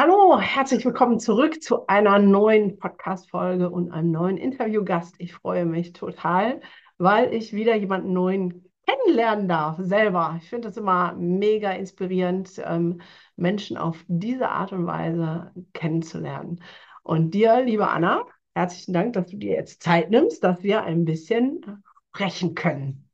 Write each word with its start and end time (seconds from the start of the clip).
Hallo, 0.00 0.38
herzlich 0.38 0.84
willkommen 0.84 1.18
zurück 1.18 1.60
zu 1.60 1.88
einer 1.88 2.20
neuen 2.20 2.78
Podcast-Folge 2.78 3.68
und 3.68 3.90
einem 3.90 4.12
neuen 4.12 4.36
Interviewgast. 4.36 5.16
Ich 5.18 5.34
freue 5.34 5.64
mich 5.64 5.92
total, 5.92 6.60
weil 6.98 7.34
ich 7.34 7.52
wieder 7.52 7.74
jemanden 7.74 8.12
neuen 8.12 8.70
kennenlernen 8.86 9.48
darf, 9.48 9.76
selber. 9.80 10.38
Ich 10.40 10.48
finde 10.48 10.68
es 10.68 10.76
immer 10.76 11.14
mega 11.14 11.72
inspirierend, 11.72 12.62
ähm, 12.64 13.00
Menschen 13.34 13.76
auf 13.76 14.04
diese 14.06 14.50
Art 14.50 14.72
und 14.72 14.86
Weise 14.86 15.50
kennenzulernen. 15.72 16.62
Und 17.02 17.32
dir, 17.32 17.60
liebe 17.64 17.88
Anna, 17.88 18.24
herzlichen 18.54 18.92
Dank, 18.92 19.14
dass 19.14 19.26
du 19.26 19.36
dir 19.36 19.54
jetzt 19.54 19.82
Zeit 19.82 20.10
nimmst, 20.10 20.44
dass 20.44 20.62
wir 20.62 20.84
ein 20.84 21.06
bisschen 21.06 21.82
sprechen 22.14 22.54
können. 22.54 23.10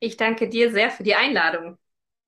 Ich 0.00 0.16
danke 0.16 0.48
dir 0.48 0.72
sehr 0.72 0.90
für 0.90 1.04
die 1.04 1.14
Einladung. 1.14 1.78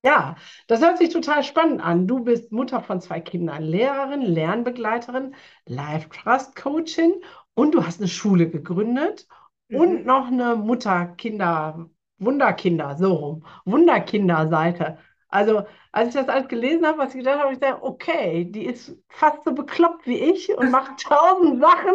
Ja, 0.04 0.36
das 0.66 0.82
hört 0.82 0.98
sich 0.98 1.08
total 1.08 1.42
spannend 1.42 1.82
an. 1.82 2.06
Du 2.06 2.24
bist 2.24 2.52
Mutter 2.52 2.82
von 2.82 3.00
zwei 3.00 3.20
Kindern, 3.20 3.62
Lehrerin, 3.62 4.20
Lernbegleiterin, 4.20 5.34
Life 5.64 6.10
Trust 6.10 6.56
Coachin 6.56 7.14
und 7.54 7.74
du 7.74 7.86
hast 7.86 8.00
eine 8.00 8.08
Schule 8.08 8.50
gegründet 8.50 9.26
mhm. 9.68 9.80
und 9.80 10.06
noch 10.06 10.26
eine 10.26 10.56
Mutter-Kinder, 10.56 11.88
Wunderkinder, 12.18 12.96
so 12.98 13.14
rum, 13.14 13.46
Wunderkinder-Seite. 13.64 14.98
Also, 15.28 15.64
als 15.90 16.08
ich 16.08 16.14
das 16.14 16.28
alles 16.28 16.48
gelesen 16.48 16.86
habe, 16.86 16.98
was 16.98 17.14
ich 17.14 17.20
gedacht 17.20 17.40
habe, 17.40 17.54
ich 17.54 17.58
dachte, 17.58 17.82
okay, 17.82 18.44
die 18.44 18.66
ist 18.66 18.96
fast 19.08 19.42
so 19.44 19.52
bekloppt 19.52 20.06
wie 20.06 20.18
ich 20.18 20.56
und 20.56 20.70
macht 20.70 21.00
tausend 21.02 21.62
Sachen. 21.62 21.94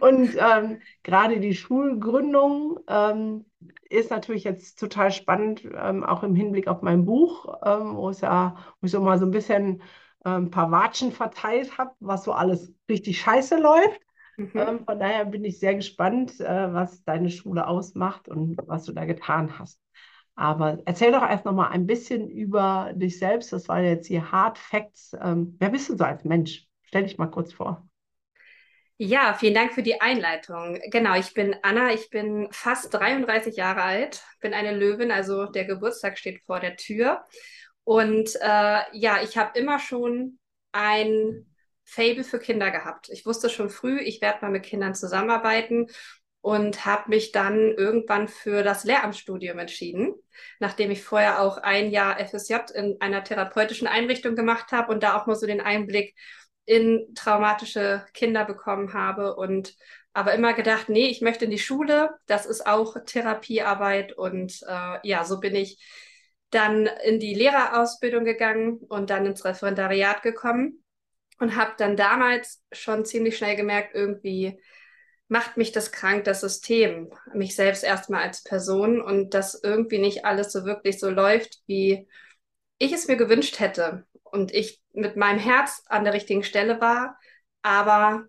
Und 0.00 0.36
ähm, 0.36 0.80
gerade 1.04 1.38
die 1.38 1.54
Schulgründung 1.54 2.80
ähm, 2.88 3.46
ist 3.92 4.10
natürlich 4.10 4.44
jetzt 4.44 4.78
total 4.78 5.12
spannend, 5.12 5.64
ähm, 5.74 6.04
auch 6.04 6.22
im 6.22 6.34
Hinblick 6.34 6.68
auf 6.68 6.82
mein 6.82 7.04
Buch, 7.04 7.46
ähm, 7.64 7.96
wo, 7.96 8.08
es 8.10 8.20
ja, 8.20 8.56
wo 8.80 8.86
ich 8.86 8.92
so 8.92 9.00
mal 9.00 9.18
so 9.18 9.26
ein 9.26 9.30
bisschen 9.30 9.82
ein 10.24 10.44
ähm, 10.44 10.50
paar 10.50 10.70
Watschen 10.70 11.12
verteilt 11.12 11.78
habe, 11.78 11.92
was 12.00 12.24
so 12.24 12.32
alles 12.32 12.72
richtig 12.88 13.20
scheiße 13.20 13.56
läuft. 13.58 14.00
Mhm. 14.36 14.50
Ähm, 14.54 14.84
von 14.84 14.98
daher 14.98 15.24
bin 15.26 15.44
ich 15.44 15.58
sehr 15.58 15.74
gespannt, 15.74 16.40
äh, 16.40 16.72
was 16.72 17.04
deine 17.04 17.30
Schule 17.30 17.66
ausmacht 17.66 18.28
und 18.28 18.56
was 18.66 18.84
du 18.84 18.92
da 18.92 19.04
getan 19.04 19.58
hast. 19.58 19.80
Aber 20.34 20.78
erzähl 20.86 21.12
doch 21.12 21.22
erst 21.22 21.44
noch 21.44 21.52
mal 21.52 21.68
ein 21.68 21.86
bisschen 21.86 22.28
über 22.28 22.92
dich 22.94 23.18
selbst. 23.18 23.52
Das 23.52 23.68
waren 23.68 23.84
jetzt 23.84 24.06
hier 24.06 24.32
Hard 24.32 24.58
Facts. 24.58 25.14
Ähm, 25.20 25.56
wer 25.58 25.68
bist 25.68 25.88
du 25.90 25.96
so 25.96 26.04
als 26.04 26.24
Mensch? 26.24 26.66
Stell 26.82 27.04
dich 27.04 27.18
mal 27.18 27.26
kurz 27.26 27.52
vor. 27.52 27.86
Ja, 29.04 29.34
vielen 29.34 29.54
Dank 29.54 29.74
für 29.74 29.82
die 29.82 30.00
Einleitung. 30.00 30.78
Genau, 30.92 31.16
ich 31.16 31.34
bin 31.34 31.56
Anna, 31.62 31.92
ich 31.92 32.08
bin 32.08 32.46
fast 32.52 32.94
33 32.94 33.56
Jahre 33.56 33.82
alt, 33.82 34.22
bin 34.38 34.54
eine 34.54 34.76
Löwin, 34.76 35.10
also 35.10 35.46
der 35.46 35.64
Geburtstag 35.64 36.16
steht 36.18 36.40
vor 36.44 36.60
der 36.60 36.76
Tür. 36.76 37.24
Und 37.82 38.36
äh, 38.40 38.80
ja, 38.92 39.20
ich 39.24 39.36
habe 39.36 39.58
immer 39.58 39.80
schon 39.80 40.38
ein 40.70 41.46
Fable 41.84 42.22
für 42.22 42.38
Kinder 42.38 42.70
gehabt. 42.70 43.08
Ich 43.10 43.26
wusste 43.26 43.50
schon 43.50 43.70
früh, 43.70 43.98
ich 43.98 44.20
werde 44.20 44.38
mal 44.42 44.52
mit 44.52 44.62
Kindern 44.62 44.94
zusammenarbeiten 44.94 45.88
und 46.40 46.86
habe 46.86 47.10
mich 47.10 47.32
dann 47.32 47.72
irgendwann 47.72 48.28
für 48.28 48.62
das 48.62 48.84
Lehramtsstudium 48.84 49.58
entschieden, 49.58 50.14
nachdem 50.60 50.92
ich 50.92 51.02
vorher 51.02 51.40
auch 51.40 51.56
ein 51.58 51.90
Jahr 51.90 52.20
FSJ 52.24 52.54
in 52.74 53.00
einer 53.00 53.24
therapeutischen 53.24 53.88
Einrichtung 53.88 54.36
gemacht 54.36 54.70
habe 54.70 54.92
und 54.92 55.02
da 55.02 55.16
auch 55.16 55.26
mal 55.26 55.34
so 55.34 55.46
den 55.46 55.60
Einblick 55.60 56.14
in 56.64 57.14
traumatische 57.14 58.04
Kinder 58.14 58.44
bekommen 58.44 58.92
habe 58.94 59.34
und 59.36 59.74
aber 60.14 60.34
immer 60.34 60.52
gedacht, 60.52 60.88
nee, 60.88 61.06
ich 61.06 61.22
möchte 61.22 61.46
in 61.46 61.50
die 61.50 61.58
Schule, 61.58 62.10
das 62.26 62.46
ist 62.46 62.66
auch 62.66 62.96
Therapiearbeit 63.06 64.12
und 64.12 64.60
äh, 64.68 64.98
ja, 65.08 65.24
so 65.24 65.40
bin 65.40 65.54
ich 65.54 65.78
dann 66.50 66.86
in 67.04 67.18
die 67.18 67.34
Lehrerausbildung 67.34 68.24
gegangen 68.24 68.78
und 68.88 69.08
dann 69.10 69.24
ins 69.24 69.44
Referendariat 69.44 70.22
gekommen 70.22 70.84
und 71.38 71.56
habe 71.56 71.72
dann 71.78 71.96
damals 71.96 72.62
schon 72.72 73.04
ziemlich 73.04 73.38
schnell 73.38 73.56
gemerkt, 73.56 73.94
irgendwie 73.94 74.60
macht 75.28 75.56
mich 75.56 75.72
das 75.72 75.92
krank, 75.92 76.24
das 76.24 76.42
System, 76.42 77.10
mich 77.32 77.56
selbst 77.56 77.84
erstmal 77.84 78.22
als 78.22 78.42
Person 78.44 79.00
und 79.00 79.32
dass 79.32 79.58
irgendwie 79.62 79.98
nicht 79.98 80.26
alles 80.26 80.52
so 80.52 80.64
wirklich 80.66 81.00
so 81.00 81.08
läuft, 81.08 81.62
wie 81.66 82.06
ich 82.78 82.92
es 82.92 83.08
mir 83.08 83.16
gewünscht 83.16 83.58
hätte. 83.58 84.04
Und 84.32 84.52
ich 84.52 84.80
mit 84.92 85.16
meinem 85.16 85.38
Herz 85.38 85.84
an 85.88 86.04
der 86.04 86.14
richtigen 86.14 86.42
Stelle 86.42 86.80
war, 86.80 87.18
aber 87.60 88.24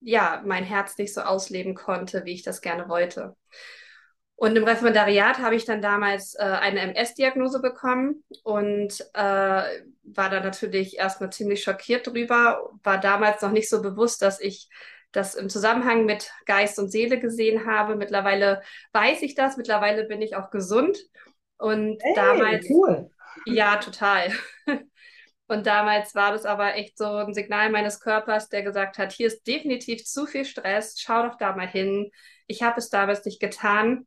ja, 0.00 0.42
mein 0.44 0.64
Herz 0.64 0.98
nicht 0.98 1.14
so 1.14 1.22
ausleben 1.22 1.74
konnte, 1.74 2.24
wie 2.24 2.34
ich 2.34 2.42
das 2.42 2.60
gerne 2.60 2.88
wollte. 2.88 3.34
Und 4.34 4.54
im 4.54 4.64
Referendariat 4.64 5.38
habe 5.38 5.56
ich 5.56 5.64
dann 5.64 5.80
damals 5.80 6.34
äh, 6.34 6.42
eine 6.42 6.80
MS-Diagnose 6.80 7.60
bekommen 7.60 8.22
und 8.42 9.00
äh, 9.14 9.62
war 10.02 10.30
da 10.30 10.40
natürlich 10.40 10.98
erstmal 10.98 11.32
ziemlich 11.32 11.62
schockiert 11.62 12.06
drüber, 12.06 12.70
war 12.82 13.00
damals 13.00 13.40
noch 13.40 13.50
nicht 13.50 13.70
so 13.70 13.80
bewusst, 13.80 14.20
dass 14.20 14.38
ich 14.38 14.68
das 15.10 15.34
im 15.34 15.48
Zusammenhang 15.48 16.04
mit 16.04 16.30
Geist 16.44 16.78
und 16.78 16.90
Seele 16.90 17.18
gesehen 17.18 17.64
habe. 17.64 17.96
Mittlerweile 17.96 18.60
weiß 18.92 19.22
ich 19.22 19.34
das, 19.34 19.56
mittlerweile 19.56 20.04
bin 20.04 20.20
ich 20.20 20.36
auch 20.36 20.50
gesund. 20.50 20.98
Und 21.56 22.02
hey, 22.02 22.12
damals. 22.14 22.66
Cool. 22.68 23.10
Ja, 23.46 23.76
total. 23.76 24.30
Und 25.48 25.66
damals 25.66 26.14
war 26.14 26.32
das 26.32 26.44
aber 26.44 26.74
echt 26.74 26.98
so 26.98 27.04
ein 27.06 27.34
Signal 27.34 27.70
meines 27.70 28.00
Körpers, 28.00 28.48
der 28.48 28.62
gesagt 28.62 28.98
hat, 28.98 29.12
hier 29.12 29.28
ist 29.28 29.46
definitiv 29.46 30.04
zu 30.04 30.26
viel 30.26 30.44
Stress, 30.44 30.98
schau 30.98 31.22
doch 31.22 31.36
da 31.36 31.54
mal 31.54 31.68
hin. 31.68 32.10
Ich 32.48 32.62
habe 32.62 32.78
es 32.78 32.90
damals 32.90 33.24
nicht 33.24 33.40
getan, 33.40 34.06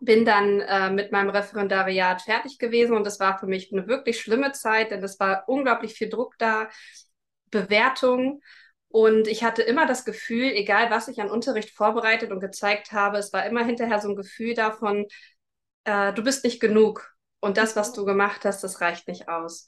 bin 0.00 0.24
dann 0.24 0.60
äh, 0.60 0.90
mit 0.90 1.12
meinem 1.12 1.30
Referendariat 1.30 2.22
fertig 2.22 2.58
gewesen 2.58 2.96
und 2.96 3.04
das 3.04 3.20
war 3.20 3.38
für 3.38 3.46
mich 3.46 3.70
eine 3.72 3.86
wirklich 3.86 4.20
schlimme 4.20 4.52
Zeit, 4.52 4.90
denn 4.90 5.02
es 5.04 5.20
war 5.20 5.44
unglaublich 5.46 5.94
viel 5.94 6.08
Druck 6.08 6.34
da, 6.38 6.68
Bewertung. 7.50 8.42
Und 8.88 9.26
ich 9.28 9.42
hatte 9.44 9.62
immer 9.62 9.86
das 9.86 10.04
Gefühl, 10.04 10.52
egal 10.52 10.90
was 10.90 11.08
ich 11.08 11.20
an 11.20 11.30
Unterricht 11.30 11.70
vorbereitet 11.70 12.30
und 12.30 12.40
gezeigt 12.40 12.92
habe, 12.92 13.18
es 13.18 13.32
war 13.32 13.46
immer 13.46 13.64
hinterher 13.64 14.00
so 14.00 14.08
ein 14.08 14.16
Gefühl 14.16 14.54
davon, 14.54 15.06
äh, 15.84 16.12
du 16.12 16.22
bist 16.22 16.44
nicht 16.44 16.60
genug 16.60 17.14
und 17.40 17.56
das, 17.56 17.76
was 17.76 17.92
du 17.92 18.04
gemacht 18.04 18.44
hast, 18.44 18.62
das 18.64 18.80
reicht 18.80 19.08
nicht 19.08 19.28
aus. 19.28 19.66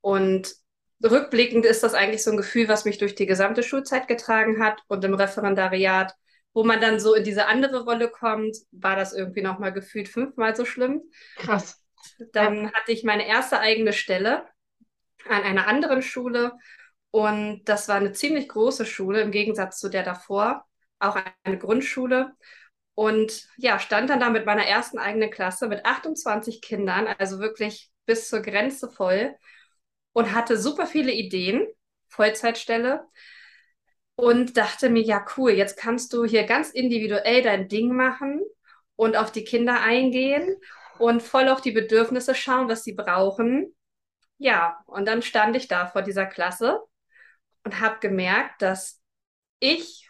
Und 0.00 0.54
rückblickend 1.02 1.66
ist 1.66 1.82
das 1.82 1.94
eigentlich 1.94 2.22
so 2.22 2.30
ein 2.30 2.36
Gefühl, 2.36 2.68
was 2.68 2.84
mich 2.84 2.98
durch 2.98 3.14
die 3.14 3.26
gesamte 3.26 3.62
Schulzeit 3.62 4.08
getragen 4.08 4.62
hat 4.62 4.80
und 4.88 5.04
im 5.04 5.14
Referendariat, 5.14 6.14
wo 6.54 6.64
man 6.64 6.80
dann 6.80 7.00
so 7.00 7.14
in 7.14 7.24
diese 7.24 7.46
andere 7.46 7.84
Rolle 7.84 8.08
kommt, 8.08 8.56
war 8.70 8.96
das 8.96 9.12
irgendwie 9.12 9.42
nochmal 9.42 9.72
gefühlt 9.72 10.08
fünfmal 10.08 10.56
so 10.56 10.64
schlimm. 10.64 11.02
Krass. 11.36 11.82
Dann 12.32 12.64
ja. 12.64 12.72
hatte 12.72 12.92
ich 12.92 13.04
meine 13.04 13.26
erste 13.26 13.60
eigene 13.60 13.92
Stelle 13.92 14.46
an 15.28 15.42
einer 15.42 15.66
anderen 15.66 16.02
Schule 16.02 16.52
und 17.10 17.64
das 17.64 17.88
war 17.88 17.96
eine 17.96 18.12
ziemlich 18.12 18.48
große 18.48 18.86
Schule 18.86 19.20
im 19.20 19.30
Gegensatz 19.30 19.78
zu 19.78 19.88
der 19.88 20.02
davor, 20.02 20.64
auch 20.98 21.18
eine 21.44 21.58
Grundschule. 21.58 22.32
Und 22.94 23.46
ja, 23.56 23.78
stand 23.78 24.08
dann 24.08 24.20
da 24.20 24.30
mit 24.30 24.46
meiner 24.46 24.64
ersten 24.64 24.98
eigenen 24.98 25.30
Klasse 25.30 25.68
mit 25.68 25.84
28 25.84 26.62
Kindern, 26.62 27.06
also 27.18 27.38
wirklich 27.38 27.90
bis 28.06 28.28
zur 28.28 28.40
Grenze 28.40 28.90
voll 28.90 29.34
und 30.16 30.32
hatte 30.32 30.56
super 30.56 30.86
viele 30.86 31.12
Ideen, 31.12 31.66
Vollzeitstelle 32.08 33.04
und 34.14 34.56
dachte 34.56 34.88
mir, 34.88 35.02
ja 35.02 35.22
cool, 35.36 35.50
jetzt 35.50 35.76
kannst 35.76 36.10
du 36.14 36.24
hier 36.24 36.44
ganz 36.44 36.70
individuell 36.70 37.42
dein 37.42 37.68
Ding 37.68 37.94
machen 37.94 38.40
und 38.96 39.14
auf 39.14 39.30
die 39.30 39.44
Kinder 39.44 39.82
eingehen 39.82 40.56
und 40.98 41.22
voll 41.22 41.50
auf 41.50 41.60
die 41.60 41.72
Bedürfnisse 41.72 42.34
schauen, 42.34 42.66
was 42.66 42.82
sie 42.82 42.94
brauchen. 42.94 43.76
Ja, 44.38 44.82
und 44.86 45.06
dann 45.06 45.20
stand 45.20 45.54
ich 45.54 45.68
da 45.68 45.86
vor 45.86 46.00
dieser 46.00 46.24
Klasse 46.24 46.80
und 47.64 47.80
habe 47.80 47.98
gemerkt, 48.00 48.62
dass 48.62 49.02
ich 49.60 50.05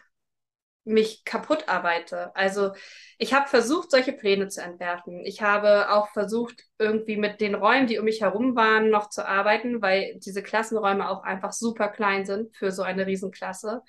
mich 0.87 1.23
kaputt 1.25 1.67
arbeite. 1.67 2.35
Also 2.35 2.71
ich 3.17 3.33
habe 3.33 3.47
versucht, 3.47 3.91
solche 3.91 4.13
Pläne 4.13 4.47
zu 4.47 4.61
entwerfen. 4.61 5.25
Ich 5.25 5.41
habe 5.41 5.91
auch 5.91 6.09
versucht, 6.09 6.63
irgendwie 6.79 7.17
mit 7.17 7.41
den 7.41 7.55
Räumen, 7.55 7.87
die 7.87 7.99
um 7.99 8.05
mich 8.05 8.21
herum 8.21 8.55
waren, 8.55 8.89
noch 8.89 9.09
zu 9.09 9.27
arbeiten, 9.27 9.81
weil 9.81 10.17
diese 10.19 10.41
Klassenräume 10.41 11.09
auch 11.09 11.23
einfach 11.23 11.51
super 11.53 11.89
klein 11.89 12.25
sind 12.25 12.55
für 12.55 12.71
so 12.71 12.83
eine 12.83 13.05
Riesenklasse. 13.05 13.81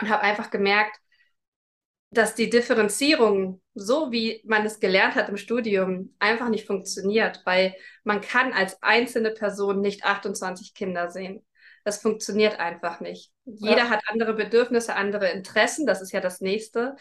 Und 0.00 0.08
habe 0.08 0.22
einfach 0.22 0.50
gemerkt, 0.50 0.98
dass 2.10 2.34
die 2.34 2.48
Differenzierung, 2.48 3.60
so 3.74 4.12
wie 4.12 4.40
man 4.46 4.64
es 4.64 4.80
gelernt 4.80 5.16
hat 5.16 5.28
im 5.28 5.36
Studium, 5.36 6.14
einfach 6.18 6.48
nicht 6.48 6.66
funktioniert, 6.66 7.42
weil 7.44 7.74
man 8.04 8.20
kann 8.20 8.52
als 8.52 8.82
einzelne 8.82 9.32
Person 9.32 9.80
nicht 9.80 10.04
28 10.04 10.74
Kinder 10.74 11.10
sehen. 11.10 11.44
Das 11.84 12.00
funktioniert 12.00 12.58
einfach 12.58 13.00
nicht. 13.00 13.30
Jeder 13.44 13.84
ja. 13.84 13.90
hat 13.90 14.00
andere 14.08 14.34
Bedürfnisse, 14.34 14.96
andere 14.96 15.30
Interessen. 15.30 15.86
Das 15.86 16.00
ist 16.00 16.12
ja 16.12 16.20
das 16.20 16.40
Nächste. 16.40 16.96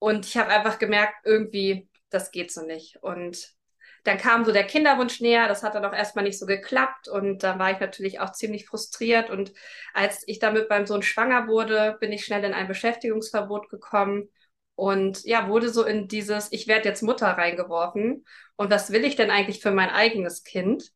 Und 0.00 0.26
ich 0.26 0.36
habe 0.36 0.50
einfach 0.50 0.78
gemerkt, 0.78 1.14
irgendwie, 1.24 1.88
das 2.10 2.32
geht 2.32 2.52
so 2.52 2.62
nicht. 2.62 3.02
Und 3.02 3.54
dann 4.02 4.18
kam 4.18 4.44
so 4.44 4.52
der 4.52 4.66
Kinderwunsch 4.66 5.20
näher. 5.20 5.48
Das 5.48 5.62
hat 5.62 5.74
dann 5.74 5.84
auch 5.84 5.94
erstmal 5.94 6.24
nicht 6.24 6.38
so 6.38 6.44
geklappt. 6.44 7.08
Und 7.08 7.42
dann 7.42 7.58
war 7.58 7.70
ich 7.70 7.80
natürlich 7.80 8.20
auch 8.20 8.32
ziemlich 8.32 8.66
frustriert. 8.66 9.30
Und 9.30 9.52
als 9.94 10.24
ich 10.26 10.40
damit 10.40 10.68
beim 10.68 10.86
Sohn 10.86 11.02
schwanger 11.02 11.46
wurde, 11.46 11.96
bin 12.00 12.12
ich 12.12 12.24
schnell 12.24 12.44
in 12.44 12.52
ein 12.52 12.68
Beschäftigungsverbot 12.68 13.70
gekommen. 13.70 14.28
Und 14.74 15.24
ja, 15.24 15.48
wurde 15.48 15.70
so 15.70 15.84
in 15.84 16.08
dieses, 16.08 16.50
ich 16.52 16.66
werde 16.66 16.88
jetzt 16.88 17.02
Mutter 17.02 17.28
reingeworfen. 17.28 18.26
Und 18.56 18.70
was 18.70 18.90
will 18.90 19.04
ich 19.04 19.16
denn 19.16 19.30
eigentlich 19.30 19.60
für 19.60 19.70
mein 19.70 19.90
eigenes 19.90 20.42
Kind? 20.42 20.90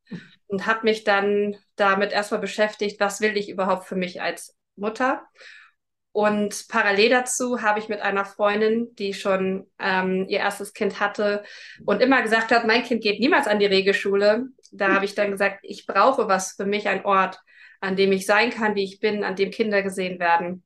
Und 0.49 0.67
habe 0.67 0.81
mich 0.85 1.05
dann 1.05 1.57
damit 1.77 2.13
erstmal 2.13 2.41
beschäftigt, 2.41 2.99
was 3.01 3.21
will 3.21 3.37
ich 3.37 3.49
überhaupt 3.49 3.87
für 3.87 3.97
mich 3.97 4.21
als 4.21 4.57
Mutter. 4.77 5.23
Und 6.13 6.67
parallel 6.69 7.11
dazu 7.11 7.63
habe 7.63 7.79
ich 7.79 7.89
mit 7.89 8.01
einer 8.01 8.25
Freundin, 8.25 8.89
die 8.97 9.15
schon 9.15 9.71
ähm, 9.79 10.27
ihr 10.29 10.41
erstes 10.41 10.73
Kind 10.73 10.99
hatte 10.99 11.45
und 11.85 12.03
immer 12.03 12.23
gesagt 12.23 12.51
hat, 12.51 12.67
mein 12.67 12.83
Kind 12.83 13.03
geht 13.03 13.21
niemals 13.21 13.47
an 13.47 13.61
die 13.61 13.67
Regelschule. 13.67 14.49
Da 14.73 14.93
habe 14.93 15.05
ich 15.05 15.15
dann 15.15 15.31
gesagt, 15.31 15.61
ich 15.63 15.87
brauche 15.87 16.27
was 16.27 16.53
für 16.53 16.67
mich, 16.67 16.89
ein 16.89 17.05
Ort, 17.05 17.39
an 17.81 17.95
dem 17.95 18.11
ich 18.11 18.27
sein 18.27 18.51
kann, 18.51 18.75
wie 18.75 18.85
ich 18.85 19.01
bin, 19.01 19.23
an 19.23 19.37
dem 19.37 19.51
Kinder 19.51 19.83
gesehen 19.83 20.19
werden. 20.19 20.65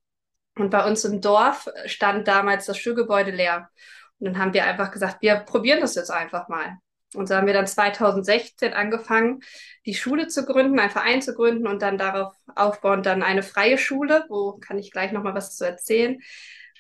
Und 0.57 0.71
bei 0.71 0.87
uns 0.87 1.05
im 1.05 1.21
Dorf 1.21 1.69
stand 1.87 2.29
damals 2.29 2.67
das 2.67 2.79
Schulgebäude 2.79 3.31
leer. 3.31 3.69
Und 4.19 4.27
dann 4.27 4.39
haben 4.39 4.55
wir 4.55 4.65
einfach 4.65 4.91
gesagt, 4.91 5.23
wir 5.23 5.37
probieren 5.37 5.81
das 5.81 5.97
jetzt 5.97 6.11
einfach 6.11 6.49
mal. 6.49 6.79
Und 7.15 7.29
so 7.29 7.35
haben 7.35 7.47
wir 7.47 7.55
dann 7.55 7.67
2016 7.67 8.73
angefangen, 8.73 9.41
die 9.87 9.95
Schule 9.95 10.29
zu 10.29 10.45
gründen, 10.45 10.79
einen 10.79 10.91
Verein 10.91 11.23
zu 11.23 11.35
gründen 11.35 11.67
und 11.67 11.83
dann 11.83 11.99
darauf 11.99 12.35
aufbauend 12.55 13.07
dann 13.07 13.23
eine 13.23 13.43
freie 13.43 13.79
Schule, 13.79 14.25
wo 14.29 14.53
kann 14.55 14.79
ich 14.79 14.91
gleich 14.91 15.13
noch 15.13 15.23
mal 15.23 15.35
was 15.35 15.57
zu 15.57 15.65
erzählen. 15.65 16.21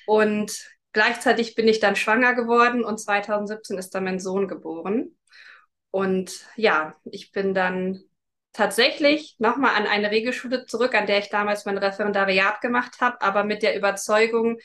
Und 0.07 0.69
gleichzeitig 0.93 1.55
bin 1.55 1.69
ich 1.69 1.81
dann 1.81 1.97
schwanger 1.97 2.35
geworden 2.35 2.85
und 2.85 2.99
2017 2.99 3.79
ist 3.79 3.95
dann 3.95 4.05
mein 4.05 4.21
Sohn 4.21 4.49
geboren. 4.49 5.17
Und 5.91 6.47
ja, 6.57 6.95
ich 7.05 7.33
bin 7.33 7.55
dann 7.55 8.01
tatsächlich 8.53 9.37
nochmal 9.39 9.75
an 9.77 9.87
eine 9.87 10.11
Regelschule 10.11 10.67
zurück, 10.67 10.95
an 10.95 11.07
der 11.07 11.19
ich 11.19 11.31
damals 11.31 11.65
mein 11.65 11.79
Referendariat 11.79 12.61
gemacht 12.61 13.01
habe, 13.01 13.21
aber 13.23 13.45
mit 13.45 13.63
der 13.63 13.77
Überzeugung, 13.77 14.59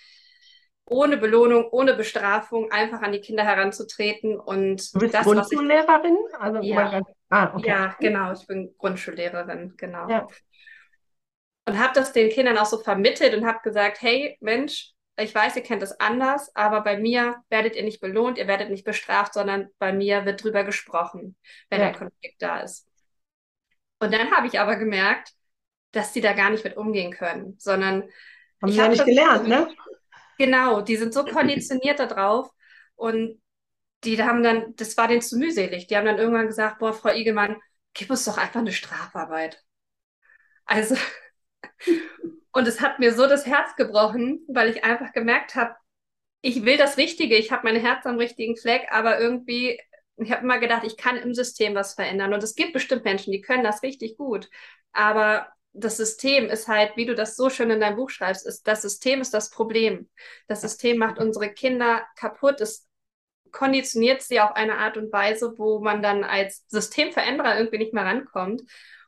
ohne 0.89 1.17
Belohnung, 1.17 1.67
ohne 1.71 1.93
Bestrafung 1.93 2.71
einfach 2.71 3.01
an 3.01 3.11
die 3.11 3.19
Kinder 3.19 3.43
heranzutreten 3.43 4.39
und 4.39 4.93
du 4.93 4.99
bist 4.99 5.13
das, 5.13 5.23
Grundschullehrerin? 5.23 6.17
Ich, 6.29 6.39
also 6.39 6.61
ja, 6.61 7.01
ah, 7.29 7.53
okay. 7.55 7.67
ja, 7.67 7.95
genau, 7.99 8.31
ich 8.31 8.47
bin 8.47 8.73
Grundschullehrerin, 8.77 9.73
genau. 9.75 10.09
Ja. 10.09 10.27
Und 11.65 11.77
habe 11.77 11.93
das 11.93 12.13
den 12.13 12.29
Kindern 12.29 12.57
auch 12.57 12.65
so 12.65 12.77
vermittelt 12.77 13.35
und 13.35 13.45
habe 13.45 13.59
gesagt, 13.63 14.01
hey 14.01 14.37
Mensch, 14.39 14.93
ich 15.19 15.35
weiß, 15.35 15.55
ihr 15.57 15.63
kennt 15.63 15.83
es 15.83 15.99
anders, 15.99 16.55
aber 16.55 16.81
bei 16.81 16.97
mir 16.97 17.35
werdet 17.49 17.75
ihr 17.75 17.83
nicht 17.83 17.99
belohnt, 17.99 18.37
ihr 18.37 18.47
werdet 18.47 18.69
nicht 18.69 18.85
bestraft, 18.85 19.33
sondern 19.33 19.67
bei 19.79 19.91
mir 19.91 20.25
wird 20.25 20.41
drüber 20.41 20.63
gesprochen, 20.63 21.35
wenn 21.69 21.81
ja. 21.81 21.87
ein 21.87 21.95
Konflikt 21.95 22.41
da 22.41 22.59
ist. 22.59 22.87
Und 23.99 24.13
dann 24.13 24.31
habe 24.31 24.47
ich 24.47 24.59
aber 24.59 24.75
gemerkt, 24.77 25.33
dass 25.91 26.13
die 26.13 26.21
da 26.21 26.33
gar 26.33 26.51
nicht 26.51 26.63
mit 26.63 26.77
umgehen 26.77 27.11
können, 27.11 27.55
sondern 27.57 28.03
haben 28.61 28.71
sie 28.71 28.77
ja 28.77 28.87
nicht 28.87 29.05
gelernt, 29.05 29.47
ne? 29.47 29.67
Genau, 30.37 30.81
die 30.81 30.95
sind 30.97 31.13
so 31.13 31.25
konditioniert 31.25 31.99
darauf 31.99 32.51
und 32.95 33.41
die 34.03 34.21
haben 34.23 34.43
dann, 34.43 34.75
das 34.77 34.97
war 34.97 35.07
denen 35.07 35.21
zu 35.21 35.37
mühselig. 35.37 35.87
Die 35.87 35.97
haben 35.97 36.05
dann 36.05 36.19
irgendwann 36.19 36.47
gesagt, 36.47 36.79
boah, 36.79 36.93
Frau 36.93 37.11
Igelmann, 37.13 37.57
gib 37.93 38.09
uns 38.11 38.25
doch 38.25 38.37
einfach 38.37 38.61
eine 38.61 38.73
Strafarbeit. 38.73 39.63
Also, 40.65 40.95
und 42.51 42.67
es 42.67 42.81
hat 42.81 42.99
mir 42.99 43.13
so 43.13 43.27
das 43.27 43.45
Herz 43.45 43.75
gebrochen, 43.75 44.41
weil 44.47 44.69
ich 44.69 44.83
einfach 44.83 45.13
gemerkt 45.13 45.55
habe, 45.55 45.75
ich 46.41 46.65
will 46.65 46.77
das 46.77 46.97
Richtige, 46.97 47.35
ich 47.37 47.51
habe 47.51 47.63
mein 47.71 47.81
Herz 47.81 48.05
am 48.05 48.17
richtigen 48.17 48.57
Fleck, 48.57 48.87
aber 48.91 49.19
irgendwie, 49.19 49.79
ich 50.17 50.31
habe 50.31 50.43
immer 50.43 50.59
gedacht, 50.59 50.83
ich 50.85 50.97
kann 50.97 51.17
im 51.17 51.33
System 51.35 51.75
was 51.75 51.95
verändern. 51.95 52.33
Und 52.33 52.43
es 52.43 52.55
gibt 52.55 52.73
bestimmt 52.73 53.05
Menschen, 53.05 53.31
die 53.33 53.41
können 53.41 53.63
das 53.63 53.83
richtig 53.83 54.17
gut. 54.17 54.49
Aber 54.93 55.47
das 55.77 55.97
System 55.97 56.45
ist 56.49 56.67
halt, 56.67 56.91
wie 56.95 57.05
du 57.05 57.15
das 57.15 57.35
so 57.35 57.49
schön 57.49 57.69
in 57.69 57.79
deinem 57.79 57.97
Buch 57.97 58.09
schreibst, 58.09 58.45
ist, 58.45 58.67
das 58.67 58.81
System 58.81 59.21
ist 59.21 59.33
das 59.33 59.49
Problem. 59.49 60.09
Das 60.47 60.61
System 60.61 60.97
macht 60.97 61.19
unsere 61.19 61.49
Kinder 61.49 62.01
kaputt, 62.15 62.59
es 62.61 62.87
konditioniert 63.51 64.21
sie 64.21 64.39
auf 64.39 64.55
eine 64.55 64.77
Art 64.77 64.97
und 64.97 65.11
Weise, 65.13 65.53
wo 65.57 65.79
man 65.79 66.01
dann 66.01 66.23
als 66.23 66.65
Systemveränderer 66.67 67.57
irgendwie 67.57 67.77
nicht 67.77 67.93
mehr 67.93 68.05
rankommt. 68.05 68.61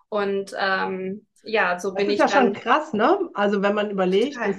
Und 0.10 0.56
ähm, 0.58 1.26
ja, 1.44 1.80
so 1.80 1.90
das 1.90 1.98
bin 1.98 2.10
ich. 2.10 2.20
Das 2.20 2.32
ist 2.32 2.36
ja 2.36 2.42
schon 2.42 2.54
krass, 2.54 2.94
ne? 2.94 3.30
Also 3.34 3.62
wenn 3.62 3.76
man 3.76 3.90
überlegt, 3.92 4.38
äh, 4.38 4.54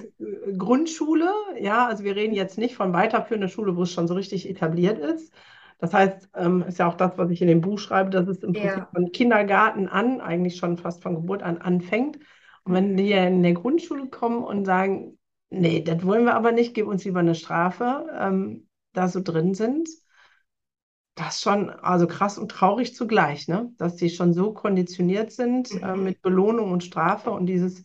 Grundschule, 0.57 1.33
ja, 1.59 1.87
also 1.87 2.05
wir 2.05 2.17
reden 2.17 2.35
jetzt 2.35 2.59
nicht 2.59 2.75
von 2.75 2.93
weiterführender 2.93 3.49
Schule, 3.49 3.77
wo 3.77 3.83
es 3.83 3.93
schon 3.93 4.09
so 4.09 4.15
richtig 4.15 4.49
etabliert 4.49 4.99
ist, 4.99 5.33
das 5.81 5.94
heißt, 5.94 6.31
ähm, 6.35 6.62
ist 6.62 6.79
ja 6.79 6.88
auch 6.88 6.97
das, 6.97 7.17
was 7.17 7.31
ich 7.31 7.41
in 7.41 7.49
dem 7.49 7.62
Buch 7.62 7.79
schreibe, 7.79 8.11
dass 8.11 8.29
es 8.29 8.43
im 8.43 8.53
Prinzip 8.53 8.79
ja. 8.79 8.88
von 8.93 9.12
Kindergarten 9.12 9.88
an, 9.88 10.21
eigentlich 10.21 10.56
schon 10.56 10.77
fast 10.77 11.03
von 11.03 11.15
Geburt 11.15 11.43
an 11.43 11.59
anfängt. 11.59 12.19
Und 12.65 12.75
wenn 12.75 12.97
die 12.97 13.12
in 13.12 13.43
der 13.43 13.55
Grundschule 13.55 14.09
kommen 14.09 14.44
und 14.44 14.67
sagen, 14.67 15.19
nee, 15.49 15.82
das 15.82 16.05
wollen 16.05 16.25
wir 16.25 16.35
aber 16.35 16.53
nicht, 16.53 16.75
gib 16.75 16.87
uns 16.87 17.05
lieber 17.05 17.21
eine 17.21 17.35
Strafe, 17.35 18.06
ähm, 18.19 18.69
da 18.93 19.09
so 19.09 19.21
drin 19.23 19.55
sind, 19.55 19.88
das 21.15 21.37
ist 21.37 21.43
schon 21.43 21.71
also 21.71 22.06
krass 22.06 22.38
und 22.38 22.50
traurig 22.50 22.94
zugleich, 22.94 23.49
ne? 23.49 23.73
dass 23.76 23.97
die 23.97 24.11
schon 24.11 24.33
so 24.33 24.53
konditioniert 24.53 25.33
sind 25.33 25.71
äh, 25.83 25.94
mhm. 25.94 26.05
mit 26.05 26.23
Belohnung 26.23 26.73
und 26.73 26.85
Strafe 26.85 27.31
und 27.31 27.47
dieses 27.47 27.85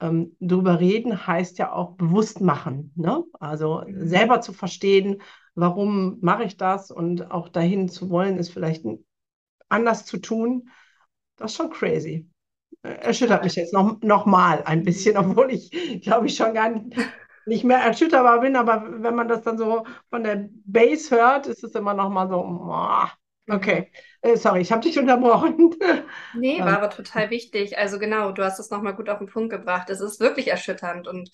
ähm, 0.00 0.36
drüber 0.40 0.80
reden 0.80 1.26
heißt 1.26 1.58
ja 1.58 1.72
auch 1.72 1.96
bewusst 1.96 2.40
machen. 2.40 2.92
Ne? 2.96 3.22
Also 3.38 3.82
mhm. 3.86 4.08
selber 4.08 4.40
zu 4.40 4.52
verstehen, 4.52 5.20
warum 5.54 6.18
mache 6.20 6.44
ich 6.44 6.56
das 6.56 6.90
und 6.90 7.30
auch 7.30 7.48
dahin 7.48 7.88
zu 7.88 8.10
wollen, 8.10 8.38
ist 8.38 8.50
vielleicht 8.50 8.84
anders 9.68 10.06
zu 10.06 10.18
tun. 10.18 10.68
Das 11.36 11.52
ist 11.52 11.56
schon 11.56 11.70
crazy. 11.70 12.28
Erschüttert 12.82 13.44
mich 13.44 13.54
jetzt 13.56 13.72
noch, 13.72 14.00
noch 14.02 14.26
mal 14.26 14.62
ein 14.64 14.84
bisschen, 14.84 15.16
obwohl 15.18 15.50
ich, 15.52 15.70
glaube 16.02 16.26
ich, 16.26 16.36
schon 16.36 16.54
gar 16.54 16.70
nicht, 16.70 16.96
nicht 17.46 17.64
mehr 17.64 17.78
erschütterbar 17.78 18.40
bin. 18.40 18.56
Aber 18.56 18.84
wenn 19.02 19.14
man 19.14 19.28
das 19.28 19.42
dann 19.42 19.58
so 19.58 19.86
von 20.10 20.22
der 20.24 20.48
Base 20.64 21.14
hört, 21.14 21.46
ist 21.46 21.64
es 21.64 21.74
immer 21.74 21.94
noch 21.94 22.10
mal 22.10 22.28
so, 22.28 23.54
okay. 23.54 23.90
Äh, 24.22 24.36
sorry, 24.36 24.60
ich 24.60 24.72
habe 24.72 24.82
dich 24.82 24.98
unterbrochen. 24.98 25.74
Nee, 26.32 26.58
war 26.60 26.78
aber 26.78 26.90
total 26.90 27.30
wichtig. 27.30 27.78
Also 27.78 27.98
genau, 27.98 28.32
du 28.32 28.44
hast 28.44 28.58
es 28.58 28.70
nochmal 28.70 28.94
gut 28.94 29.08
auf 29.08 29.18
den 29.18 29.28
Punkt 29.28 29.50
gebracht. 29.50 29.88
Es 29.90 30.00
ist 30.00 30.20
wirklich 30.20 30.48
erschütternd 30.48 31.06
und 31.06 31.30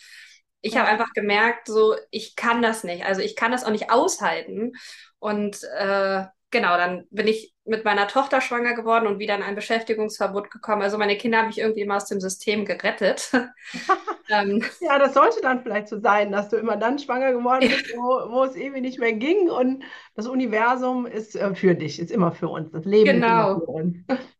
ich 0.60 0.74
ja. 0.74 0.80
habe 0.80 0.90
einfach 0.90 1.12
gemerkt, 1.12 1.66
so, 1.66 1.94
ich 2.10 2.36
kann 2.36 2.62
das 2.62 2.84
nicht. 2.84 3.04
Also 3.04 3.20
ich 3.22 3.36
kann 3.36 3.52
das 3.52 3.64
auch 3.64 3.70
nicht 3.70 3.90
aushalten. 3.90 4.72
Und 5.18 5.62
äh, 5.78 6.24
genau, 6.50 6.76
dann 6.76 7.06
bin 7.10 7.28
ich 7.28 7.54
mit 7.64 7.84
meiner 7.84 8.08
Tochter 8.08 8.40
schwanger 8.40 8.74
geworden 8.74 9.06
und 9.06 9.18
wieder 9.18 9.36
in 9.36 9.42
ein 9.42 9.54
Beschäftigungsverbot 9.54 10.50
gekommen. 10.50 10.82
Also 10.82 10.98
meine 10.98 11.16
Kinder 11.16 11.38
haben 11.38 11.46
mich 11.46 11.58
irgendwie 11.58 11.82
immer 11.82 11.96
aus 11.96 12.06
dem 12.06 12.20
System 12.20 12.64
gerettet. 12.64 13.30
ähm, 14.30 14.64
ja, 14.80 14.98
das 14.98 15.14
sollte 15.14 15.40
dann 15.40 15.62
vielleicht 15.62 15.88
so 15.88 16.00
sein, 16.00 16.32
dass 16.32 16.48
du 16.48 16.56
immer 16.56 16.76
dann 16.76 16.98
schwanger 16.98 17.32
geworden 17.32 17.68
bist, 17.68 17.94
wo, 17.96 18.32
wo 18.32 18.44
es 18.44 18.56
irgendwie 18.56 18.80
nicht 18.80 18.98
mehr 18.98 19.12
ging. 19.12 19.48
Und 19.48 19.84
das 20.14 20.26
Universum 20.26 21.06
ist 21.06 21.36
äh, 21.36 21.54
für 21.54 21.74
dich, 21.74 22.00
ist 22.00 22.10
immer 22.10 22.32
für 22.32 22.48
uns. 22.48 22.72
Das 22.72 22.84
Leben 22.84 23.20
genau. 23.20 23.26
ist 23.26 23.56
immer 23.56 23.60
für 23.60 23.70
uns. 23.70 23.96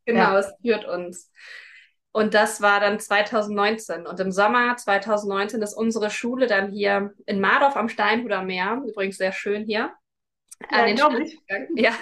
Genau, 0.07 0.21
ja. 0.21 0.39
es 0.41 0.53
führt 0.61 0.89
uns. 0.89 1.31
Und 2.13 2.35
das 2.35 2.61
war 2.61 2.81
dann 2.81 2.99
2019. 2.99 4.07
Und 4.07 4.19
im 4.19 4.33
Sommer 4.33 4.77
2019 4.77 5.63
ist 5.63 5.75
unsere 5.75 6.11
Schule 6.11 6.47
dann 6.47 6.71
hier 6.71 7.15
in 7.27 7.41
Mardorf 7.41 7.77
am 7.77 7.89
Steinhuder 7.89 8.43
Meer, 8.43 8.83
übrigens 8.87 9.17
sehr 9.17 9.33
schön 9.33 9.65
hier, 9.65 9.93
an 10.69 10.87
den 10.87 10.97
Start 10.97 11.13
gegangen. 11.15 11.69
Ja. 11.77 11.93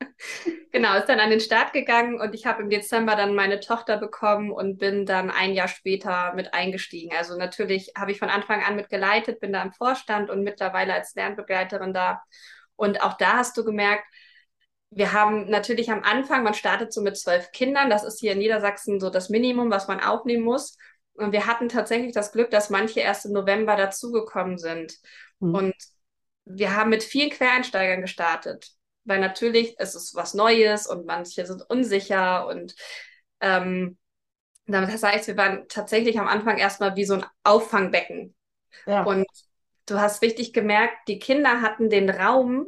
genau, 0.72 0.96
ist 0.96 1.08
dann 1.08 1.20
an 1.20 1.30
den 1.30 1.40
Start 1.40 1.72
gegangen 1.72 2.20
und 2.20 2.34
ich 2.34 2.44
habe 2.44 2.62
im 2.62 2.70
Dezember 2.70 3.14
dann 3.14 3.34
meine 3.34 3.60
Tochter 3.60 3.96
bekommen 3.96 4.50
und 4.50 4.78
bin 4.78 5.06
dann 5.06 5.30
ein 5.30 5.52
Jahr 5.52 5.68
später 5.68 6.34
mit 6.34 6.52
eingestiegen. 6.52 7.14
Also 7.16 7.38
natürlich 7.38 7.92
habe 7.96 8.10
ich 8.10 8.18
von 8.18 8.28
Anfang 8.28 8.62
an 8.62 8.74
mit 8.76 8.90
geleitet, 8.90 9.40
bin 9.40 9.52
da 9.52 9.62
im 9.62 9.72
Vorstand 9.72 10.28
und 10.28 10.42
mittlerweile 10.42 10.92
als 10.92 11.14
Lernbegleiterin 11.14 11.94
da. 11.94 12.22
Und 12.74 13.00
auch 13.00 13.14
da 13.16 13.34
hast 13.38 13.56
du 13.56 13.64
gemerkt, 13.64 14.04
wir 14.96 15.12
haben 15.12 15.50
natürlich 15.50 15.90
am 15.90 16.02
Anfang, 16.02 16.42
man 16.42 16.54
startet 16.54 16.90
so 16.90 17.02
mit 17.02 17.18
zwölf 17.18 17.52
Kindern, 17.52 17.90
das 17.90 18.02
ist 18.02 18.18
hier 18.18 18.32
in 18.32 18.38
Niedersachsen 18.38 18.98
so 18.98 19.10
das 19.10 19.28
Minimum, 19.28 19.70
was 19.70 19.88
man 19.88 20.00
aufnehmen 20.00 20.42
muss. 20.42 20.78
Und 21.12 21.32
wir 21.32 21.46
hatten 21.46 21.68
tatsächlich 21.68 22.14
das 22.14 22.32
Glück, 22.32 22.50
dass 22.50 22.70
manche 22.70 23.00
erst 23.00 23.26
im 23.26 23.32
November 23.32 23.76
dazugekommen 23.76 24.56
sind. 24.56 24.94
Mhm. 25.38 25.54
Und 25.54 25.74
wir 26.46 26.74
haben 26.74 26.88
mit 26.88 27.04
vielen 27.04 27.28
Quereinsteigern 27.28 28.00
gestartet, 28.00 28.70
weil 29.04 29.20
natürlich 29.20 29.74
es 29.76 29.94
ist 29.94 30.14
was 30.14 30.32
Neues 30.32 30.86
und 30.86 31.04
manche 31.04 31.44
sind 31.44 31.62
unsicher 31.68 32.46
und 32.46 32.74
ähm, 33.42 33.98
das 34.66 35.02
heißt, 35.02 35.28
wir 35.28 35.36
waren 35.36 35.68
tatsächlich 35.68 36.18
am 36.18 36.26
Anfang 36.26 36.56
erstmal 36.56 36.96
wie 36.96 37.04
so 37.04 37.14
ein 37.14 37.26
Auffangbecken. 37.44 38.34
Ja. 38.86 39.04
Und 39.04 39.26
du 39.84 40.00
hast 40.00 40.22
richtig 40.22 40.54
gemerkt, 40.54 41.06
die 41.06 41.18
Kinder 41.18 41.60
hatten 41.60 41.90
den 41.90 42.08
Raum, 42.08 42.66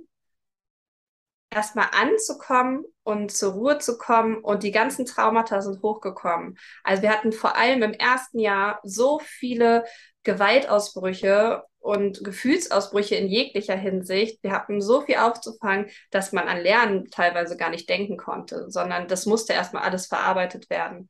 erstmal 1.51 1.89
anzukommen 1.93 2.85
und 3.03 3.33
zur 3.33 3.53
Ruhe 3.53 3.79
zu 3.79 3.99
kommen 3.99 4.39
und 4.39 4.63
die 4.63 4.71
ganzen 4.71 5.07
Traumata 5.07 5.63
sind 5.63 5.83
hochgekommen. 5.83 6.59
Also 6.85 7.03
wir 7.03 7.11
hatten 7.11 7.33
vor 7.33 7.57
allem 7.57 7.83
im 7.83 7.93
ersten 7.93 8.39
Jahr 8.39 8.81
so 8.83 9.21
viele 9.25 9.85
Gewaltausbrüche 10.25 11.65
und 11.79 12.23
Gefühlsausbrüche 12.23 13.15
in 13.15 13.29
jeglicher 13.29 13.77
Hinsicht. 13.77 14.43
Wir 14.43 14.53
hatten 14.53 14.81
so 14.83 15.01
viel 15.01 15.17
aufzufangen, 15.17 15.87
dass 16.11 16.33
man 16.33 16.49
an 16.49 16.61
Lernen 16.61 17.07
teilweise 17.11 17.57
gar 17.57 17.71
nicht 17.71 17.89
denken 17.89 18.19
konnte, 18.19 18.71
sondern 18.71 19.09
das 19.09 19.25
musste 19.27 19.55
erstmal 19.55 19.85
alles 19.85 20.07
verarbeitet 20.07 20.69
werden. 20.69 21.09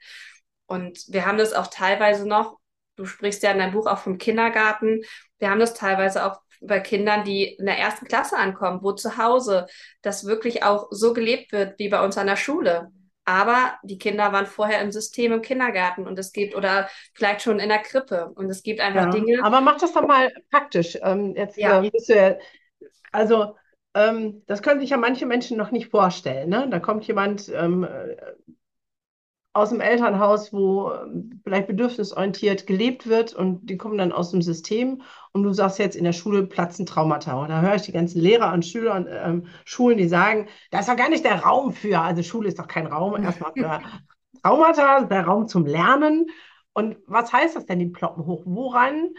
Und 0.67 1.05
wir 1.09 1.27
haben 1.27 1.39
das 1.39 1.53
auch 1.53 1.67
teilweise 1.67 2.29
noch, 2.29 2.59
du 2.97 3.07
sprichst 3.07 3.43
ja 3.43 3.51
in 3.51 3.59
deinem 3.59 3.73
Buch 3.73 3.87
auch 3.87 3.99
vom 3.99 4.19
Kindergarten, 4.19 5.03
wir 5.39 5.51
haben 5.51 5.61
das 5.61 5.75
teilweise 5.75 6.25
auch 6.25 6.41
bei 6.61 6.81
Kindern, 6.81 7.25
die 7.25 7.45
in 7.55 7.67
der 7.67 7.79
ersten 7.79 8.07
Klasse 8.07 8.37
ankommen, 8.37 8.81
wo 8.83 8.93
zu 8.93 9.17
Hause 9.19 9.67
das 10.03 10.25
wirklich 10.27 10.63
auch 10.65 10.89
so 10.91 11.13
gelebt 11.13 11.53
wird 11.53 11.79
wie 11.79 11.89
bei 11.89 12.05
uns 12.05 12.19
an 12.19 12.27
der 12.27 12.37
Schule. 12.37 12.91
Aber 13.25 13.79
die 13.83 13.99
Kinder 13.99 14.33
waren 14.33 14.47
vorher 14.47 14.81
im 14.81 14.91
System 14.93 15.33
im 15.33 15.43
Kindergarten 15.43 16.07
und 16.07 16.19
es 16.19 16.33
gibt, 16.33 16.55
oder 16.57 16.89
vielleicht 17.15 17.43
schon 17.43 17.61
in 17.61 17.69
der 17.69 17.81
Krippe. 17.81 18.31
Und 18.35 18.49
es 18.51 18.63
gibt 18.63 18.81
einfach 18.81 19.11
Ja, 19.11 19.11
Dinge. 19.11 19.37
aber 19.39 19.61
mach 19.61 19.79
das 19.79 19.93
doch 19.93 20.07
mal 20.07 20.33
praktisch. 20.51 20.99
Ähm, 21.03 21.35
jetzt 21.37 21.61
Ja, 21.61 21.63
ähm, 21.65 21.91
bist 21.91 22.09
du 22.09 22.17
ja, 22.17 22.37
also 23.13 23.57
ähm, 23.95 24.43
das 24.47 24.63
können 24.63 24.81
sich 24.81 24.91
ja 24.91 24.99
manche 24.99 25.27
Menschen 25.27 25.59
noch 25.59 25.71
nicht 25.73 25.91
vorstellen, 25.91 26.51
ne? 26.51 26.69
Da 26.71 26.81
kommt 26.81 27.07
jemand 27.07 27.49
ähm, 27.51 27.85
äh, 27.85 28.17
aus 29.59 29.71
dem 29.71 29.81
Elternhaus, 29.81 30.53
wo 30.53 30.93
ähm, 30.93 31.41
vielleicht 31.43 31.67
bedürfnisorientiert 31.67 32.67
gelebt 32.67 33.07
wird 33.09 33.35
und 33.35 33.69
die 33.69 33.77
kommen 33.77 33.99
dann 33.99 34.13
aus 34.13 34.31
dem 34.31 34.43
System 34.43 35.03
und 35.33 35.43
du 35.43 35.53
sagst 35.53 35.79
jetzt 35.79 35.97
in 35.97 36.05
der 36.05 36.13
Schule 36.13 36.47
platzen 36.47 36.87
Traumata. 36.87 37.35
Und 37.43 37.49
da 37.49 37.61
höre 37.61 37.75
ich 37.75 37.83
die 37.83 37.93
ganzen 37.93 38.21
Lehrer 38.21 38.53
und 38.53 38.65
Schüler 38.65 38.95
und 38.95 39.09
ähm, 39.11 39.47
Schulen, 39.65 39.99
die 39.99 40.09
sagen, 40.09 40.49
da 40.71 40.81
ist 40.81 40.89
doch 40.89 40.97
gar 40.97 41.11
nicht 41.11 41.25
der 41.25 41.43
Raum 41.43 41.73
für. 41.73 42.01
Also 42.01 42.23
Schule 42.23 42.49
ist 42.49 42.59
doch 42.59 42.69
kein 42.69 42.87
Raum 42.87 43.23
erstmal 43.23 43.53
für 43.53 43.81
Traumata, 44.43 45.03
der 45.03 45.25
Raum 45.25 45.49
zum 45.49 45.67
Lernen. 45.67 46.27
Und 46.73 46.97
was 47.07 47.33
heißt 47.33 47.57
das 47.57 47.67
denn, 47.67 47.81
die 47.81 47.87
ploppen 47.87 48.25
hoch? 48.25 48.43
Woran 48.45 49.11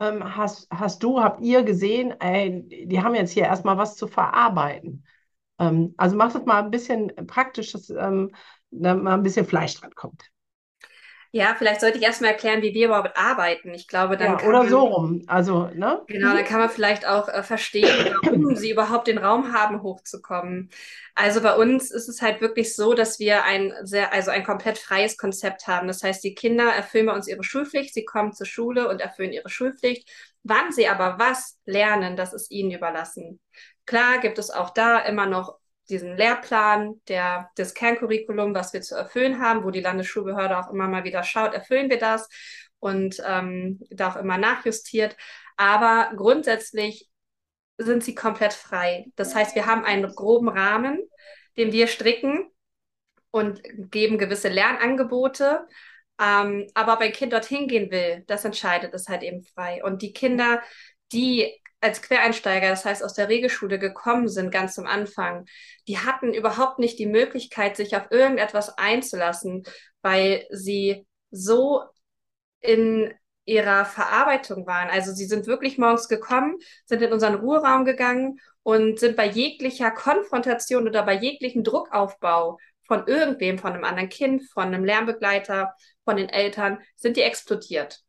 ähm, 0.00 0.36
hast, 0.36 0.68
hast 0.70 1.02
du, 1.02 1.22
habt 1.22 1.42
ihr 1.42 1.62
gesehen, 1.62 2.14
ey, 2.20 2.86
die 2.86 3.02
haben 3.02 3.14
jetzt 3.14 3.32
hier 3.32 3.44
erstmal 3.44 3.78
was 3.78 3.96
zu 3.96 4.06
verarbeiten? 4.06 5.04
Ähm, 5.58 5.94
also 5.96 6.16
mach 6.16 6.32
das 6.32 6.44
mal 6.44 6.62
ein 6.62 6.70
bisschen 6.70 7.12
praktisch, 7.26 7.72
dass 7.72 7.90
ähm, 7.90 8.32
da 8.72 8.94
mal 8.94 9.14
ein 9.14 9.22
bisschen 9.22 9.46
Fleisch 9.46 9.74
dran 9.80 9.94
kommt. 9.94 10.24
ja, 11.32 11.54
vielleicht 11.56 11.80
sollte 11.80 11.98
ich 11.98 12.04
erstmal 12.04 12.30
erklären, 12.32 12.62
wie 12.62 12.74
wir 12.74 12.86
überhaupt 12.86 13.16
arbeiten. 13.16 13.72
Ich 13.74 13.88
glaube, 13.88 14.16
dann 14.16 14.36
Ja, 14.36 14.38
kann 14.38 14.48
oder 14.48 14.64
man 14.64 14.68
so 14.68 14.80
rum. 14.86 15.22
Also, 15.26 15.66
ne? 15.74 16.06
Genau, 16.08 16.34
dann 16.34 16.44
kann 16.44 16.58
man 16.58 16.68
vielleicht 16.68 17.06
auch 17.06 17.28
äh, 17.28 17.42
verstehen, 17.44 18.04
warum 18.22 18.54
sie 18.56 18.70
überhaupt 18.72 19.06
den 19.06 19.18
Raum 19.18 19.52
haben, 19.54 19.82
hochzukommen. 19.82 20.68
Also 21.14 21.40
bei 21.40 21.54
uns 21.54 21.90
ist 21.90 22.08
es 22.08 22.20
halt 22.20 22.40
wirklich 22.40 22.74
so, 22.74 22.92
dass 22.92 23.18
wir 23.20 23.44
ein 23.44 23.72
sehr, 23.84 24.12
also 24.12 24.30
ein 24.30 24.44
komplett 24.44 24.78
freies 24.78 25.16
Konzept 25.16 25.68
haben. 25.68 25.86
Das 25.88 26.02
heißt, 26.02 26.22
die 26.24 26.34
Kinder 26.34 26.64
erfüllen 26.64 27.06
bei 27.06 27.14
uns 27.14 27.28
ihre 27.28 27.44
Schulpflicht, 27.44 27.94
sie 27.94 28.04
kommen 28.04 28.32
zur 28.32 28.46
Schule 28.46 28.88
und 28.88 29.00
erfüllen 29.00 29.32
ihre 29.32 29.48
Schulpflicht. 29.48 30.10
Wann 30.42 30.72
sie 30.72 30.88
aber 30.88 31.18
was 31.18 31.58
lernen, 31.66 32.16
das 32.16 32.32
ist 32.34 32.50
ihnen 32.50 32.72
überlassen. 32.72 33.40
Klar 33.86 34.18
gibt 34.20 34.38
es 34.38 34.50
auch 34.50 34.70
da 34.70 34.98
immer 34.98 35.26
noch 35.26 35.58
diesen 35.92 36.16
Lehrplan, 36.16 37.00
der, 37.08 37.50
das 37.56 37.74
Kerncurriculum, 37.74 38.54
was 38.54 38.72
wir 38.72 38.80
zu 38.80 38.96
erfüllen 38.96 39.40
haben, 39.40 39.64
wo 39.64 39.70
die 39.70 39.80
Landesschulbehörde 39.80 40.58
auch 40.58 40.70
immer 40.70 40.88
mal 40.88 41.04
wieder 41.04 41.22
schaut, 41.22 41.54
erfüllen 41.54 41.90
wir 41.90 41.98
das 41.98 42.28
und 42.80 43.22
ähm, 43.24 43.80
da 43.90 44.10
auch 44.10 44.16
immer 44.16 44.38
nachjustiert. 44.38 45.16
Aber 45.56 46.10
grundsätzlich 46.16 47.08
sind 47.78 48.02
sie 48.02 48.14
komplett 48.14 48.52
frei. 48.52 49.06
Das 49.16 49.34
heißt, 49.34 49.54
wir 49.54 49.66
haben 49.66 49.84
einen 49.84 50.12
groben 50.14 50.48
Rahmen, 50.48 50.98
den 51.56 51.72
wir 51.72 51.86
stricken 51.86 52.50
und 53.30 53.62
geben 53.90 54.18
gewisse 54.18 54.48
Lernangebote. 54.48 55.66
Ähm, 56.20 56.66
aber 56.74 56.94
ob 56.94 57.00
ein 57.00 57.12
Kind 57.12 57.32
dorthin 57.32 57.68
gehen 57.68 57.90
will, 57.90 58.24
das 58.26 58.44
entscheidet 58.44 58.94
es 58.94 59.08
halt 59.08 59.22
eben 59.22 59.42
frei. 59.42 59.82
Und 59.84 60.02
die 60.02 60.12
Kinder, 60.12 60.62
die 61.12 61.61
als 61.82 62.00
Quereinsteiger, 62.00 62.68
das 62.68 62.84
heißt 62.84 63.02
aus 63.02 63.14
der 63.14 63.28
Regelschule 63.28 63.78
gekommen 63.78 64.28
sind, 64.28 64.52
ganz 64.52 64.78
am 64.78 64.86
Anfang, 64.86 65.46
die 65.88 65.98
hatten 65.98 66.32
überhaupt 66.32 66.78
nicht 66.78 66.98
die 66.98 67.06
Möglichkeit, 67.06 67.76
sich 67.76 67.96
auf 67.96 68.10
irgendetwas 68.10 68.78
einzulassen, 68.78 69.64
weil 70.00 70.46
sie 70.50 71.06
so 71.30 71.82
in 72.60 73.12
ihrer 73.44 73.84
Verarbeitung 73.84 74.64
waren. 74.66 74.88
Also 74.90 75.12
sie 75.12 75.24
sind 75.24 75.48
wirklich 75.48 75.76
morgens 75.76 76.08
gekommen, 76.08 76.56
sind 76.86 77.02
in 77.02 77.12
unseren 77.12 77.34
Ruheraum 77.34 77.84
gegangen 77.84 78.38
und 78.62 79.00
sind 79.00 79.16
bei 79.16 79.26
jeglicher 79.26 79.90
Konfrontation 79.90 80.86
oder 80.86 81.02
bei 81.02 81.14
jeglichem 81.14 81.64
Druckaufbau 81.64 82.58
von 82.86 83.08
irgendwem, 83.08 83.58
von 83.58 83.72
einem 83.72 83.84
anderen 83.84 84.08
Kind, 84.08 84.44
von 84.52 84.68
einem 84.68 84.84
Lernbegleiter, 84.84 85.74
von 86.04 86.16
den 86.16 86.28
Eltern, 86.28 86.78
sind 86.94 87.16
die 87.16 87.22
explodiert. 87.22 88.00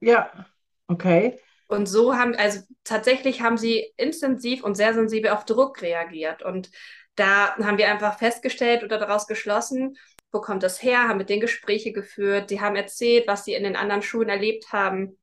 Ja, 0.00 0.46
okay. 0.88 1.38
Und 1.66 1.86
so 1.86 2.14
haben, 2.14 2.34
also 2.34 2.60
tatsächlich 2.84 3.40
haben 3.40 3.56
sie 3.56 3.92
intensiv 3.96 4.62
und 4.62 4.74
sehr 4.74 4.94
sensibel 4.94 5.30
auf 5.30 5.44
Druck 5.44 5.80
reagiert. 5.82 6.42
Und 6.42 6.70
da 7.14 7.56
haben 7.56 7.78
wir 7.78 7.90
einfach 7.90 8.18
festgestellt 8.18 8.84
oder 8.84 8.98
daraus 8.98 9.26
geschlossen, 9.26 9.96
wo 10.32 10.40
kommt 10.40 10.62
das 10.62 10.82
her, 10.82 11.08
haben 11.08 11.18
mit 11.18 11.28
denen 11.28 11.40
Gespräche 11.40 11.92
geführt, 11.92 12.50
die 12.50 12.60
haben 12.60 12.76
erzählt, 12.76 13.26
was 13.28 13.44
sie 13.44 13.54
in 13.54 13.62
den 13.62 13.76
anderen 13.76 14.02
Schulen 14.02 14.28
erlebt 14.28 14.72
haben. 14.72 15.18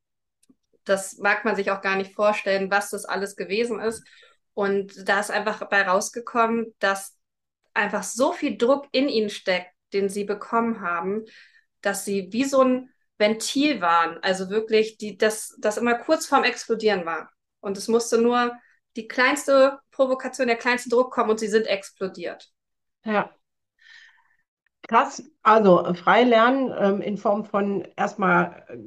Das 0.85 1.17
mag 1.17 1.45
man 1.45 1.55
sich 1.55 1.69
auch 1.69 1.81
gar 1.81 1.97
nicht 1.97 2.15
vorstellen, 2.15 2.71
was 2.71 2.89
das 2.89 3.05
alles 3.05 3.35
gewesen 3.35 3.79
ist. 3.79 4.07
Und 4.53 5.07
da 5.07 5.19
ist 5.19 5.29
einfach 5.29 5.59
dabei 5.59 5.83
rausgekommen, 5.83 6.73
dass 6.79 7.17
einfach 7.73 8.03
so 8.03 8.31
viel 8.31 8.57
Druck 8.57 8.87
in 8.91 9.09
ihnen 9.09 9.29
steckt, 9.29 9.71
den 9.93 10.09
sie 10.09 10.23
bekommen 10.23 10.81
haben, 10.81 11.25
dass 11.81 12.05
sie 12.05 12.29
wie 12.31 12.45
so 12.45 12.61
ein 12.61 12.89
Ventil 13.21 13.81
waren. 13.81 14.19
Also 14.23 14.49
wirklich, 14.49 14.97
die, 14.97 15.17
das, 15.17 15.55
das 15.61 15.77
immer 15.77 15.95
kurz 15.95 16.27
vorm 16.27 16.43
Explodieren 16.43 17.05
war. 17.05 17.31
Und 17.61 17.77
es 17.77 17.87
musste 17.87 18.21
nur 18.21 18.51
die 18.97 19.07
kleinste 19.07 19.79
Provokation, 19.91 20.47
der 20.47 20.57
kleinste 20.57 20.89
Druck 20.89 21.13
kommen 21.13 21.29
und 21.31 21.39
sie 21.39 21.47
sind 21.47 21.67
explodiert. 21.67 22.51
Ja, 23.05 23.35
krass. 24.87 25.23
Also 25.43 25.93
frei 25.95 26.23
lernen 26.23 26.73
ähm, 26.77 27.01
in 27.01 27.17
Form 27.17 27.45
von 27.45 27.87
erstmal 27.95 28.65
äh, 28.69 28.77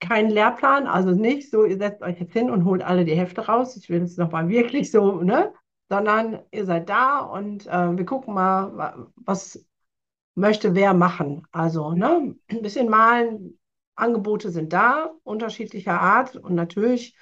kein 0.00 0.30
Lehrplan, 0.30 0.86
also 0.88 1.12
nicht 1.12 1.50
so, 1.50 1.64
ihr 1.64 1.78
setzt 1.78 2.02
euch 2.02 2.20
jetzt 2.20 2.32
hin 2.32 2.50
und 2.50 2.64
holt 2.66 2.82
alle 2.82 3.04
die 3.04 3.16
Hefte 3.16 3.46
raus. 3.46 3.76
Ich 3.76 3.90
will 3.90 4.02
es 4.02 4.16
nochmal 4.18 4.48
wirklich 4.48 4.90
so, 4.92 5.22
ne? 5.22 5.52
Sondern 5.90 6.40
ihr 6.52 6.66
seid 6.66 6.88
da 6.90 7.20
und 7.20 7.66
äh, 7.66 7.96
wir 7.96 8.06
gucken 8.06 8.34
mal, 8.34 8.76
wa- 8.76 9.08
was 9.16 9.64
möchte 10.34 10.74
wer 10.74 10.94
machen. 10.94 11.46
Also, 11.52 11.92
ne? 11.92 12.34
Ein 12.48 12.62
bisschen 12.62 12.88
malen, 12.88 13.58
Angebote 13.94 14.50
sind 14.50 14.72
da, 14.72 15.12
unterschiedlicher 15.24 16.00
Art 16.00 16.36
und 16.36 16.54
natürlich 16.54 17.16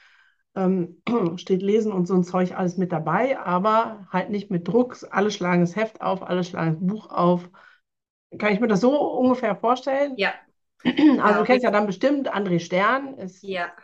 ähm, 0.54 1.02
steht 1.36 1.62
Lesen 1.62 1.92
und 1.92 2.06
so 2.06 2.14
ein 2.14 2.24
Zeug 2.24 2.52
alles 2.56 2.76
mit 2.76 2.92
dabei, 2.92 3.38
aber 3.38 4.06
halt 4.10 4.30
nicht 4.30 4.50
mit 4.50 4.68
Druck. 4.68 4.98
Alle 5.10 5.30
schlagen 5.30 5.62
das 5.62 5.76
Heft 5.76 6.00
auf, 6.00 6.22
alle 6.22 6.44
schlagen 6.44 6.74
das 6.80 6.86
Buch 6.88 7.10
auf. 7.10 7.50
Kann 8.38 8.52
ich 8.52 8.60
mir 8.60 8.68
das 8.68 8.80
so 8.80 8.98
ungefähr 9.18 9.56
vorstellen? 9.56 10.16
Ja, 10.16 10.34
Also 11.22 11.40
du 11.40 11.44
kennst 11.46 11.64
ja 11.64 11.70
dann 11.70 11.86
bestimmt 11.86 12.34
André 12.34 12.60
Stern, 12.60 13.14
ist 13.18 13.48
Ja, 13.48 13.74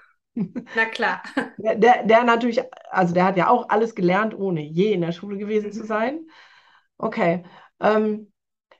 na 0.74 0.84
klar. 0.90 1.22
der, 1.56 2.04
der, 2.04 2.24
natürlich, 2.24 2.60
also 2.90 3.14
der 3.14 3.24
hat 3.24 3.36
ja 3.36 3.48
auch 3.48 3.68
alles 3.68 3.94
gelernt, 3.94 4.34
ohne 4.38 4.60
je 4.62 4.92
in 4.92 5.00
der 5.00 5.12
Schule 5.12 5.38
gewesen 5.38 5.72
zu 5.72 5.80
Mhm. 5.80 5.86
sein. 5.86 6.26
Okay, 6.98 7.44
ähm, 7.80 8.32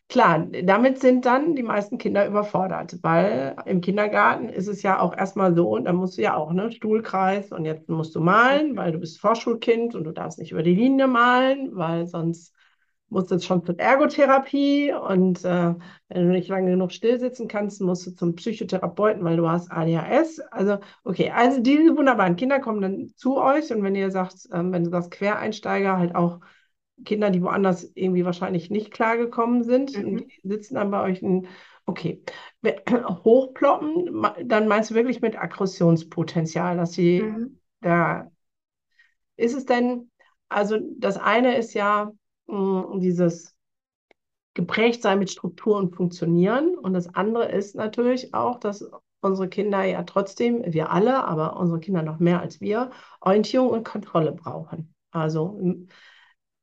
klar, 0.09 0.47
damit 0.65 1.01
sind 1.01 1.27
dann 1.27 1.55
die 1.57 1.63
meisten 1.63 1.99
Kinder 1.99 2.27
überfordert, 2.27 2.97
weil 3.03 3.57
im 3.67 3.81
Kindergarten 3.81 4.49
ist 4.49 4.69
es 4.69 4.83
ja 4.83 5.01
auch 5.01 5.17
erstmal 5.17 5.55
so, 5.55 5.69
und 5.71 5.85
dann 5.85 5.97
musst 5.97 6.19
du 6.19 6.23
ja 6.23 6.37
auch, 6.37 6.53
ne, 6.53 6.71
Stuhlkreis 6.73 7.53
und 7.53 7.65
jetzt 7.65 7.89
musst 7.89 8.15
du 8.15 8.21
malen, 8.21 8.77
weil 8.77 8.93
du 8.93 8.99
bist 8.99 9.21
Vorschulkind 9.21 9.95
und 9.95 10.05
du 10.05 10.13
darfst 10.13 10.39
nicht 10.39 10.53
über 10.53 10.63
die 10.63 10.75
Linie 10.75 11.07
malen, 11.09 11.71
weil 11.77 12.07
sonst 12.07 12.55
musst 13.09 13.31
du 13.31 13.39
schon 13.39 13.65
zur 13.65 13.79
Ergotherapie 13.79 14.93
und 14.93 15.45
äh, 15.45 15.75
wenn 16.09 16.27
du 16.27 16.33
nicht 16.33 16.49
lange 16.49 16.71
genug 16.71 16.93
still 16.93 17.19
sitzen 17.21 17.47
kannst, 17.49 17.81
musst 17.81 18.07
du 18.07 18.11
zum 18.13 18.35
Psychotherapeuten, 18.35 19.23
weil 19.25 19.37
du 19.37 19.49
hast 19.49 19.71
ADHS. 19.71 20.41
Also, 20.51 20.79
okay, 21.05 21.31
also 21.31 21.61
diese 21.61 21.97
wunderbaren 21.97 22.35
Kinder 22.37 22.59
kommen 22.61 22.81
dann 22.81 23.13
zu 23.17 23.37
euch 23.39 23.73
und 23.73 23.83
wenn 23.85 23.95
ihr 23.95 24.11
sagt, 24.11 24.49
ähm, 24.53 24.73
wenn 24.73 24.85
du 24.85 24.91
sagst 24.91 25.13
Quereinsteiger, 25.13 25.99
halt 25.99 26.15
auch 26.17 26.41
Kinder, 27.05 27.31
die 27.31 27.43
woanders 27.43 27.91
irgendwie 27.95 28.25
wahrscheinlich 28.25 28.71
nicht 28.71 28.91
klargekommen 28.91 29.63
sind, 29.65 29.93
Mhm. 29.97 30.19
die 30.19 30.49
sitzen 30.49 30.75
dann 30.75 30.91
bei 30.91 31.03
euch 31.03 31.23
in, 31.23 31.47
okay, 31.87 32.23
hochploppen, 33.25 34.23
dann 34.45 34.69
meinst 34.69 34.91
du 34.91 34.95
wirklich 34.95 35.21
mit 35.21 35.37
Aggressionspotenzial, 35.39 36.77
dass 36.77 36.93
sie 36.93 37.21
Mhm. 37.23 37.57
da, 37.81 38.31
ist 39.37 39.55
es 39.55 39.67
denn, 39.67 40.11
also 40.49 40.79
das 40.99 41.17
eine 41.17 41.57
ist 41.57 41.75
ja 41.75 42.13
mh, 42.47 42.99
dieses 43.01 43.57
geprägt 44.55 45.03
sein 45.03 45.19
mit 45.19 45.31
Struktur 45.31 45.77
und 45.77 45.95
Funktionieren. 45.95 46.77
Und 46.79 46.95
das 46.95 47.15
andere 47.15 47.51
ist 47.51 47.75
natürlich 47.75 48.35
auch, 48.35 48.59
dass 48.59 48.89
unsere 49.21 49.49
Kinder 49.49 49.85
ja 49.85 50.03
trotzdem, 50.05 50.63
wir 50.73 50.91
alle, 50.91 51.25
aber 51.25 51.57
unsere 51.59 51.81
Kinder 51.81 52.03
noch 52.03 52.19
mehr 52.19 52.41
als 52.41 52.61
wir, 52.61 52.91
Orientierung 53.21 53.69
und 53.71 53.85
Kontrolle 53.85 54.33
brauchen. 54.33 54.95
Also 55.11 55.61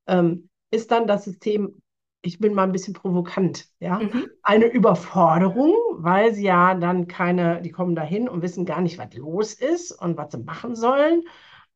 ähm, 0.07 0.49
ist 0.71 0.91
dann 0.91 1.07
das 1.07 1.25
System, 1.25 1.81
ich 2.21 2.39
bin 2.39 2.53
mal 2.53 2.63
ein 2.63 2.71
bisschen 2.71 2.93
provokant, 2.93 3.67
ja, 3.79 3.99
Mhm. 3.99 4.25
eine 4.43 4.65
Überforderung, 4.67 5.73
weil 5.97 6.33
sie 6.33 6.43
ja 6.45 6.73
dann 6.75 7.07
keine, 7.07 7.61
die 7.61 7.71
kommen 7.71 7.95
dahin 7.95 8.27
und 8.29 8.41
wissen 8.41 8.65
gar 8.65 8.81
nicht, 8.81 8.97
was 8.97 9.13
los 9.13 9.53
ist 9.53 9.91
und 9.91 10.17
was 10.17 10.31
sie 10.31 10.39
machen 10.39 10.75
sollen. 10.75 11.23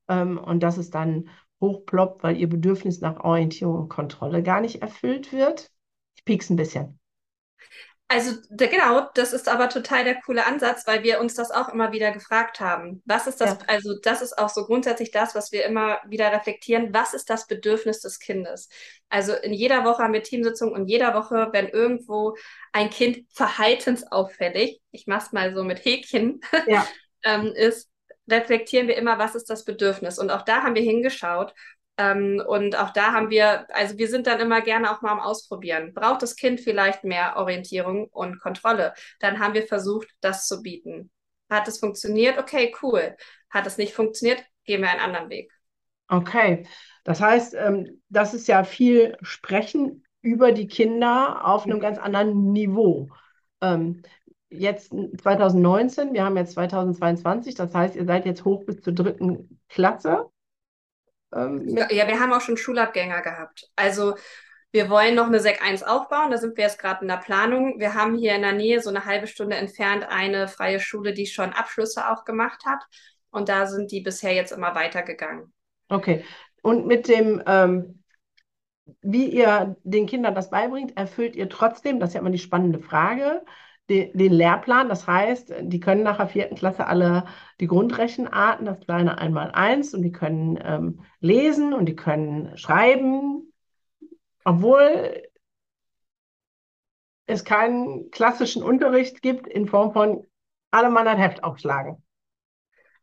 Ähm, 0.10 0.38
und 0.38 0.62
dass 0.64 0.78
es 0.78 0.90
dann 0.90 1.30
hochploppt, 1.62 2.24
weil 2.24 2.38
ihr 2.38 2.50
Bedürfnis 2.50 3.02
nach 3.02 3.20
Orientierung 3.24 3.78
und 3.84 3.90
Kontrolle 3.90 4.44
gar 4.44 4.62
nicht 4.62 4.82
erfüllt 4.82 5.34
wird. 5.34 5.72
Ich 6.16 6.26
piek's 6.26 6.50
ein 6.50 6.56
bisschen. 6.58 7.00
Also 8.10 8.36
da, 8.50 8.68
genau, 8.68 9.10
das 9.16 9.34
ist 9.34 9.50
aber 9.50 9.68
total 9.68 10.06
der 10.06 10.22
coole 10.22 10.46
Ansatz, 10.46 10.88
weil 10.88 11.04
wir 11.04 11.20
uns 11.20 11.34
das 11.34 11.52
auch 11.52 11.68
immer 11.70 11.92
wieder 11.92 12.12
gefragt 12.12 12.62
haben. 12.62 13.02
Was 13.06 13.28
ist 13.28 13.42
das, 13.42 13.50
Ja, 13.50 13.58
also 13.68 13.96
das 14.02 14.22
ist 14.22 14.38
auch 14.38 14.48
so 14.48 14.66
grundsätzlich 14.66 15.12
das, 15.12 15.36
was 15.36 15.52
wir 15.52 15.66
immer 15.66 16.00
wieder 16.08 16.32
reflektieren. 16.32 16.94
Was 16.94 17.14
ist 17.14 17.30
das 17.30 17.48
Bedürfnis 17.48 18.00
des 18.00 18.20
Kindes? 18.20 18.70
Also 19.10 19.34
in 19.34 19.52
jeder 19.52 19.84
Woche 19.84 20.04
haben 20.04 20.14
wir 20.14 20.24
Teamsitzungen 20.24 20.74
und 20.74 20.88
jeder 20.88 21.14
Woche, 21.16 21.50
wenn 21.52 21.68
irgendwo 21.68 22.38
ein 22.72 22.90
Kind 22.90 23.26
verhaltensauffällig, 23.34 24.80
ich 24.92 25.06
mach's 25.08 25.34
mal 25.34 25.54
so 25.54 25.66
mit 25.66 25.84
Häkchen, 25.84 26.40
ja, 26.66 26.88
ähm, 27.26 27.52
ist, 27.56 27.90
reflektieren 28.30 28.88
wir 28.88 28.96
immer, 28.96 29.20
was 29.20 29.36
ist 29.36 29.50
das 29.50 29.66
Bedürfnis? 29.66 30.18
Und 30.18 30.32
auch 30.32 30.44
da 30.44 30.64
haben 30.64 30.76
wir 30.76 30.82
hingeschaut 30.82 31.54
ähm, 31.98 32.42
und 32.46 32.78
auch 32.78 32.92
da 32.92 33.12
haben 33.12 33.30
wir, 33.30 33.66
also 33.76 33.98
wir 33.98 34.08
sind 34.08 34.28
dann 34.28 34.40
immer 34.40 34.62
gerne 34.62 34.92
auch 34.92 35.02
mal 35.02 35.12
am 35.12 35.20
Ausprobieren. 35.20 35.94
Braucht 35.94 36.22
das 36.22 36.36
Kind 36.36 36.60
vielleicht 36.60 37.04
mehr 37.04 37.38
Orientierung 37.38 38.08
und 38.08 38.40
Kontrolle? 38.40 38.94
Dann 39.20 39.40
haben 39.40 39.56
wir 39.56 39.66
versucht, 39.66 40.08
das 40.22 40.48
zu 40.48 40.62
bieten. 40.62 41.10
Hat 41.50 41.68
es 41.68 41.80
funktioniert? 41.80 42.38
Okay, 42.38 42.74
cool. 42.84 43.16
Hat 43.50 43.66
es 43.66 43.78
nicht 43.78 43.94
funktioniert? 43.94 44.44
Gehen 44.66 44.82
wir 44.82 44.90
einen 44.90 45.00
anderen 45.00 45.30
Weg. 45.30 45.52
okay. 46.08 46.68
Das 47.04 47.22
heißt, 47.22 47.56
ähm, 47.56 48.02
das 48.10 48.34
ist 48.34 48.48
ja 48.50 48.66
viel 48.66 49.16
Sprechen 49.22 50.04
über 50.22 50.52
die 50.52 50.68
Kinder 50.68 51.48
auf 51.48 51.64
einem 51.64 51.80
ganz 51.80 51.98
anderen 51.98 52.52
Niveau. 52.52 53.08
Ähm, 53.62 54.02
jetzt 54.50 54.94
2019, 55.22 56.12
wir 56.14 56.26
haben 56.26 56.36
jetzt 56.36 56.52
2022, 56.54 57.56
das 57.56 57.74
heißt, 57.74 57.96
ihr 57.96 58.06
seid 58.06 58.26
jetzt 58.26 58.44
hoch 58.44 58.66
bis 58.66 58.82
zur 58.82 58.92
dritten 58.92 59.62
Klasse 59.70 60.30
ähm. 61.34 61.68
Ja, 61.68 62.08
wir 62.08 62.20
haben 62.20 62.34
auch 62.34 62.42
schon 62.42 62.58
Schulabgänger 62.58 63.22
gehabt. 63.22 63.70
Also 63.76 64.16
wir 64.72 64.90
wollen 64.90 65.16
noch 65.16 65.28
eine 65.28 65.40
Sek 65.40 65.64
1 65.64 65.84
aufbauen. 65.84 66.32
Da 66.32 66.38
sind 66.38 66.58
wir 66.58 66.66
jetzt 66.66 66.80
gerade 66.80 67.02
in 67.02 67.08
der 67.08 67.18
Planung. 67.18 67.80
Wir 67.80 67.94
haben 67.94 68.18
hier 68.18 68.36
in 68.36 68.42
der 68.42 68.54
Nähe, 68.54 68.82
so 68.82 68.90
eine 68.90 69.06
halbe 69.06 69.28
Stunde 69.28 69.56
entfernt, 69.56 70.06
eine 70.10 70.48
freie 70.48 70.80
Schule, 70.80 71.14
die 71.14 71.26
schon 71.26 71.54
Abschlüsse 71.54 72.10
auch 72.10 72.26
gemacht 72.26 72.66
hat. 72.66 72.84
Und 73.32 73.50
da 73.50 73.66
sind 73.66 73.92
die 73.92 74.02
bisher 74.02 74.34
jetzt 74.34 74.52
immer 74.52 74.76
weitergegangen. 74.76 75.54
Okay. 75.90 76.24
Und 76.62 76.86
mit 76.86 77.08
dem, 77.08 77.42
ähm, 77.46 78.04
wie 79.02 79.28
ihr 79.30 79.78
den 79.84 80.06
Kindern 80.06 80.36
das 80.36 80.50
beibringt, 80.50 80.98
erfüllt 80.98 81.36
ihr 81.36 81.50
trotzdem, 81.50 82.00
das 82.00 82.10
ist 82.10 82.14
ja 82.16 82.20
immer 82.20 82.30
die 82.30 82.38
spannende 82.38 82.80
Frage, 82.80 83.44
den, 83.90 84.32
Lehrplan. 84.34 84.90
Das 84.90 85.08
heißt, 85.08 85.54
die 85.62 85.80
können 85.80 86.04
nach 86.04 86.18
der 86.18 86.28
vierten 86.28 86.56
Klasse 86.56 86.88
alle 86.88 87.26
die 87.60 87.68
Grundrechenarten, 87.68 88.66
das 88.66 88.80
kleine 88.82 89.18
Einmaleins, 89.18 89.94
und 89.94 90.02
die 90.02 90.12
können 90.12 90.60
ähm, 90.64 91.04
lesen 91.20 91.74
und 91.74 91.86
die 91.86 91.96
können 91.96 92.58
schreiben, 92.58 93.54
obwohl 94.44 95.24
es 97.26 97.44
keinen 97.44 98.10
klassischen 98.12 98.64
Unterricht 98.64 99.22
gibt 99.22 99.48
in 99.48 99.68
Form 99.68 99.92
von 99.92 100.26
alle 100.72 100.90
Mann 100.90 101.08
ein 101.08 101.18
Heft 101.18 101.44
aufschlagen. 101.44 102.04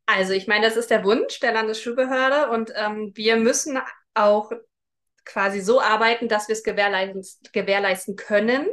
Also 0.06 0.32
ich 0.32 0.46
meine, 0.46 0.66
das 0.66 0.76
ist 0.76 0.90
der 0.90 1.04
Wunsch 1.04 1.40
der 1.40 1.52
Landesschulbehörde 1.52 2.50
und 2.50 2.72
ähm, 2.76 3.12
wir 3.14 3.36
müssen 3.36 3.78
auch 4.12 4.52
quasi 5.24 5.60
so 5.60 5.80
arbeiten, 5.80 6.28
dass 6.28 6.48
wir 6.48 6.52
es 6.52 6.62
gewährleisten, 6.62 7.48
gewährleisten 7.52 8.16
können. 8.16 8.68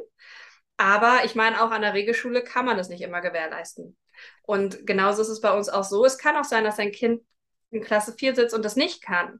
Aber 0.81 1.19
ich 1.25 1.35
meine, 1.35 1.61
auch 1.61 1.69
an 1.69 1.83
der 1.83 1.93
Regelschule 1.93 2.43
kann 2.43 2.65
man 2.65 2.79
es 2.79 2.89
nicht 2.89 3.01
immer 3.01 3.21
gewährleisten. 3.21 3.95
Und 4.41 4.87
genauso 4.87 5.21
ist 5.21 5.27
es 5.27 5.39
bei 5.39 5.55
uns 5.55 5.69
auch 5.69 5.83
so. 5.83 6.03
Es 6.03 6.17
kann 6.17 6.35
auch 6.35 6.43
sein, 6.43 6.63
dass 6.63 6.79
ein 6.79 6.91
Kind 6.91 7.21
in 7.69 7.83
Klasse 7.83 8.13
4 8.17 8.33
sitzt 8.33 8.55
und 8.55 8.65
das 8.65 8.75
nicht 8.75 9.03
kann. 9.03 9.39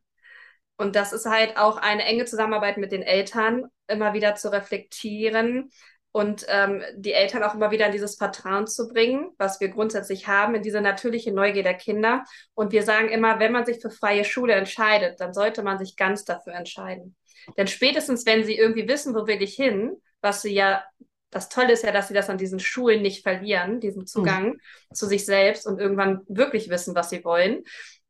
Und 0.77 0.95
das 0.95 1.13
ist 1.13 1.25
halt 1.25 1.57
auch 1.57 1.77
eine 1.77 2.03
enge 2.03 2.25
Zusammenarbeit 2.25 2.77
mit 2.77 2.91
den 2.91 3.01
Eltern, 3.01 3.65
immer 3.87 4.13
wieder 4.13 4.35
zu 4.35 4.51
reflektieren 4.51 5.71
und 6.11 6.45
ähm, 6.47 6.83
die 6.95 7.13
Eltern 7.13 7.41
auch 7.41 7.55
immer 7.55 7.71
wieder 7.71 7.87
in 7.87 7.91
dieses 7.91 8.17
Vertrauen 8.17 8.67
zu 8.67 8.87
bringen, 8.87 9.31
was 9.39 9.59
wir 9.59 9.69
grundsätzlich 9.69 10.27
haben, 10.27 10.53
in 10.53 10.61
diese 10.61 10.81
natürliche 10.81 11.31
Neugier 11.31 11.63
der 11.63 11.73
Kinder. 11.73 12.23
Und 12.53 12.71
wir 12.71 12.83
sagen 12.83 13.09
immer, 13.09 13.39
wenn 13.39 13.51
man 13.51 13.65
sich 13.65 13.81
für 13.81 13.89
freie 13.89 14.25
Schule 14.25 14.53
entscheidet, 14.53 15.19
dann 15.19 15.33
sollte 15.33 15.63
man 15.63 15.79
sich 15.79 15.95
ganz 15.95 16.23
dafür 16.23 16.53
entscheiden. 16.53 17.15
Denn 17.57 17.65
spätestens, 17.65 18.27
wenn 18.27 18.43
sie 18.43 18.55
irgendwie 18.55 18.87
wissen, 18.87 19.15
wo 19.15 19.25
will 19.25 19.41
ich 19.41 19.55
hin, 19.55 19.97
was 20.21 20.43
sie 20.43 20.53
ja, 20.53 20.83
das 21.31 21.49
Tolle 21.49 21.73
ist 21.73 21.83
ja, 21.83 21.91
dass 21.91 22.09
sie 22.09 22.13
das 22.13 22.29
an 22.29 22.37
diesen 22.37 22.59
Schulen 22.59 23.01
nicht 23.01 23.23
verlieren, 23.23 23.79
diesen. 23.79 24.05
Zugang 24.05 24.57
zu 24.93 25.07
sich 25.07 25.25
selbst 25.25 25.65
und 25.65 25.79
irgendwann 25.79 26.21
wirklich 26.27 26.69
wissen, 26.69 26.93
was 26.95 27.09
sie 27.09 27.23
wollen 27.23 27.63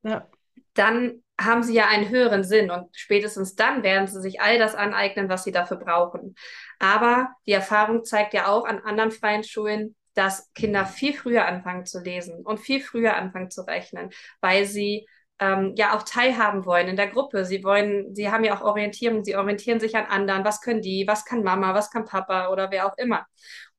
Ja, 0.04 0.28
dann 0.74 1.24
haben 1.40 1.64
sie 1.64 1.74
ja 1.74 1.88
einen 1.88 2.10
höheren 2.10 2.44
Sinn 2.44 2.72
und 2.72 2.88
spätestens 2.96 3.56
dann 3.56 3.84
werden 3.84 4.08
sie 4.08 4.22
sich 4.22 4.42
all 4.42 4.60
das 4.60 4.76
aneignen, 4.76 5.28
was 5.30 5.44
sie 5.44 5.52
dafür 5.52 5.78
brauchen. 5.78 6.36
Aber 6.80 7.30
die 7.46 7.52
Erfahrung 7.52 8.04
zeigt 8.04 8.34
ja 8.34 8.48
auch 8.48 8.66
an 8.66 8.80
anderen 8.80 9.12
freien 9.12 9.44
Schulen, 9.44 9.96
dass 10.14 10.52
Kinder 10.54 10.86
viel 10.86 11.14
früher 11.14 11.46
anfangen 11.46 11.86
zu 11.86 12.00
lesen 12.00 12.46
und 12.46 12.60
viel 12.60 12.82
früher 12.82 13.16
anfangen 13.16 13.50
zu 13.50 13.62
rechnen, 13.62 14.12
weil 14.40 14.66
sie 14.66 15.08
ähm, 15.42 15.74
ja 15.76 15.98
auch 15.98 16.04
teilhaben 16.04 16.66
wollen 16.66 16.88
in 16.88 16.96
der 16.96 17.08
Gruppe. 17.08 17.46
Sie 17.46 17.64
wollen, 17.64 18.16
sie 18.16 18.32
haben 18.32 18.44
ja 18.44 18.56
auch 18.56 18.62
Orientierung, 18.62 19.24
sie 19.24 19.36
orientieren 19.36 19.80
sich 19.80 19.96
an 19.98 20.06
anderen. 20.06 20.46
Was 20.46 20.62
können 20.62 20.82
die? 20.82 21.06
Was 21.08 21.26
kann 21.26 21.44
Mama? 21.44 21.74
Was 21.74 21.90
kann 21.90 22.06
Papa? 22.06 22.50
Oder 22.50 22.70
wer 22.70 22.86
auch 22.86 22.98
immer. 22.98 23.26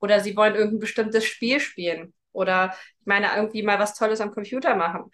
Oder 0.01 0.19
sie 0.21 0.37
wollen 0.37 0.57
irgendein 0.57 0.81
bestimmtes 0.81 1.25
Spiel 1.25 1.61
spielen. 1.61 2.13
Oder 2.33 2.75
ich 3.01 3.07
meine, 3.07 3.29
irgendwie 3.37 3.63
mal 3.63 3.79
was 3.79 3.95
Tolles 3.95 4.21
am 4.21 4.33
Computer 4.33 4.75
machen 4.75 5.11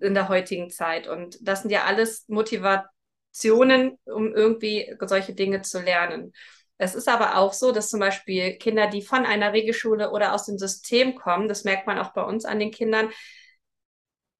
in 0.00 0.14
der 0.14 0.28
heutigen 0.28 0.68
Zeit. 0.68 1.06
Und 1.06 1.38
das 1.40 1.62
sind 1.62 1.70
ja 1.70 1.84
alles 1.84 2.24
Motivationen, 2.28 3.98
um 4.04 4.34
irgendwie 4.34 4.92
solche 5.00 5.32
Dinge 5.32 5.62
zu 5.62 5.80
lernen. 5.80 6.32
Es 6.76 6.96
ist 6.96 7.08
aber 7.08 7.36
auch 7.36 7.52
so, 7.52 7.70
dass 7.70 7.88
zum 7.88 8.00
Beispiel 8.00 8.54
Kinder, 8.54 8.88
die 8.88 9.02
von 9.02 9.24
einer 9.24 9.52
Regelschule 9.52 10.10
oder 10.10 10.34
aus 10.34 10.46
dem 10.46 10.58
System 10.58 11.14
kommen, 11.14 11.46
das 11.46 11.62
merkt 11.62 11.86
man 11.86 12.00
auch 12.00 12.12
bei 12.12 12.22
uns 12.22 12.44
an 12.44 12.58
den 12.58 12.72
Kindern, 12.72 13.10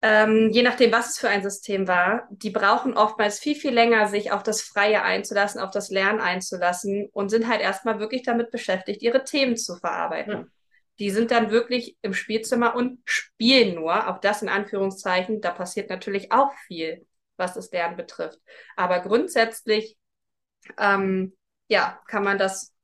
ähm, 0.04 0.50
je 0.50 0.62
nachdem, 0.62 0.90
was 0.90 1.10
es 1.10 1.18
für 1.18 1.28
ein 1.28 1.44
System 1.44 1.86
war, 1.86 2.26
die 2.30 2.50
brauchen 2.50 2.94
oftmals 2.94 3.38
viel, 3.38 3.54
viel 3.54 3.72
länger, 3.72 4.08
sich 4.08 4.32
auf 4.32 4.42
das 4.42 4.60
Freie 4.60 5.02
einzulassen, 5.02 5.60
auf 5.60 5.70
das 5.70 5.90
Lernen 5.90 6.20
einzulassen 6.20 7.08
und 7.12 7.28
sind 7.28 7.46
halt 7.46 7.60
erstmal 7.60 8.00
wirklich 8.00 8.24
damit 8.24 8.50
beschäftigt, 8.50 9.00
ihre 9.00 9.22
Themen 9.22 9.56
zu 9.56 9.74
ja, 9.74 9.78
verarbeiten. 9.78 10.50
Die 10.98 11.10
sind 11.10 11.30
dann 11.30 11.52
wirklich 11.52 11.96
im 12.02 12.14
Spielzimmer 12.14 12.74
und 12.74 12.98
spielen 13.04 13.76
nur, 13.76 14.08
auch 14.08 14.18
das 14.18 14.42
in 14.42 14.48
Anführungszeichen. 14.48 15.40
Da 15.40 15.52
passiert 15.52 15.88
natürlich 15.88 16.32
auch 16.32 16.52
viel, 16.66 17.06
was 17.36 17.54
das 17.54 17.70
Lernen 17.70 17.96
betrifft. 17.96 18.40
Aber 18.74 19.00
grundsätzlich, 19.00 19.96
ähm, 20.78 21.36
ja, 21.68 22.00
kann 22.08 22.24
man 22.24 22.38
das 22.38 22.74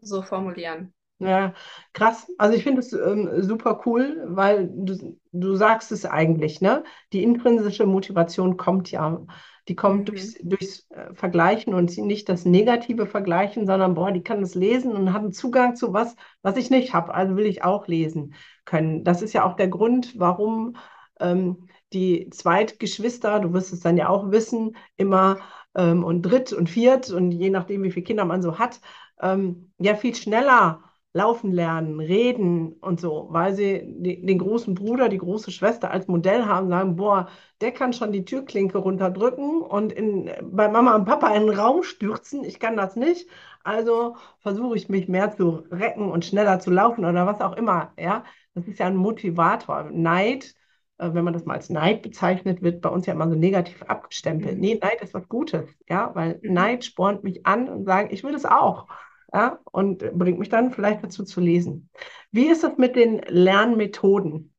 so 0.00 0.22
formulieren. 0.22 0.95
Ja, 1.18 1.54
krass. 1.94 2.26
Also 2.38 2.56
ich 2.56 2.62
finde 2.62 2.80
es 2.80 2.92
ähm, 2.92 3.42
super 3.42 3.80
cool, 3.86 4.22
weil 4.28 4.68
du, 4.72 5.16
du 5.32 5.56
sagst 5.56 5.90
es 5.92 6.04
eigentlich, 6.04 6.60
ne? 6.60 6.84
Die 7.12 7.22
intrinsische 7.22 7.86
Motivation 7.86 8.56
kommt 8.58 8.90
ja, 8.90 9.24
die 9.68 9.74
kommt 9.76 10.08
durchs, 10.10 10.34
Mhm. 10.42 10.48
durchs 10.50 10.90
äh, 10.90 11.14
Vergleichen 11.14 11.72
und 11.74 11.96
nicht 11.96 12.28
das 12.28 12.44
negative 12.44 13.06
Vergleichen, 13.06 13.66
sondern 13.66 13.94
boah, 13.94 14.12
die 14.12 14.22
kann 14.22 14.42
es 14.42 14.54
lesen 14.54 14.92
und 14.94 15.12
hat 15.14 15.22
einen 15.22 15.32
Zugang 15.32 15.74
zu 15.74 15.92
was, 15.94 16.16
was 16.42 16.56
ich 16.58 16.68
nicht 16.70 16.92
habe. 16.92 17.14
Also 17.14 17.36
will 17.36 17.46
ich 17.46 17.64
auch 17.64 17.86
lesen 17.86 18.34
können. 18.66 19.02
Das 19.04 19.22
ist 19.22 19.32
ja 19.32 19.44
auch 19.44 19.56
der 19.56 19.68
Grund, 19.68 20.18
warum 20.18 20.76
ähm, 21.20 21.68
die 21.94 22.28
Zweitgeschwister, 22.30 23.40
du 23.40 23.52
wirst 23.54 23.72
es 23.72 23.80
dann 23.80 23.96
ja 23.96 24.08
auch 24.08 24.30
wissen, 24.30 24.76
immer 24.96 25.38
ähm, 25.74 26.04
und 26.04 26.22
dritt 26.22 26.52
und 26.52 26.68
viert 26.68 27.10
und 27.10 27.30
je 27.32 27.48
nachdem, 27.50 27.82
wie 27.82 27.90
viele 27.90 28.04
Kinder 28.04 28.24
man 28.26 28.42
so 28.42 28.58
hat, 28.58 28.80
ähm, 29.20 29.72
ja 29.78 29.94
viel 29.94 30.14
schneller 30.14 30.82
laufen 31.16 31.50
lernen, 31.52 31.98
reden 32.00 32.74
und 32.74 33.00
so, 33.00 33.28
weil 33.30 33.54
sie 33.54 33.82
den 33.86 34.38
großen 34.38 34.74
Bruder, 34.74 35.08
die 35.08 35.18
große 35.18 35.50
Schwester 35.50 35.90
als 35.90 36.06
Modell 36.08 36.44
haben, 36.44 36.68
sagen, 36.68 36.96
boah, 36.96 37.28
der 37.60 37.72
kann 37.72 37.92
schon 37.94 38.12
die 38.12 38.24
Türklinke 38.24 38.78
runterdrücken 38.78 39.62
und 39.62 39.92
in, 39.92 40.30
bei 40.42 40.68
Mama 40.68 40.94
und 40.94 41.06
Papa 41.06 41.34
in 41.34 41.46
den 41.46 41.58
Raum 41.58 41.82
stürzen. 41.82 42.44
Ich 42.44 42.60
kann 42.60 42.76
das 42.76 42.96
nicht. 42.96 43.28
Also 43.64 44.16
versuche 44.40 44.76
ich 44.76 44.88
mich 44.88 45.08
mehr 45.08 45.32
zu 45.36 45.64
recken 45.70 46.10
und 46.10 46.24
schneller 46.24 46.60
zu 46.60 46.70
laufen 46.70 47.04
oder 47.04 47.26
was 47.26 47.40
auch 47.40 47.56
immer. 47.56 47.92
Ja, 47.98 48.24
das 48.54 48.66
ist 48.68 48.78
ja 48.78 48.86
ein 48.86 48.96
Motivator. 48.96 49.84
Neid, 49.92 50.54
äh, 50.98 51.10
wenn 51.12 51.24
man 51.24 51.32
das 51.34 51.44
mal 51.44 51.54
als 51.54 51.70
Neid 51.70 52.02
bezeichnet, 52.02 52.62
wird 52.62 52.80
bei 52.82 52.88
uns 52.88 53.06
ja 53.06 53.14
immer 53.14 53.28
so 53.28 53.34
negativ 53.36 53.82
abgestempelt. 53.84 54.54
Mhm. 54.56 54.60
Nee, 54.60 54.78
Neid 54.82 55.00
ist 55.02 55.14
was 55.14 55.28
Gutes. 55.28 55.68
Ja, 55.88 56.14
weil 56.14 56.38
Mhm. 56.42 56.52
Neid 56.52 56.84
spornt 56.84 57.24
mich 57.24 57.46
an 57.46 57.68
und 57.68 57.84
sagt, 57.84 58.12
ich 58.12 58.22
will 58.24 58.32
das 58.32 58.44
auch 58.44 58.86
ja, 59.36 59.58
und 59.70 59.98
bringt 60.18 60.38
mich 60.38 60.48
dann 60.48 60.72
vielleicht 60.72 61.04
dazu 61.04 61.22
zu 61.22 61.42
lesen. 61.42 61.90
Wie 62.32 62.46
ist 62.46 62.64
es 62.64 62.78
mit 62.78 62.96
den 62.96 63.20
Lernmethoden? 63.28 64.54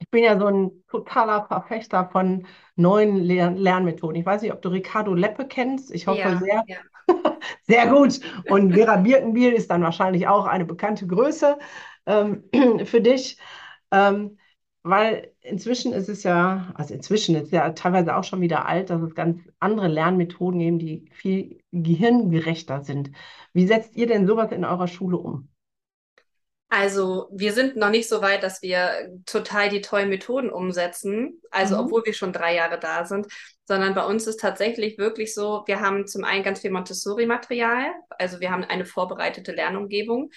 Ich 0.00 0.10
bin 0.10 0.24
ja 0.24 0.36
so 0.36 0.46
ein 0.46 0.82
totaler 0.88 1.46
Verfechter 1.46 2.08
von 2.10 2.46
neuen 2.74 3.16
Lern 3.16 3.56
Lernmethoden. 3.56 4.16
Ich 4.16 4.26
weiß 4.26 4.42
nicht, 4.42 4.52
ob 4.52 4.62
du 4.62 4.70
Ricardo 4.70 5.14
Leppe 5.14 5.46
kennst. 5.46 5.94
Ich 5.94 6.08
hoffe 6.08 6.18
Ja, 6.18 6.38
sehr, 6.38 6.64
ja. 6.66 6.78
sehr 7.62 7.86
gut. 7.86 8.20
Und 8.48 8.72
Vera 8.74 8.96
Birkenbiel 8.96 9.52
ist 9.52 9.70
dann 9.70 9.82
wahrscheinlich 9.82 10.26
auch 10.26 10.46
eine 10.46 10.64
bekannte 10.64 11.06
Größe 11.06 11.56
ähm, 12.06 12.42
für 12.84 13.00
dich. 13.00 13.38
Ähm, 13.92 14.38
weil 14.82 15.32
inzwischen 15.42 15.92
ist 15.92 16.08
es 16.08 16.22
ja, 16.22 16.72
also 16.76 16.94
inzwischen 16.94 17.34
ist 17.36 17.44
es 17.46 17.50
ja 17.52 17.70
teilweise 17.72 18.16
auch 18.16 18.24
schon 18.24 18.40
wieder 18.40 18.66
alt, 18.66 18.90
dass 18.90 19.02
es 19.02 19.14
ganz 19.14 19.40
andere 19.60 19.88
Lernmethoden 19.88 20.60
geben, 20.60 20.78
die 20.78 21.08
viel 21.12 21.60
gehirngerechter 21.72 22.82
sind. 22.84 23.10
Wie 23.52 23.66
setzt 23.66 23.96
ihr 23.96 24.06
denn 24.06 24.26
sowas 24.26 24.52
in 24.52 24.64
eurer 24.64 24.88
Schule 24.88 25.18
um? 25.18 25.48
Also 26.72 27.28
wir 27.32 27.52
sind 27.52 27.76
noch 27.76 27.90
nicht 27.90 28.08
so 28.08 28.22
weit, 28.22 28.44
dass 28.44 28.62
wir 28.62 29.08
total 29.26 29.70
die 29.70 29.80
tollen 29.80 30.08
Methoden 30.08 30.50
umsetzen, 30.50 31.40
also 31.50 31.76
Mhm. 31.76 31.80
obwohl 31.80 32.04
wir 32.06 32.12
schon 32.14 32.32
drei 32.32 32.54
Jahre 32.54 32.78
da 32.78 33.04
sind, 33.04 33.26
sondern 33.66 33.94
bei 33.94 34.04
uns 34.04 34.26
ist 34.28 34.38
tatsächlich 34.38 34.96
wirklich 34.96 35.34
so, 35.34 35.64
wir 35.66 35.80
haben 35.80 36.06
zum 36.06 36.22
einen 36.22 36.44
ganz 36.44 36.60
viel 36.60 36.70
Montessori-Material, 36.70 37.86
also 38.10 38.38
wir 38.38 38.52
haben 38.52 38.62
eine 38.62 38.84
vorbereitete 38.84 39.50
Lernumgebung. 39.52 40.30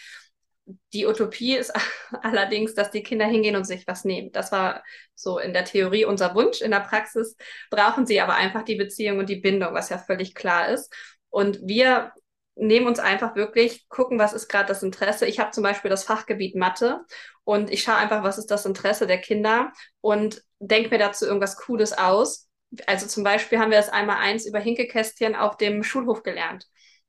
Die 0.94 1.06
Utopie 1.06 1.56
ist 1.56 1.74
allerdings, 2.22 2.74
dass 2.74 2.92
die 2.92 3.04
Kinder 3.04 3.26
hingehen 3.26 3.56
und 3.56 3.66
sich 3.66 3.86
was 3.88 4.06
nehmen. 4.06 4.32
Das 4.32 4.52
war 4.52 4.84
so 5.16 5.40
in 5.40 5.54
der 5.54 5.66
Theorie 5.66 6.06
unser 6.06 6.36
Wunsch. 6.36 6.62
In 6.62 6.72
der 6.72 6.80
Praxis 6.80 7.36
brauchen 7.70 8.06
sie 8.06 8.22
aber 8.22 8.36
einfach 8.36 8.64
die 8.64 8.76
Beziehung 8.76 9.20
und 9.20 9.30
die 9.30 9.38
Bindung, 9.38 9.74
was 9.74 9.90
ja 9.90 9.98
völlig 9.98 10.36
klar 10.36 10.70
ist. 10.70 10.94
Und 11.30 11.60
wir 11.64 12.14
nehmen 12.56 12.88
uns 12.88 13.00
einfach 13.00 13.36
wirklich, 13.36 13.88
gucken, 13.90 14.20
was 14.20 14.34
ist 14.34 14.48
gerade 14.48 14.68
das 14.68 14.84
Interesse. 14.84 15.26
Ich 15.26 15.40
habe 15.40 15.52
zum 15.52 15.64
Beispiel 15.64 15.90
das 15.90 16.04
Fachgebiet 16.04 16.56
Mathe 16.56 17.02
und 17.44 17.72
ich 17.72 17.84
schaue 17.84 17.96
einfach, 17.96 18.24
was 18.24 18.38
ist 18.38 18.52
das 18.52 18.66
Interesse 18.66 19.08
der 19.08 19.20
Kinder 19.20 19.72
und 20.02 20.44
denke 20.60 20.90
mir 20.90 21.00
dazu 21.00 21.26
irgendwas 21.26 21.58
Cooles 21.58 21.98
aus. 21.98 22.48
Also 22.88 23.08
zum 23.08 23.24
Beispiel 23.24 23.60
haben 23.60 23.72
wir 23.72 23.78
das 23.78 23.90
einmal 23.90 24.18
eins 24.18 24.46
über 24.46 24.60
Hinkekästchen 24.60 25.36
auf 25.36 25.58
dem 25.58 25.84
Schulhof 25.84 26.24
gelernt. 26.24 26.68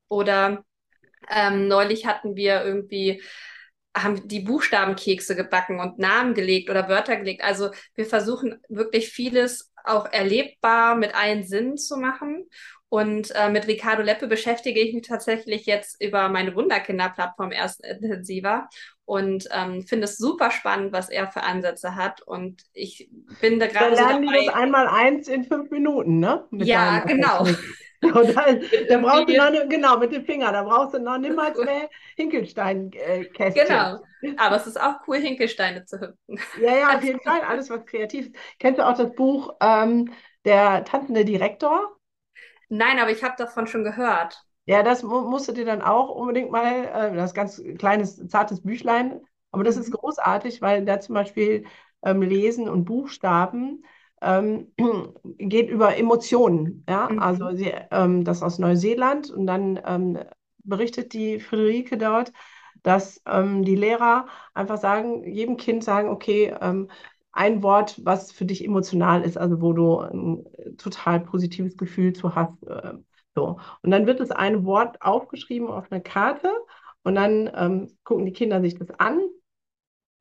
Oder 0.09 0.64
ähm, 1.31 1.69
neulich 1.69 2.07
hatten 2.07 2.37
wir 2.37 2.65
irgendwie 2.65 3.23
haben 3.97 4.27
die 4.27 4.41
Buchstabenkekse 4.41 5.37
gebacken 5.37 5.79
und 5.79 5.99
Namen 5.99 6.35
gelegt 6.35 6.69
oder 6.69 6.89
Wörter 6.89 7.17
gelegt. 7.17 7.45
Also 7.45 7.71
wir 7.95 8.07
versuchen 8.07 8.61
wirklich 8.69 9.11
vieles 9.11 9.73
auch 9.85 10.07
erlebbar 10.13 10.97
mit 10.97 11.15
allen 11.15 11.45
Sinnen 11.45 11.77
zu 11.77 11.97
machen. 11.97 12.49
Und 12.89 13.33
äh, 13.35 13.51
mit 13.51 13.67
Ricardo 13.67 14.03
Leppe 14.03 14.29
beschäftige 14.29 14.81
ich 14.81 14.95
mich 14.95 15.07
tatsächlich 15.07 15.67
jetzt 15.67 16.01
über 16.01 16.29
meine 16.29 16.55
Wunderkinder-Plattform 16.55 17.51
erst 17.51 17.85
intensiver 17.85 18.69
und 19.05 19.49
ähm, 19.51 19.83
finde 19.83 20.05
es 20.05 20.17
super 20.17 20.51
spannend, 20.51 20.93
was 20.93 21.11
er 21.11 21.29
für 21.31 21.43
Ansätze 21.43 21.97
hat. 21.97 22.23
Und 22.23 22.63
ich 22.73 23.11
bin 23.41 23.59
da 23.59 23.67
Da 23.79 23.89
gerade 23.89 23.97
so 23.97 24.05
lernen 24.07 24.23
die 24.23 24.29
dabei. 24.29 24.47
das 24.47 24.49
einmal 24.49 24.87
eins 24.89 25.29
in 25.29 25.45
fünf 25.45 25.71
Minuten, 25.71 26.19
ne? 26.21 26.47
Mit 26.51 26.69
Ja, 26.69 27.01
genau. 27.01 27.47
Und 28.14 28.37
dann, 28.37 28.61
da 28.88 28.99
brauchst 28.99 29.29
du 29.29 29.35
noch, 29.35 29.51
genau, 29.69 29.99
mit 29.99 30.12
dem 30.12 30.25
Finger, 30.25 30.53
da 30.53 30.62
brauchst 30.62 30.95
du 30.95 30.99
noch 31.01 31.19
niemals 31.19 31.61
mehr 31.62 31.88
Hinkelstein-Kästchen. 32.17 33.93
Genau. 33.93 34.05
Aber 34.37 34.57
es 34.57 34.67
ist 34.67 34.81
auch 34.81 35.07
cool, 35.07 35.19
Hinkelsteine 35.19 35.85
zu 35.85 36.01
hüpfen. 36.01 36.38
Ja, 36.53 36.75
ja, 36.77 36.97
auf 36.97 37.03
jeden 37.05 37.21
Fall, 37.21 37.40
alles 37.43 37.69
was 37.71 37.85
kreativ 37.87 38.27
ist. 38.29 38.37
Kennst 38.59 38.79
du 38.79 38.87
auch 38.87 38.97
das 38.97 39.14
Buch 39.14 39.55
ähm, 39.61 40.12
Der 40.45 40.85
tanzende 40.85 41.25
Direktor? 41.25 41.97
Nein, 42.69 42.99
aber 42.99 43.11
ich 43.11 43.23
habe 43.25 43.35
davon 43.38 43.67
schon 43.67 43.85
gehört. 43.85 44.45
Ja, 44.67 44.83
das 44.83 45.03
mu 45.03 45.21
musst 45.29 45.49
du 45.49 45.53
dir 45.53 45.64
dann 45.67 45.83
auch 45.83 46.09
unbedingt 46.11 46.51
mal, 46.51 46.85
äh, 46.87 47.14
das 47.17 47.31
ist 47.31 47.35
ganz 47.35 47.62
kleines, 47.79 48.17
zartes 48.29 48.62
Büchlein, 48.62 49.21
aber 49.51 49.62
das 49.64 49.77
ist 49.77 49.90
Mhm. 49.90 49.93
großartig, 49.93 50.62
weil 50.62 50.85
da 50.87 51.01
zum 51.01 51.14
Beispiel 51.14 51.67
ähm, 52.03 52.23
Lesen 52.23 52.69
und 52.69 52.85
Buchstaben 52.87 53.85
ähm, 54.25 54.73
geht 55.39 55.71
über 55.71 55.97
Emotionen. 55.97 56.85
Ja, 56.89 57.09
Mhm. 57.09 57.19
also 57.21 57.55
sie, 57.55 57.73
ähm, 57.91 58.25
das 58.25 58.43
aus 58.43 58.59
Neuseeland 58.59 59.31
und 59.31 59.47
dann 59.47 59.81
ähm, 59.85 60.19
berichtet 60.65 61.13
die 61.13 61.41
Friederike 61.41 61.99
dort, 61.99 62.33
dass 62.83 63.21
ähm, 63.27 63.65
die 63.65 63.77
Lehrer 63.77 64.27
einfach 64.55 64.79
sagen, 64.79 65.25
jedem 65.25 65.57
Kind 65.57 65.85
sagen, 65.85 66.09
okay, 66.11 66.55
ähm, 66.61 66.91
ein 67.33 67.63
Wort, 67.63 68.01
was 68.05 68.31
für 68.33 68.45
dich 68.45 68.65
emotional 68.65 69.23
ist, 69.23 69.37
also 69.37 69.61
wo 69.61 69.73
du 69.73 69.99
ein 70.01 70.45
total 70.79 71.21
positives 71.21 71.77
Gefühl 71.77 72.13
zu 72.13 72.35
hast. 72.35 72.63
Äh, 72.67 72.95
so. 73.35 73.59
Und 73.83 73.91
dann 73.91 74.07
wird 74.07 74.21
das 74.21 74.31
eine 74.31 74.65
Wort 74.65 75.03
aufgeschrieben 75.03 75.69
auf 75.69 75.91
eine 75.91 76.01
Karte 76.03 76.51
und 77.03 77.17
dann 77.17 77.51
ähm, 77.55 77.97
gucken 78.05 78.25
die 78.27 78.33
Kinder 78.33 78.61
sich 78.61 78.77
das 78.77 78.91
an. 78.99 79.21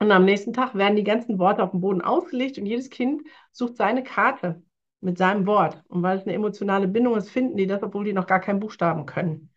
Und 0.03 0.11
am 0.11 0.25
nächsten 0.25 0.53
Tag 0.53 0.75
werden 0.75 0.95
die 0.97 1.03
ganzen 1.03 1.39
Worte 1.39 1.63
auf 1.63 1.71
dem 1.71 1.81
Boden 1.81 2.01
ausgelegt 2.01 2.57
und 2.57 2.65
jedes 2.65 2.89
Kind 2.89 3.23
sucht 3.51 3.77
seine 3.77 4.03
Karte 4.03 4.61
mit 5.01 5.17
seinem 5.17 5.45
Wort. 5.47 5.81
Und 5.87 6.03
weil 6.03 6.17
es 6.17 6.23
eine 6.25 6.33
emotionale 6.33 6.87
Bindung 6.87 7.15
ist, 7.17 7.29
finden 7.29 7.57
die 7.57 7.67
das, 7.67 7.83
obwohl 7.83 8.05
die 8.05 8.13
noch 8.13 8.27
gar 8.27 8.39
keinen 8.41 8.59
Buchstaben 8.59 9.05
können. 9.05 9.49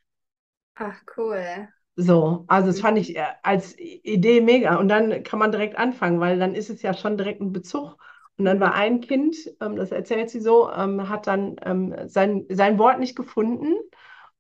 Ach, 0.75 1.03
cool. 1.17 1.69
So, 1.99 2.45
also 2.49 2.67
das 2.69 2.81
fand 2.81 2.99
ich 2.99 3.17
äh, 3.17 3.25
als 3.43 3.75
Idee 3.79 4.41
mega. 4.43 4.77
Und 4.77 4.89
dann 4.89 5.23
kann 5.23 5.39
man 5.39 5.51
direkt 5.51 5.79
anfangen, 5.79 6.21
weil 6.21 6.39
dann 6.39 6.55
ist 6.55 6.69
es 6.71 6.83
ja 6.83 6.93
schon 6.95 7.17
direkt 7.17 7.41
ein 7.41 7.53
Bezug. 7.53 7.97
Und 8.37 8.45
dann 8.45 8.61
war 8.61 8.75
ein 8.75 9.01
Kind, 9.01 9.35
ähm, 9.63 9.77
das 9.77 9.93
erzählt 9.93 10.29
sie 10.29 10.41
so, 10.41 10.71
ähm, 10.73 11.09
hat 11.09 11.27
dann 11.27 11.57
ähm, 11.65 11.95
sein, 12.07 12.45
sein 12.51 12.79
Wort 12.79 12.99
nicht 13.01 13.17
gefunden. 13.17 13.75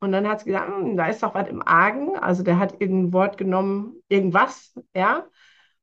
Und 0.00 0.12
dann 0.12 0.28
hat 0.28 0.40
sie 0.40 0.46
gesagt, 0.46 0.68
"Hm, 0.68 0.96
da 0.98 1.06
ist 1.08 1.22
doch 1.22 1.34
was 1.34 1.48
im 1.48 1.62
Argen. 1.66 2.16
Also 2.18 2.42
der 2.42 2.58
hat 2.58 2.80
irgendein 2.80 3.12
Wort 3.14 3.38
genommen, 3.38 4.02
irgendwas, 4.08 4.74
ja. 4.94 5.26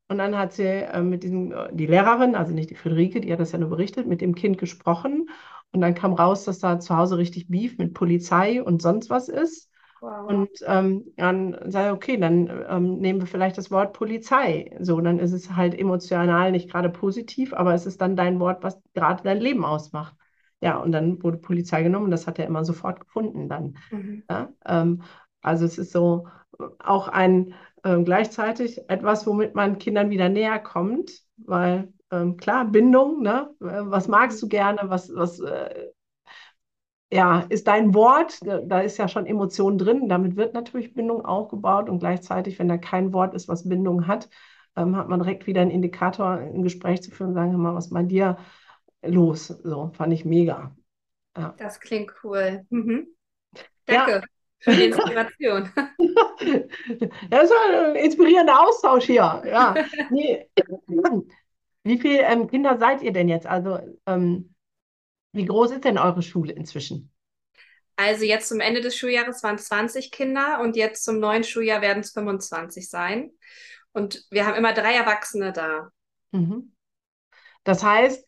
Und 0.07 0.17
dann 0.17 0.37
hat 0.37 0.53
sie 0.53 0.63
äh, 0.63 1.01
mit 1.01 1.23
diesem, 1.23 1.51
äh, 1.51 1.69
die 1.71 1.87
Lehrerin, 1.87 2.35
also 2.35 2.53
nicht 2.53 2.69
die 2.69 2.75
Friederike, 2.75 3.21
die 3.21 3.31
hat 3.31 3.39
das 3.39 3.51
ja 3.51 3.59
nur 3.59 3.69
berichtet, 3.69 4.07
mit 4.07 4.21
dem 4.21 4.35
Kind 4.35 4.57
gesprochen. 4.57 5.29
Und 5.71 5.81
dann 5.81 5.95
kam 5.95 6.13
raus, 6.13 6.45
dass 6.45 6.59
da 6.59 6.79
zu 6.79 6.95
Hause 6.95 7.17
richtig 7.17 7.47
Beef 7.47 7.77
mit 7.77 7.93
Polizei 7.93 8.61
und 8.61 8.81
sonst 8.81 9.09
was 9.09 9.27
ist. 9.27 9.69
Wow. 10.01 10.27
Und 10.27 10.49
ähm, 10.67 11.05
dann 11.15 11.57
sage 11.71 11.87
ich, 11.87 11.93
okay, 11.93 12.17
dann 12.17 12.65
ähm, 12.69 12.99
nehmen 12.99 13.21
wir 13.21 13.27
vielleicht 13.27 13.57
das 13.57 13.71
Wort 13.71 13.93
Polizei. 13.93 14.75
So, 14.81 14.99
dann 14.99 15.17
ist 15.17 15.31
es 15.31 15.55
halt 15.55 15.79
emotional 15.79 16.51
nicht 16.51 16.69
gerade 16.69 16.89
positiv, 16.89 17.53
aber 17.53 17.73
es 17.73 17.85
ist 17.85 18.01
dann 18.01 18.15
dein 18.15 18.39
Wort, 18.39 18.63
was 18.63 18.79
gerade 18.93 19.23
dein 19.23 19.39
Leben 19.39 19.63
ausmacht. 19.65 20.15
Ja, 20.61 20.77
und 20.77 20.91
dann 20.91 21.23
wurde 21.23 21.37
Polizei 21.37 21.83
genommen 21.83 22.05
und 22.05 22.11
das 22.11 22.27
hat 22.27 22.37
er 22.37 22.45
immer 22.45 22.63
sofort 22.65 22.99
gefunden 22.99 23.49
dann. 23.49 23.77
Mhm. 23.91 24.23
Ja? 24.29 24.49
Ähm, 24.65 25.03
also 25.41 25.65
es 25.65 25.77
ist 25.77 25.91
so 25.91 26.27
äh, 26.59 26.65
auch 26.79 27.07
ein 27.07 27.53
ähm, 27.83 28.05
gleichzeitig 28.05 28.89
etwas, 28.89 29.25
womit 29.27 29.55
man 29.55 29.77
Kindern 29.77 30.09
wieder 30.09 30.29
näher 30.29 30.59
kommt, 30.59 31.11
weil 31.37 31.93
ähm, 32.11 32.37
klar, 32.37 32.65
Bindung, 32.65 33.21
ne? 33.21 33.49
Äh, 33.61 33.65
Was 33.85 34.07
magst 34.07 34.41
du 34.41 34.47
gerne, 34.47 34.81
was, 34.89 35.13
was 35.15 35.39
äh, 35.39 35.89
ja, 37.11 37.41
ist 37.49 37.67
dein 37.67 37.93
Wort, 37.93 38.39
da 38.41 38.79
ist 38.81 38.97
ja 38.97 39.07
schon 39.07 39.25
Emotion 39.27 39.77
drin, 39.77 40.09
damit 40.09 40.35
wird 40.35 40.53
natürlich 40.53 40.93
Bindung 40.93 41.23
aufgebaut 41.25 41.89
und 41.89 41.99
gleichzeitig, 41.99 42.57
wenn 42.59 42.67
da 42.67 42.77
kein 42.77 43.13
Wort 43.13 43.35
ist, 43.35 43.47
was 43.47 43.67
Bindung 43.69 44.07
hat, 44.07 44.29
ähm, 44.75 44.95
hat 44.95 45.09
man 45.09 45.19
direkt 45.19 45.45
wieder 45.45 45.61
einen 45.61 45.69
Indikator, 45.71 46.31
ein 46.31 46.63
Gespräch 46.63 47.03
zu 47.03 47.11
führen 47.11 47.29
und 47.29 47.33
sagen, 47.35 47.51
hör 47.51 47.59
mal, 47.59 47.75
was 47.75 47.85
ist 47.87 47.93
bei 47.93 48.03
dir 48.03 48.37
los? 49.03 49.47
So, 49.47 49.91
fand 49.95 50.13
ich 50.13 50.25
mega. 50.25 50.75
Ja. 51.37 51.55
Das 51.57 51.79
klingt 51.79 52.13
cool. 52.23 52.65
Mhm. 52.69 53.07
Ja. 53.87 54.21
Für 54.63 54.71
die 54.71 54.85
Inspiration. 54.87 55.69
Das 57.29 57.43
ist 57.43 57.53
ein 57.69 57.95
inspirierender 57.95 58.61
Austausch 58.61 59.05
hier. 59.05 59.43
Ja. 59.45 59.75
Nee. 60.09 60.47
Wie 61.83 61.99
viele 61.99 62.21
ähm, 62.21 62.47
Kinder 62.47 62.77
seid 62.77 63.01
ihr 63.01 63.11
denn 63.11 63.27
jetzt? 63.27 63.45
Also, 63.45 63.79
ähm, 64.05 64.55
wie 65.33 65.45
groß 65.45 65.71
ist 65.71 65.83
denn 65.83 65.97
eure 65.97 66.21
Schule 66.21 66.53
inzwischen? 66.53 67.11
Also 67.95 68.23
jetzt 68.23 68.47
zum 68.47 68.59
Ende 68.59 68.81
des 68.81 68.95
Schuljahres 68.95 69.43
waren 69.43 69.55
es 69.55 69.65
20 69.65 70.11
Kinder 70.11 70.59
und 70.61 70.75
jetzt 70.75 71.03
zum 71.03 71.19
neuen 71.19 71.43
Schuljahr 71.43 71.81
werden 71.81 71.99
es 71.99 72.11
25 72.11 72.89
sein. 72.89 73.31
Und 73.91 74.25
wir 74.31 74.45
haben 74.45 74.55
immer 74.55 74.73
drei 74.73 74.93
Erwachsene 74.93 75.51
da. 75.51 75.89
Mhm. 76.31 76.73
Das 77.63 77.83
heißt, 77.83 78.25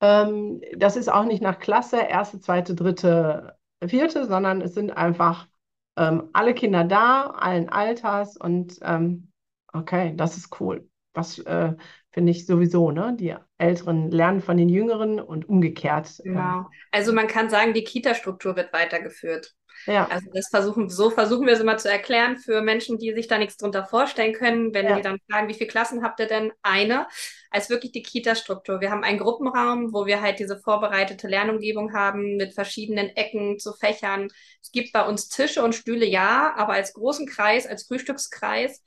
ähm, 0.00 0.62
das 0.76 0.96
ist 0.96 1.08
auch 1.08 1.24
nicht 1.24 1.42
nach 1.42 1.58
Klasse, 1.58 1.98
erste, 1.98 2.40
zweite, 2.40 2.74
dritte, 2.74 3.56
vierte, 3.86 4.26
sondern 4.26 4.60
es 4.60 4.74
sind 4.74 4.90
einfach 4.92 5.48
ähm, 5.96 6.28
alle 6.32 6.54
Kinder 6.54 6.84
da, 6.84 7.26
allen 7.30 7.68
Alters 7.68 8.36
und 8.36 8.78
ähm, 8.82 9.30
okay, 9.72 10.14
das 10.16 10.36
ist 10.36 10.60
cool. 10.60 10.88
Das 11.12 11.38
äh, 11.40 11.74
finde 12.12 12.32
ich 12.32 12.46
sowieso, 12.46 12.90
ne? 12.90 13.14
Die 13.18 13.34
Älteren 13.58 14.10
lernen 14.10 14.40
von 14.40 14.56
den 14.56 14.68
Jüngeren 14.68 15.20
und 15.20 15.48
umgekehrt. 15.48 16.20
ähm, 16.24 16.32
Genau. 16.32 16.68
Also 16.90 17.12
man 17.12 17.26
kann 17.26 17.50
sagen, 17.50 17.74
die 17.74 17.84
Kita-Struktur 17.84 18.56
wird 18.56 18.72
weitergeführt. 18.72 19.54
ja. 19.86 20.04
Also 20.08 20.30
das 20.32 20.48
versuchen, 20.48 20.88
so 20.88 21.10
versuchen 21.10 21.46
wir 21.46 21.54
es 21.54 21.60
immer 21.60 21.76
zu 21.76 21.90
erklären 21.90 22.36
für 22.38 22.62
Menschen, 22.62 22.98
die 22.98 23.12
sich 23.14 23.26
da 23.28 23.38
nichts 23.38 23.56
drunter 23.58 23.84
vorstellen 23.84 24.32
können, 24.34 24.72
wenn 24.74 24.88
Ja. 24.88 24.96
die 24.96 25.02
dann 25.02 25.18
fragen, 25.30 25.48
wie 25.48 25.54
viele 25.54 25.68
Klassen 25.68 26.02
habt 26.02 26.20
ihr 26.20 26.26
denn? 26.26 26.52
Eine, 26.62 27.06
als 27.54 27.70
wirklich 27.70 27.92
die 27.92 28.02
Kita-Struktur. 28.02 28.80
Wir 28.80 28.90
haben 28.90 29.04
einen 29.04 29.20
Gruppenraum, 29.20 29.94
wo 29.94 30.06
wir 30.06 30.20
halt 30.20 30.40
diese 30.40 30.58
vorbereitete 30.58 31.28
Lernumgebung 31.28 31.94
haben 31.94 32.34
mit 32.34 32.52
verschiedenen 32.52 33.10
Ecken 33.10 33.60
zu 33.60 33.72
Fächern. 33.74 34.26
Es 34.60 34.72
gibt 34.72 34.92
bei 34.92 35.06
uns 35.06 35.28
Tische 35.28 35.62
und 35.62 35.72
Stühle, 35.72 36.04
ja, 36.04 36.52
aber 36.56 36.72
als 36.72 36.94
großen 36.94 37.28
Kreis, 37.28 37.68
als 37.68 37.84
Frühstückskreis. 37.86 38.82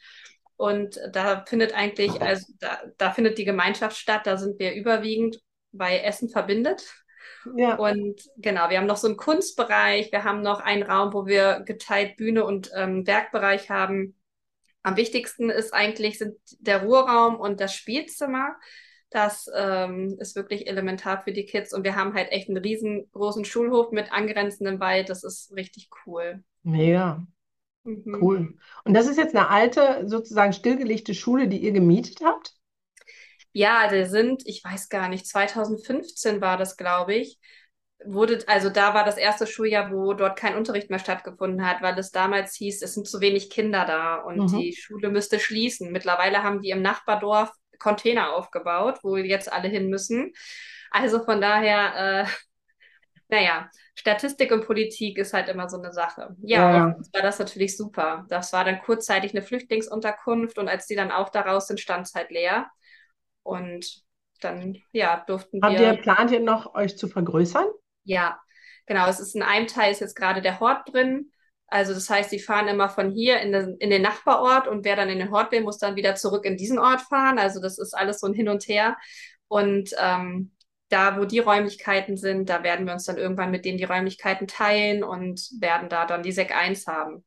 Und 0.57 0.99
da 1.13 1.45
findet 1.47 1.73
eigentlich, 1.73 2.21
also 2.21 2.45
da, 2.59 2.81
da 2.97 3.11
findet 3.11 3.37
die 3.37 3.45
Gemeinschaft 3.45 3.95
statt, 3.95 4.27
da 4.27 4.35
sind 4.35 4.59
wir 4.59 4.73
überwiegend, 4.73 5.39
weil 5.71 6.01
Essen 6.03 6.27
verbindet. 6.27 6.83
Ja. 7.55 7.75
Und 7.75 8.21
genau, 8.35 8.69
wir 8.69 8.79
haben 8.79 8.85
noch 8.85 8.97
so 8.97 9.07
einen 9.07 9.15
Kunstbereich, 9.15 10.11
wir 10.11 10.25
haben 10.25 10.41
noch 10.41 10.59
einen 10.59 10.83
Raum, 10.83 11.13
wo 11.13 11.25
wir 11.25 11.61
geteilt 11.61 12.17
Bühne 12.17 12.43
und 12.43 12.69
ähm, 12.75 13.07
Werkbereich 13.07 13.69
haben. 13.69 14.16
Am 14.87 14.95
wichtigsten 14.95 15.49
ist 15.49 15.73
eigentlich 15.73 16.17
sind 16.17 16.37
der 16.59 16.83
Ruheraum 16.83 17.35
und 17.35 17.59
das 17.59 17.75
Spielzimmer. 17.75 18.55
Das 19.09 19.51
ähm, 19.53 20.15
ist 20.21 20.37
wirklich 20.37 20.67
elementar 20.67 21.23
für 21.23 21.33
die 21.33 21.45
Kids. 21.45 21.73
Und 21.73 21.83
wir 21.83 21.97
haben 21.97 22.13
halt 22.13 22.31
echt 22.31 22.47
einen 22.47 22.59
riesengroßen 22.59 23.43
Schulhof 23.43 23.91
mit 23.91 24.13
angrenzendem 24.13 24.79
Wald. 24.79 25.09
Das 25.09 25.25
ist 25.25 25.53
richtig 25.53 25.89
cool. 26.05 26.41
Mega. 26.63 27.27
Mhm. 27.83 28.17
Cool. 28.21 28.57
Und 28.85 28.93
das 28.93 29.07
ist 29.07 29.17
jetzt 29.17 29.35
eine 29.35 29.49
alte, 29.49 30.03
sozusagen 30.05 30.53
stillgelegte 30.53 31.13
Schule, 31.13 31.49
die 31.49 31.57
ihr 31.59 31.73
gemietet 31.73 32.21
habt? 32.23 32.53
Ja, 33.51 33.89
der 33.89 34.07
sind, 34.07 34.43
ich 34.45 34.63
weiß 34.63 34.87
gar 34.87 35.09
nicht, 35.09 35.27
2015 35.27 36.39
war 36.39 36.55
das, 36.55 36.77
glaube 36.77 37.13
ich, 37.13 37.39
wurde, 38.05 38.39
also 38.47 38.69
da 38.69 38.93
war 38.93 39.03
das 39.03 39.17
erste 39.17 39.47
Schuljahr, 39.47 39.91
wo 39.91 40.13
dort 40.13 40.37
kein 40.37 40.55
Unterricht 40.55 40.89
mehr 40.89 40.99
stattgefunden 40.99 41.65
hat, 41.67 41.81
weil 41.81 41.97
es 41.97 42.11
damals 42.11 42.55
hieß, 42.55 42.81
es 42.81 42.93
sind 42.93 43.07
zu 43.07 43.21
wenig 43.21 43.49
Kinder 43.49 43.85
da 43.85 44.17
und 44.17 44.51
Mhm. 44.51 44.59
die 44.59 44.75
Schule 44.75 45.09
müsste 45.09 45.39
schließen. 45.39 45.91
Mittlerweile 45.91 46.43
haben 46.43 46.61
die 46.61 46.69
im 46.69 46.81
Nachbardorf 46.81 47.51
Container 47.79 48.33
aufgebaut, 48.35 48.99
wo 49.03 49.17
jetzt 49.17 49.51
alle 49.51 49.67
hin 49.67 49.89
müssen. 49.89 50.31
Also 50.91 51.23
von 51.23 51.41
daher, 51.41 52.23
äh, 52.23 52.25
naja, 53.29 53.69
Statistik 53.95 54.51
und 54.51 54.65
Politik 54.65 55.17
ist 55.17 55.33
halt 55.33 55.49
immer 55.49 55.69
so 55.69 55.77
eine 55.77 55.91
Sache. 55.93 56.35
Ja, 56.41 56.61
Ja, 56.71 56.95
war 57.13 57.21
das 57.21 57.39
natürlich 57.39 57.77
super. 57.77 58.25
Das 58.29 58.53
war 58.53 58.63
dann 58.65 58.81
kurzzeitig 58.81 59.31
eine 59.33 59.41
Flüchtlingsunterkunft 59.41 60.57
und 60.59 60.67
als 60.69 60.87
die 60.87 60.95
dann 60.95 61.11
auch 61.11 61.29
da 61.29 61.41
raus 61.41 61.67
sind, 61.67 61.79
stand 61.79 62.07
es 62.07 62.13
halt 62.13 62.31
leer. 62.31 62.67
Und 63.43 64.03
dann, 64.41 64.77
ja, 64.91 65.23
durften 65.27 65.61
Habt 65.61 65.79
ihr, 65.79 65.91
wir 65.91 66.01
plant 66.01 66.31
ihr 66.31 66.39
noch, 66.39 66.73
euch 66.73 66.97
zu 66.97 67.07
vergrößern? 67.07 67.67
Ja, 68.07 68.39
genau. 68.85 69.07
Es 69.07 69.19
ist 69.19 69.35
in 69.35 69.43
einem 69.43 69.67
Teil 69.67 69.91
ist 69.91 70.01
jetzt 70.01 70.15
gerade 70.15 70.41
der 70.41 70.59
Hort 70.59 70.91
drin. 70.91 71.31
Also 71.67 71.93
das 71.93 72.09
heißt, 72.09 72.29
sie 72.29 72.39
fahren 72.39 72.69
immer 72.69 72.89
von 72.89 73.11
hier 73.11 73.41
in 73.41 73.51
den, 73.51 73.75
in 73.77 73.89
den 73.89 74.01
Nachbarort 74.01 74.67
und 74.67 74.85
wer 74.85 74.95
dann 74.95 75.09
in 75.09 75.19
den 75.19 75.31
Hort 75.31 75.51
will, 75.51 75.61
muss 75.61 75.77
dann 75.77 75.97
wieder 75.97 76.15
zurück 76.15 76.45
in 76.45 76.55
diesen 76.55 76.79
Ort 76.79 77.01
fahren. 77.01 77.37
Also 77.37 77.61
das 77.61 77.77
ist 77.77 77.93
alles 77.93 78.21
so 78.21 78.27
ein 78.27 78.33
Hin 78.33 78.47
und 78.47 78.67
Her. 78.67 78.97
Und 79.49 79.93
ähm, 79.99 80.51
da, 80.89 81.19
wo 81.19 81.25
die 81.25 81.39
Räumlichkeiten 81.39 82.15
sind, 82.15 82.49
da 82.49 82.63
werden 82.63 82.85
wir 82.85 82.93
uns 82.93 83.03
dann 83.03 83.17
irgendwann 83.17 83.51
mit 83.51 83.65
denen 83.65 83.77
die 83.77 83.83
Räumlichkeiten 83.83 84.47
teilen 84.47 85.03
und 85.03 85.49
werden 85.59 85.89
da 85.89 86.05
dann 86.05 86.23
die 86.23 86.31
Sek 86.31 86.55
1 86.55 86.87
haben. 86.87 87.25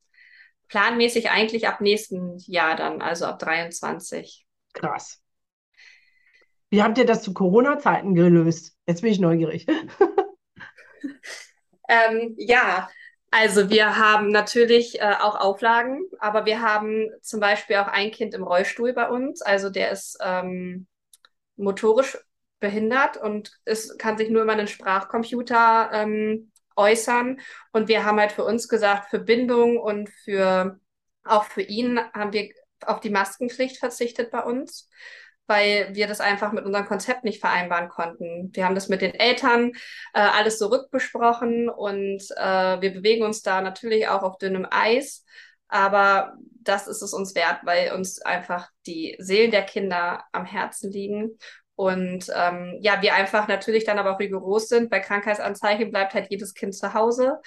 Planmäßig 0.69 1.31
eigentlich 1.31 1.69
ab 1.69 1.83
nächsten 1.83 2.39
Jahr 2.39 2.77
dann, 2.77 3.03
also 3.03 3.27
ab 3.27 3.39
23. 3.39 4.47
Krass. 4.73 5.21
Wie 6.71 6.83
habt 6.83 6.97
ihr 6.97 7.05
das 7.05 7.23
zu 7.23 7.35
Corona-Zeiten 7.35 8.15
gelöst? 8.15 8.75
Jetzt 8.87 9.03
bin 9.03 9.13
ich 9.13 9.19
neugierig. 9.19 9.67
Ähm, 11.91 12.37
ja, 12.39 12.89
also 13.33 13.69
wir 13.69 13.97
haben 13.97 14.31
natürlich 14.31 15.01
äh, 15.01 15.15
auch 15.21 15.35
Auflagen, 15.35 16.03
aber 16.21 16.47
wir 16.47 16.63
haben 16.63 17.09
zum 17.21 17.41
Beispiel 17.41 17.77
auch 17.77 17.89
ein 17.89 18.13
Kind 18.13 18.33
im 18.35 18.45
Rollstuhl 18.45 18.93
bei 18.93 19.09
uns. 19.09 19.43
Also 19.43 19.71
der 19.71 19.91
ist 19.91 20.17
ähm, 20.23 20.87
motorisch 21.57 22.19
behindert 22.61 23.17
und 23.17 23.59
es 23.65 23.97
kann 23.99 24.19
sich 24.19 24.31
nur 24.31 24.43
über 24.43 24.53
einen 24.53 24.69
Sprachcomputer 24.69 25.91
ähm, 25.93 26.53
äußern. 26.77 27.41
Und 27.73 27.89
wir 27.89 28.05
haben 28.05 28.21
halt 28.21 28.33
für 28.33 28.45
uns 28.45 28.69
gesagt, 28.69 29.11
für 29.11 29.19
Bindung 29.21 29.79
und 29.79 30.11
für 30.25 30.79
auch 31.25 31.45
für 31.45 31.63
ihn 31.63 32.01
haben 32.15 32.33
wir 32.33 32.51
auf 32.87 33.01
die 33.01 33.11
Maskenpflicht 33.11 33.79
verzichtet 33.79 34.31
bei 34.31 34.43
uns 34.43 34.89
weil 35.51 35.89
wir 35.97 36.07
das 36.07 36.21
einfach 36.21 36.53
mit 36.53 36.65
unserem 36.65 36.87
Konzept 36.87 37.25
nicht 37.25 37.41
vereinbaren 37.41 37.89
konnten. 37.89 38.51
Wir 38.55 38.65
haben 38.65 38.77
das 38.77 38.89
mit 38.89 39.03
den 39.03 39.13
Eltern 39.13 39.73
äh, 40.15 40.21
alles 40.21 40.61
so 40.61 40.69
rückbesprochen 40.69 41.69
und 41.69 42.23
äh, 42.37 42.81
wir 42.81 42.95
bewegen 42.95 43.25
uns 43.25 43.43
da 43.43 43.61
natürlich 43.61 44.07
auch 44.07 44.23
auf 44.23 44.39
dünnem 44.39 44.65
Eis. 44.71 45.25
Aber 45.67 46.35
das 46.63 46.87
ist 46.87 47.03
es 47.03 47.13
uns 47.13 47.35
wert, 47.35 47.61
weil 47.65 47.93
uns 47.93 48.23
einfach 48.23 48.69
die 48.87 49.17
Seelen 49.19 49.51
der 49.51 49.63
Kinder 49.63 50.23
am 50.31 50.45
Herzen 50.45 50.93
liegen. 50.93 51.37
Und 51.75 52.31
ähm, 52.33 52.79
ja, 52.81 53.03
wir 53.03 53.15
einfach 53.15 53.49
natürlich 53.49 53.85
dann 53.85 53.99
aber 53.99 54.15
auch 54.15 54.21
rigoros 54.21 54.69
sind. 54.69 54.89
Bei 54.89 55.01
Krankheitsanzeichen 55.01 55.91
bleibt 55.91 56.15
halt 56.15 56.31
jedes 56.31 56.55
Kind 56.55 56.77
zu 56.77 56.95
Hause. 56.95 57.41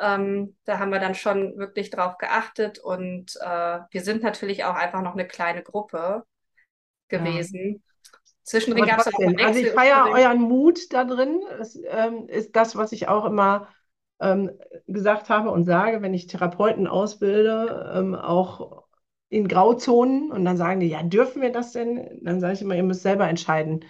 Ähm, 0.00 0.56
da 0.64 0.80
haben 0.80 0.90
wir 0.90 0.98
dann 0.98 1.14
schon 1.14 1.56
wirklich 1.58 1.90
drauf 1.90 2.18
geachtet. 2.18 2.80
Und 2.80 3.36
äh, 3.40 3.78
wir 3.88 4.00
sind 4.02 4.24
natürlich 4.24 4.64
auch 4.64 4.74
einfach 4.74 5.02
noch 5.02 5.12
eine 5.12 5.28
kleine 5.28 5.62
Gruppe 5.62 6.24
Ja. 7.10 7.18
gewesen. 7.18 7.82
Zwischendrin 8.42 8.84
Aber 8.84 8.92
gab 8.92 9.00
es 9.00 9.06
auch 9.08 9.12
trotzdem, 9.12 9.44
also 9.44 9.58
ich 9.58 9.70
feiere 9.70 10.10
euren 10.12 10.40
Mut 10.40 10.92
da 10.92 11.04
drin. 11.04 11.40
Das 11.58 11.76
ähm, 11.88 12.28
ist 12.28 12.54
das, 12.54 12.76
was 12.76 12.92
ich 12.92 13.08
auch 13.08 13.24
immer 13.24 13.68
ähm, 14.20 14.50
gesagt 14.86 15.28
habe 15.28 15.50
und 15.50 15.64
sage, 15.64 16.00
wenn 16.00 16.14
ich 16.14 16.28
Therapeuten 16.28 16.86
ausbilde, 16.86 17.92
ähm, 17.94 18.14
auch 18.14 18.84
in 19.28 19.48
Grauzonen. 19.48 20.30
Und 20.30 20.44
dann 20.44 20.56
sagen 20.56 20.80
die, 20.80 20.88
ja, 20.88 21.02
dürfen 21.02 21.42
wir 21.42 21.50
das 21.50 21.72
denn? 21.72 22.20
Dann 22.22 22.40
sage 22.40 22.54
ich 22.54 22.62
immer, 22.62 22.76
ihr 22.76 22.84
müsst 22.84 23.02
selber 23.02 23.28
entscheiden, 23.28 23.84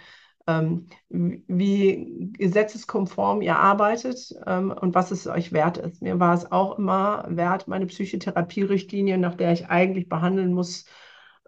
ähm, 0.47 0.87
wie 1.09 2.31
gesetzeskonform 2.37 3.41
ihr 3.41 3.57
arbeitet 3.57 4.33
ähm, 4.47 4.71
und 4.71 4.95
was 4.95 5.11
es 5.11 5.27
euch 5.27 5.51
wert 5.51 5.77
ist. 5.77 6.01
Mir 6.01 6.19
war 6.19 6.33
es 6.33 6.51
auch 6.51 6.79
immer 6.79 7.25
wert, 7.29 7.67
meine 7.67 7.85
Psychotherapie-Richtlinie, 7.85 9.17
nach 9.17 9.35
der 9.35 9.51
ich 9.51 9.67
eigentlich 9.67 10.09
behandeln 10.09 10.53
muss, 10.53 10.85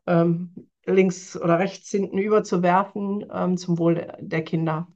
ähm, 0.06 0.69
links 0.86 1.40
oder 1.40 1.60
rechts 1.60 1.90
hinten 1.90 2.18
überzuwerfen 2.18 3.26
ähm, 3.34 3.58
zum 3.58 3.78
Wohl 3.78 3.96
der, 3.96 4.18
der 4.20 4.44
Kinder. 4.44 4.88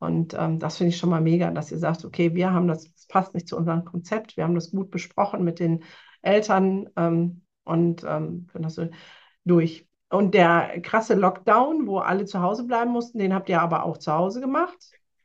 Und 0.00 0.34
ähm, 0.34 0.58
das 0.58 0.76
finde 0.76 0.90
ich 0.90 0.98
schon 0.98 1.10
mal 1.10 1.20
mega, 1.20 1.50
dass 1.50 1.72
ihr 1.72 1.78
sagt, 1.78 2.04
okay, 2.04 2.34
wir 2.34 2.52
haben 2.52 2.68
das, 2.68 2.92
das 2.92 3.06
passt 3.06 3.34
nicht 3.34 3.48
zu 3.48 3.56
unserem 3.56 3.84
Konzept, 3.84 4.36
wir 4.36 4.44
haben 4.44 4.54
das 4.54 4.70
gut 4.70 4.90
besprochen 4.90 5.42
mit 5.42 5.58
den 5.58 5.84
Eltern 6.22 6.88
ähm, 6.96 7.42
und 7.64 8.04
ähm, 8.04 8.46
führen 8.50 8.62
das 8.62 8.74
so 8.74 8.88
durch. 9.44 9.86
Und 10.10 10.34
der 10.34 10.80
krasse 10.80 11.14
Lockdown, 11.14 11.86
wo 11.86 11.98
alle 11.98 12.24
zu 12.24 12.40
Hause 12.40 12.64
bleiben 12.64 12.92
mussten, 12.92 13.18
den 13.18 13.34
habt 13.34 13.48
ihr 13.48 13.60
aber 13.60 13.84
auch 13.84 13.98
zu 13.98 14.12
Hause 14.12 14.40
gemacht. 14.40 14.76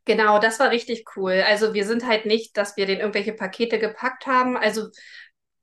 Genau, 0.06 0.40
das 0.40 0.60
war 0.60 0.72
richtig 0.72 1.06
cool. 1.16 1.44
Also 1.48 1.74
wir 1.74 1.86
sind 1.86 2.06
halt 2.06 2.26
nicht, 2.26 2.58
dass 2.58 2.76
wir 2.76 2.86
den 2.86 3.00
irgendwelche 3.00 3.32
Pakete 3.32 3.80
gepackt 3.80 4.28
haben, 4.28 4.58
also 4.58 4.88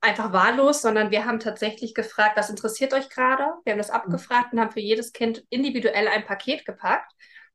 einfach 0.00 0.32
wahllos, 0.32 0.82
sondern 0.82 1.10
wir 1.10 1.26
haben 1.26 1.40
tatsächlich 1.40 1.94
gefragt, 1.94 2.36
was 2.36 2.50
interessiert 2.50 2.94
euch 2.94 3.10
gerade? 3.10 3.44
Wir 3.64 3.72
haben 3.72 3.78
das 3.78 3.90
abgefragt 3.90 4.52
und 4.52 4.60
haben 4.60 4.70
für 4.70 4.80
jedes 4.80 5.12
Kind 5.12 5.44
individuell 5.50 6.08
ein 6.08 6.24
Paket 6.24 6.64
gepackt. 6.64 7.12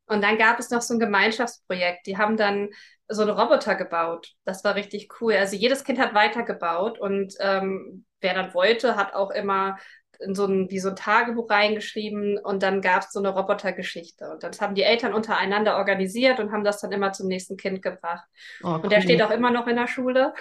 Und 0.07 0.23
dann 0.23 0.37
gab 0.37 0.59
es 0.59 0.69
noch 0.69 0.81
so 0.81 0.93
ein 0.93 0.99
Gemeinschaftsprojekt. 0.99 2.05
Die 2.05 2.17
haben 2.17 2.37
dann 2.37 2.69
so 3.07 3.23
einen 3.23 3.31
Roboter 3.31 3.75
gebaut. 3.75 4.33
Das 4.43 4.63
war 4.63 4.75
richtig 4.75 5.09
cool. 5.19 5.33
Also 5.33 5.55
jedes 5.55 5.83
Kind 5.83 5.99
hat 5.99 6.13
weitergebaut 6.13 6.99
und 6.99 7.33
ähm, 7.39 8.05
wer 8.21 8.33
dann 8.35 8.53
wollte, 8.53 8.95
hat 8.95 9.13
auch 9.13 9.31
immer 9.31 9.77
in 10.19 10.35
so 10.35 10.45
ein, 10.45 10.69
wie 10.69 10.79
so 10.79 10.89
ein 10.89 10.95
Tagebuch 10.95 11.49
reingeschrieben 11.49 12.37
und 12.37 12.63
dann 12.63 12.81
gab 12.81 13.01
es 13.03 13.11
so 13.11 13.19
eine 13.19 13.29
Robotergeschichte. 13.29 14.29
Und 14.31 14.43
das 14.43 14.61
haben 14.61 14.75
die 14.75 14.83
Eltern 14.83 15.13
untereinander 15.13 15.77
organisiert 15.77 16.39
und 16.39 16.51
haben 16.51 16.63
das 16.63 16.79
dann 16.79 16.91
immer 16.91 17.11
zum 17.11 17.27
nächsten 17.27 17.57
Kind 17.57 17.81
gebracht. 17.81 18.25
Oh, 18.63 18.79
Und 18.81 18.91
der 18.91 19.01
steht 19.01 19.19
cool. 19.19 19.27
auch 19.27 19.31
immer 19.31 19.51
noch 19.51 19.67
in 19.67 19.75
der 19.75 19.87
Schule. 19.87 20.33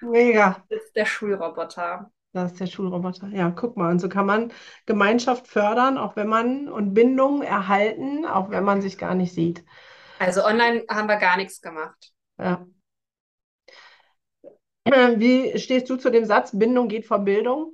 Mega. 0.00 0.64
Das 0.68 0.82
ist 0.82 0.96
der 0.96 1.06
Schulroboter. 1.06 2.10
Das 2.32 2.52
ist 2.52 2.60
der 2.60 2.66
Schulroboter. 2.66 3.28
Ja, 3.28 3.50
guck 3.50 3.76
mal. 3.76 3.90
Und 3.90 4.00
so 4.00 4.08
kann 4.08 4.26
man 4.26 4.52
Gemeinschaft 4.86 5.48
fördern, 5.48 5.98
auch 5.98 6.16
wenn 6.16 6.28
man 6.28 6.68
und 6.68 6.94
Bindung 6.94 7.42
erhalten, 7.42 8.26
auch 8.26 8.50
wenn 8.50 8.64
man 8.64 8.82
sich 8.82 8.98
gar 8.98 9.14
nicht 9.14 9.32
sieht. 9.32 9.64
Also 10.18 10.44
online 10.44 10.84
haben 10.90 11.08
wir 11.08 11.16
gar 11.16 11.36
nichts 11.36 11.60
gemacht. 11.60 12.12
Ja. 12.38 12.66
Wie 14.84 15.58
stehst 15.58 15.88
du 15.88 15.96
zu 15.96 16.10
dem 16.10 16.24
Satz, 16.24 16.56
Bindung 16.56 16.88
geht 16.88 17.06
vor 17.06 17.20
Bildung? 17.20 17.72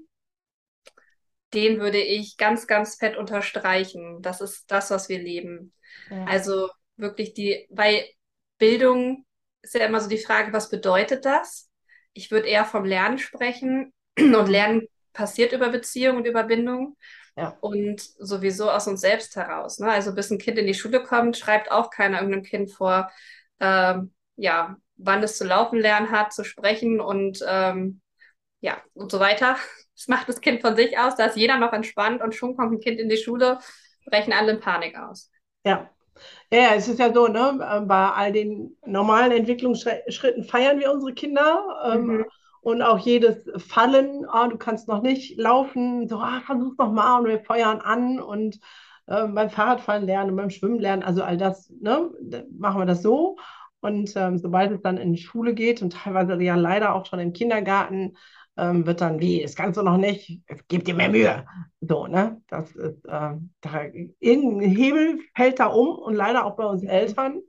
Den 1.53 1.81
würde 1.81 2.01
ich 2.01 2.37
ganz, 2.37 2.67
ganz 2.67 2.97
fett 2.97 3.17
unterstreichen. 3.17 4.21
Das 4.23 4.41
ist 4.41 4.71
das, 4.71 4.91
was 4.91 5.09
wir 5.09 5.19
leben. 5.21 5.73
Ja. 6.11 6.25
Also 6.25 6.69
wirklich 6.97 7.35
die, 7.35 7.67
weil 7.71 8.05
Bildung 8.59 9.25
ist 9.63 9.75
ja 9.75 9.87
immer 9.87 10.01
so 10.01 10.09
die 10.09 10.19
Frage, 10.19 10.53
was 10.53 10.69
bedeutet 10.69 11.25
das? 11.25 11.71
Ich 12.14 12.31
würde 12.31 12.48
eher 12.48 12.64
vom 12.64 12.85
Lernen 12.85 13.18
sprechen 13.18 13.92
und 14.18 14.48
Lernen 14.48 14.88
passiert 15.12 15.53
über 15.53 15.68
Beziehung 15.68 16.16
und 16.18 16.27
über 16.27 16.44
Bindung 16.44 16.96
Ja. 17.37 17.57
und 17.61 18.00
sowieso 18.18 18.70
aus 18.70 18.87
uns 18.87 19.00
selbst 19.00 19.37
heraus. 19.37 19.79
Ne? 19.79 19.90
Also 19.90 20.14
bis 20.14 20.31
ein 20.31 20.38
Kind 20.38 20.59
in 20.59 20.66
die 20.66 20.74
Schule 20.74 21.03
kommt, 21.03 21.37
schreibt 21.37 21.70
auch 21.70 21.90
keiner 21.90 22.18
irgendeinem 22.18 22.44
Kind 22.44 22.72
vor, 22.72 23.11
ähm, 23.61 24.12
ja, 24.37 24.77
wann 24.96 25.22
es 25.22 25.38
zu 25.38 25.44
laufen 25.44 25.79
lernen 25.79 26.11
hat, 26.11 26.33
zu 26.33 26.44
sprechen 26.44 27.00
und 27.00 27.44
ähm, 27.48 28.00
ja, 28.61 28.83
und 28.94 29.11
so 29.11 29.20
weiter. 29.20 29.57
Das 29.96 30.09
macht 30.09 30.29
das 30.29 30.40
Kind 30.40 30.61
von 30.61 30.74
sich 30.74 30.98
aus, 30.98 31.14
da 31.14 31.27
ist 31.27 31.37
jeder 31.37 31.57
noch 31.57 31.72
entspannt 31.72 32.20
und 32.20 32.35
schon 32.35 32.57
kommt 32.57 32.72
ein 32.72 32.81
Kind 32.81 32.98
in 32.98 33.09
die 33.09 33.16
Schule, 33.16 33.61
brechen 34.07 34.33
alle 34.33 34.53
in 34.55 34.61
Panik 34.61 34.98
aus. 34.98 35.31
Ja. 35.64 35.93
Ja, 36.50 36.74
es 36.74 36.88
ist 36.88 36.98
ja 36.98 37.12
so, 37.12 37.27
ne? 37.29 37.59
äh, 37.61 37.81
Bei 37.87 38.11
all 38.11 38.33
den 38.33 38.77
normalen 38.87 39.33
Entwicklungsschritten 39.33 40.44
feiern 40.44 40.79
wir 40.81 40.92
unsere 40.92 41.12
Kinder 41.14 41.64
ähm, 41.94 42.18
Mhm. 42.18 42.24
und 42.61 42.83
auch 42.83 42.98
jedes 42.98 43.38
Fallen, 43.62 44.24
ah, 44.29 44.48
du 44.48 44.57
kannst 44.57 44.88
noch 44.88 45.03
nicht 45.03 45.38
laufen, 45.38 46.09
so, 46.09 46.18
ah, 46.18 46.40
versuch 46.46 46.74
noch 46.79 46.92
mal 46.92 47.18
und 47.20 47.27
wir 47.27 47.40
feuern 47.40 47.81
an 47.81 48.20
und 48.20 48.59
ähm, 49.09 49.35
beim 49.35 49.50
Fahrradfahren 49.50 50.07
lernen 50.07 50.31
und 50.31 50.37
beim 50.37 50.50
Schwimmen 50.50 50.79
lernen, 50.81 51.03
also 51.03 51.22
all 51.22 51.37
das, 51.37 51.70
ne? 51.81 52.11
Machen 52.59 52.81
wir 52.81 52.87
das 52.87 53.03
so. 53.03 53.37
Und 53.81 54.12
ähm, 54.16 54.38
sobald 54.38 54.72
es 54.72 54.81
dann 54.81 54.96
in 54.96 55.12
die 55.12 55.20
Schule 55.20 55.53
geht 55.55 55.83
und 55.83 55.92
teilweise 55.92 56.40
ja 56.42 56.55
leider 56.55 56.94
auch 56.94 57.05
schon 57.05 57.18
im 57.18 57.35
Kindergarten, 57.35 58.16
ähm, 58.57 58.87
wird 58.87 59.01
dann 59.01 59.21
wie, 59.21 59.43
das 59.43 59.55
kannst 59.57 59.79
du 59.79 59.83
noch 59.83 59.97
nicht, 59.97 60.40
gib 60.69 60.85
dir 60.85 60.95
mehr 60.95 61.09
Mühe. 61.11 61.47
So, 61.81 62.07
ne? 62.07 62.40
Das 62.49 62.73
ist, 62.73 63.05
ähm, 63.09 63.53
da, 63.61 63.85
irgendein 64.21 64.71
Hebel 64.71 65.19
fällt 65.37 65.61
da 65.61 65.67
um 65.67 65.88
und 65.99 66.14
leider 66.14 66.45
auch 66.47 66.57
bei 66.57 66.64
uns 66.64 66.83
Eltern, 66.83 67.40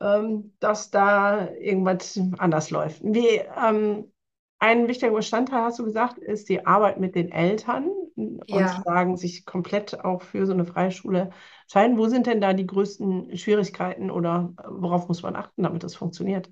ähm, 0.00 0.54
dass 0.60 0.90
da 0.90 1.48
irgendwas 1.54 2.18
anders 2.38 2.70
läuft. 2.70 3.02
Wie, 3.04 3.26
ähm, 3.56 4.12
ein 4.60 4.88
wichtiger 4.88 5.12
Bestandteil, 5.12 5.62
hast 5.62 5.78
du 5.78 5.84
gesagt, 5.84 6.18
ist 6.18 6.48
die 6.48 6.66
Arbeit 6.66 6.98
mit 6.98 7.14
den 7.14 7.30
Eltern 7.30 7.88
und 8.48 8.70
Ja. 8.70 8.82
sagen, 8.84 9.16
sich 9.16 9.46
komplett 9.46 10.04
auch 10.04 10.22
für 10.22 10.46
so 10.46 10.52
eine 10.52 10.64
freie 10.64 10.90
Schule 10.90 11.30
entscheiden. 11.62 11.96
Wo 11.98 12.08
sind 12.08 12.26
denn 12.26 12.40
da 12.40 12.52
die 12.54 12.66
größten 12.66 13.36
Schwierigkeiten 13.36 14.10
oder 14.10 14.52
äh, 14.58 14.62
worauf 14.68 15.06
muss 15.08 15.22
man 15.22 15.36
achten, 15.36 15.62
damit 15.62 15.84
das 15.84 15.94
funktioniert? 15.94 16.50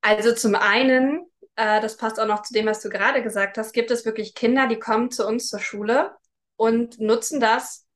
Also 0.00 0.34
zum 0.34 0.54
einen, 0.54 1.26
äh, 1.56 1.80
das 1.80 1.96
passt 1.96 2.18
auch 2.18 2.26
noch 2.26 2.42
zu 2.42 2.54
dem, 2.54 2.66
was 2.66 2.80
du 2.80 2.88
gerade 2.88 3.22
gesagt 3.22 3.58
hast, 3.58 3.72
gibt 3.72 3.90
es 3.90 4.04
wirklich 4.04 4.34
Kinder, 4.34 4.66
die 4.68 4.78
kommen 4.78 5.10
zu 5.10 5.26
uns 5.26 5.48
zur 5.48 5.60
Schule 5.60 6.14
und 6.56 7.00
nutzen 7.00 7.40
das, 7.40 7.86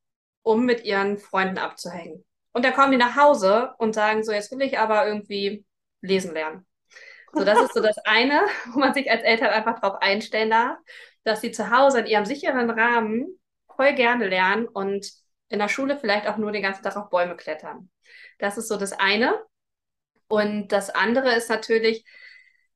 um 0.43 0.65
mit 0.65 0.85
ihren 0.85 1.19
Freunden 1.19 1.59
abzuhängen. 1.59 2.25
Und 2.53 2.65
dann 2.65 2.75
kommen 2.75 2.93
die 2.93 2.99
nach 2.99 3.17
Hause 3.17 3.75
und 3.79 3.95
sagen 3.95 4.23
so, 4.23 4.33
jetzt 4.33 4.51
will 4.51 4.63
ich 4.63 4.79
aber 4.79 5.07
irgendwie 5.07 5.65
lesen 6.01 6.33
lernen. 6.33 6.67
So, 7.33 7.45
das 7.45 7.61
ist 7.61 7.75
so 7.75 7.83
das 7.83 7.99
eine, 8.05 8.41
wo 8.73 8.79
man 8.79 8.95
sich 8.95 9.11
als 9.11 9.23
Eltern 9.23 9.51
einfach 9.51 9.81
drauf 9.81 9.97
einstellen 10.01 10.51
darf, 10.51 10.79
dass 11.25 11.41
sie 11.41 11.51
zu 11.51 11.71
Hause 11.71 12.01
in 12.01 12.07
ihrem 12.07 12.25
sicheren 12.25 12.71
Rahmen 12.71 13.39
voll 13.75 13.95
gerne 13.95 14.27
lernen 14.27 14.67
und 14.67 15.11
in 15.49 15.59
der 15.59 15.69
Schule 15.69 15.99
vielleicht 15.99 16.27
auch 16.27 16.39
nur 16.39 16.53
den 16.53 16.63
ganzen 16.63 16.83
Tag 16.83 16.97
auf 16.97 17.11
Bäume 17.11 17.37
klettern. 17.37 17.91
Das 18.39 18.57
ist 18.59 18.69
so 18.69 18.77
das 18.77 18.93
eine. 18.93 19.39
Und 20.29 20.69
das 20.73 20.91
andere 20.91 21.35
ist 21.35 21.51
natürlich, 21.51 22.05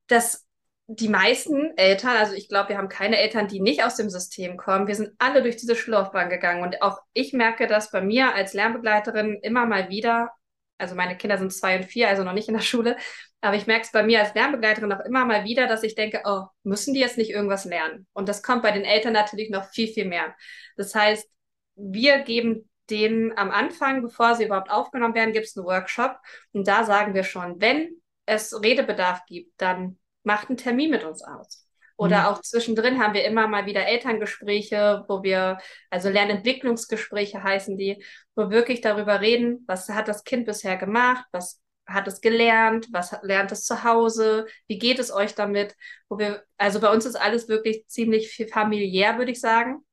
dass 0.07 0.45
die 0.87 1.07
meisten 1.07 1.77
Eltern, 1.77 2.17
also 2.17 2.33
ich 2.33 2.49
glaube, 2.49 2.69
wir 2.69 2.77
haben 2.77 2.89
keine 2.89 3.17
Eltern, 3.17 3.47
die 3.47 3.61
nicht 3.61 3.83
aus 3.83 3.95
dem 3.95 4.09
System 4.09 4.57
kommen. 4.57 4.87
Wir 4.87 4.95
sind 4.95 5.11
alle 5.19 5.41
durch 5.41 5.55
diese 5.55 5.75
Schullaufbahn 5.75 6.29
gegangen. 6.29 6.63
Und 6.63 6.81
auch 6.81 6.99
ich 7.13 7.33
merke 7.33 7.67
das 7.67 7.91
bei 7.91 8.01
mir 8.01 8.33
als 8.33 8.53
Lernbegleiterin 8.53 9.39
immer 9.41 9.65
mal 9.65 9.89
wieder. 9.89 10.31
Also 10.77 10.95
meine 10.95 11.15
Kinder 11.15 11.37
sind 11.37 11.53
zwei 11.53 11.77
und 11.77 11.85
vier, 11.85 12.09
also 12.09 12.23
noch 12.23 12.33
nicht 12.33 12.49
in 12.49 12.55
der 12.55 12.61
Schule. 12.61 12.97
Aber 13.39 13.55
ich 13.55 13.67
merke 13.67 13.85
es 13.85 13.91
bei 13.91 14.03
mir 14.03 14.19
als 14.19 14.33
Lernbegleiterin 14.33 14.91
auch 14.91 15.05
immer 15.05 15.25
mal 15.25 15.45
wieder, 15.45 15.67
dass 15.67 15.83
ich 15.83 15.95
denke, 15.95 16.21
oh, 16.25 16.43
müssen 16.63 16.93
die 16.93 16.99
jetzt 16.99 17.17
nicht 17.17 17.31
irgendwas 17.31 17.65
lernen? 17.65 18.05
Und 18.13 18.27
das 18.27 18.43
kommt 18.43 18.61
bei 18.61 18.71
den 18.71 18.83
Eltern 18.83 19.13
natürlich 19.13 19.49
noch 19.49 19.69
viel, 19.69 19.87
viel 19.87 20.05
mehr. 20.05 20.35
Das 20.75 20.93
heißt, 20.93 21.27
wir 21.75 22.19
geben 22.19 22.69
denen 22.89 23.35
am 23.37 23.49
Anfang, 23.49 24.01
bevor 24.01 24.35
sie 24.35 24.45
überhaupt 24.45 24.69
aufgenommen 24.69 25.15
werden, 25.15 25.33
gibt 25.33 25.45
es 25.45 25.55
einen 25.55 25.65
Workshop. 25.65 26.17
Und 26.51 26.67
da 26.67 26.83
sagen 26.83 27.13
wir 27.13 27.23
schon, 27.23 27.61
wenn 27.61 28.01
es 28.25 28.53
Redebedarf 28.61 29.25
gibt, 29.25 29.53
dann 29.57 29.97
macht 30.23 30.49
einen 30.49 30.57
Termin 30.57 30.91
mit 30.91 31.03
uns 31.03 31.23
aus. 31.23 31.67
Oder 31.97 32.17
Mhm. 32.17 32.25
auch 32.29 32.41
zwischendrin 32.41 32.99
haben 33.01 33.13
wir 33.13 33.25
immer 33.25 33.47
mal 33.47 33.65
wieder 33.65 33.85
Elterngespräche, 33.85 35.05
wo 35.07 35.21
wir, 35.23 35.59
also 35.89 36.09
Lernentwicklungsgespräche 36.09 37.43
heißen 37.43 37.77
die, 37.77 38.03
wo 38.35 38.43
wir 38.43 38.49
wirklich 38.51 38.81
darüber 38.81 39.21
reden, 39.21 39.63
was 39.67 39.87
hat 39.89 40.07
das 40.07 40.23
Kind 40.23 40.45
bisher 40.45 40.77
gemacht, 40.77 41.25
was 41.31 41.61
hat 41.85 42.07
es 42.07 42.21
gelernt, 42.21 42.87
was 42.91 43.15
lernt 43.21 43.51
es 43.51 43.65
zu 43.65 43.83
Hause, 43.83 44.47
wie 44.67 44.79
geht 44.79 44.97
es 44.99 45.11
euch 45.11 45.35
damit, 45.35 45.75
wo 46.09 46.17
wir, 46.17 46.43
also 46.57 46.79
bei 46.79 46.91
uns 46.91 47.05
ist 47.05 47.15
alles 47.15 47.49
wirklich 47.49 47.85
ziemlich 47.87 48.47
familiär, 48.51 49.17
würde 49.17 49.31
ich 49.31 49.39
sagen. 49.41 49.83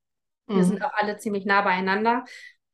Wir 0.52 0.64
sind 0.64 0.82
Mhm. 0.82 0.84
auch 0.84 0.92
alle 0.94 1.18
ziemlich 1.18 1.44
nah 1.44 1.62
beieinander. 1.62 2.24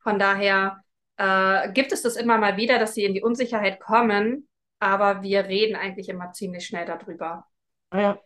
Von 0.03 0.19
daher 0.19 0.83
äh, 1.17 1.73
gibt 1.73 1.93
es 1.93 2.03
das 2.03 2.17
immer 2.17 2.39
mal 2.39 2.57
wieder, 2.57 2.79
dass 2.79 2.95
sie 2.95 3.05
in 3.05 3.15
die 3.15 3.23
Unsicherheit 3.23 3.81
kommen, 3.81 4.49
aber 4.85 5.23
wir 5.23 5.45
reden 5.45 5.77
eigentlich 5.77 6.09
immer 6.09 6.33
ziemlich 6.33 6.67
schnell 6.67 6.87
darüber. 6.87 7.47
Ah 7.91 8.01
ja. 8.01 8.19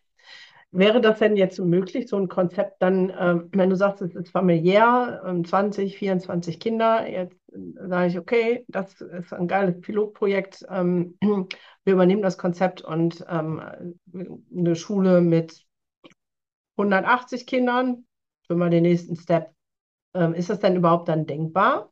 Wäre 0.70 1.00
das 1.00 1.18
denn 1.18 1.36
jetzt 1.36 1.58
möglich, 1.58 2.08
so 2.08 2.16
ein 2.16 2.28
Konzept 2.28 2.82
dann, 2.82 3.10
ähm, 3.18 3.48
wenn 3.52 3.70
du 3.70 3.76
sagst, 3.76 4.02
es 4.02 4.14
ist 4.14 4.30
familiär, 4.30 5.22
ähm, 5.26 5.42
20, 5.44 5.96
24 5.96 6.60
Kinder, 6.60 7.08
jetzt 7.08 7.38
äh, 7.54 7.88
sage 7.88 8.08
ich, 8.08 8.18
okay, 8.18 8.64
das 8.68 9.00
ist 9.00 9.32
ein 9.32 9.48
geiles 9.48 9.80
Pilotprojekt, 9.80 10.66
ähm, 10.68 11.16
wir 11.22 11.94
übernehmen 11.94 12.20
das 12.20 12.36
Konzept 12.36 12.82
und 12.82 13.24
ähm, 13.30 13.62
eine 14.54 14.76
Schule 14.76 15.22
mit 15.22 15.64
180 16.76 17.46
Kindern, 17.46 18.04
für 18.46 18.54
mal 18.54 18.70
den 18.70 18.82
nächsten 18.82 19.16
Step. 19.16 19.54
Ähm, 20.14 20.34
ist 20.34 20.50
das 20.50 20.60
denn 20.60 20.76
überhaupt 20.76 21.08
dann 21.08 21.26
denkbar? 21.26 21.90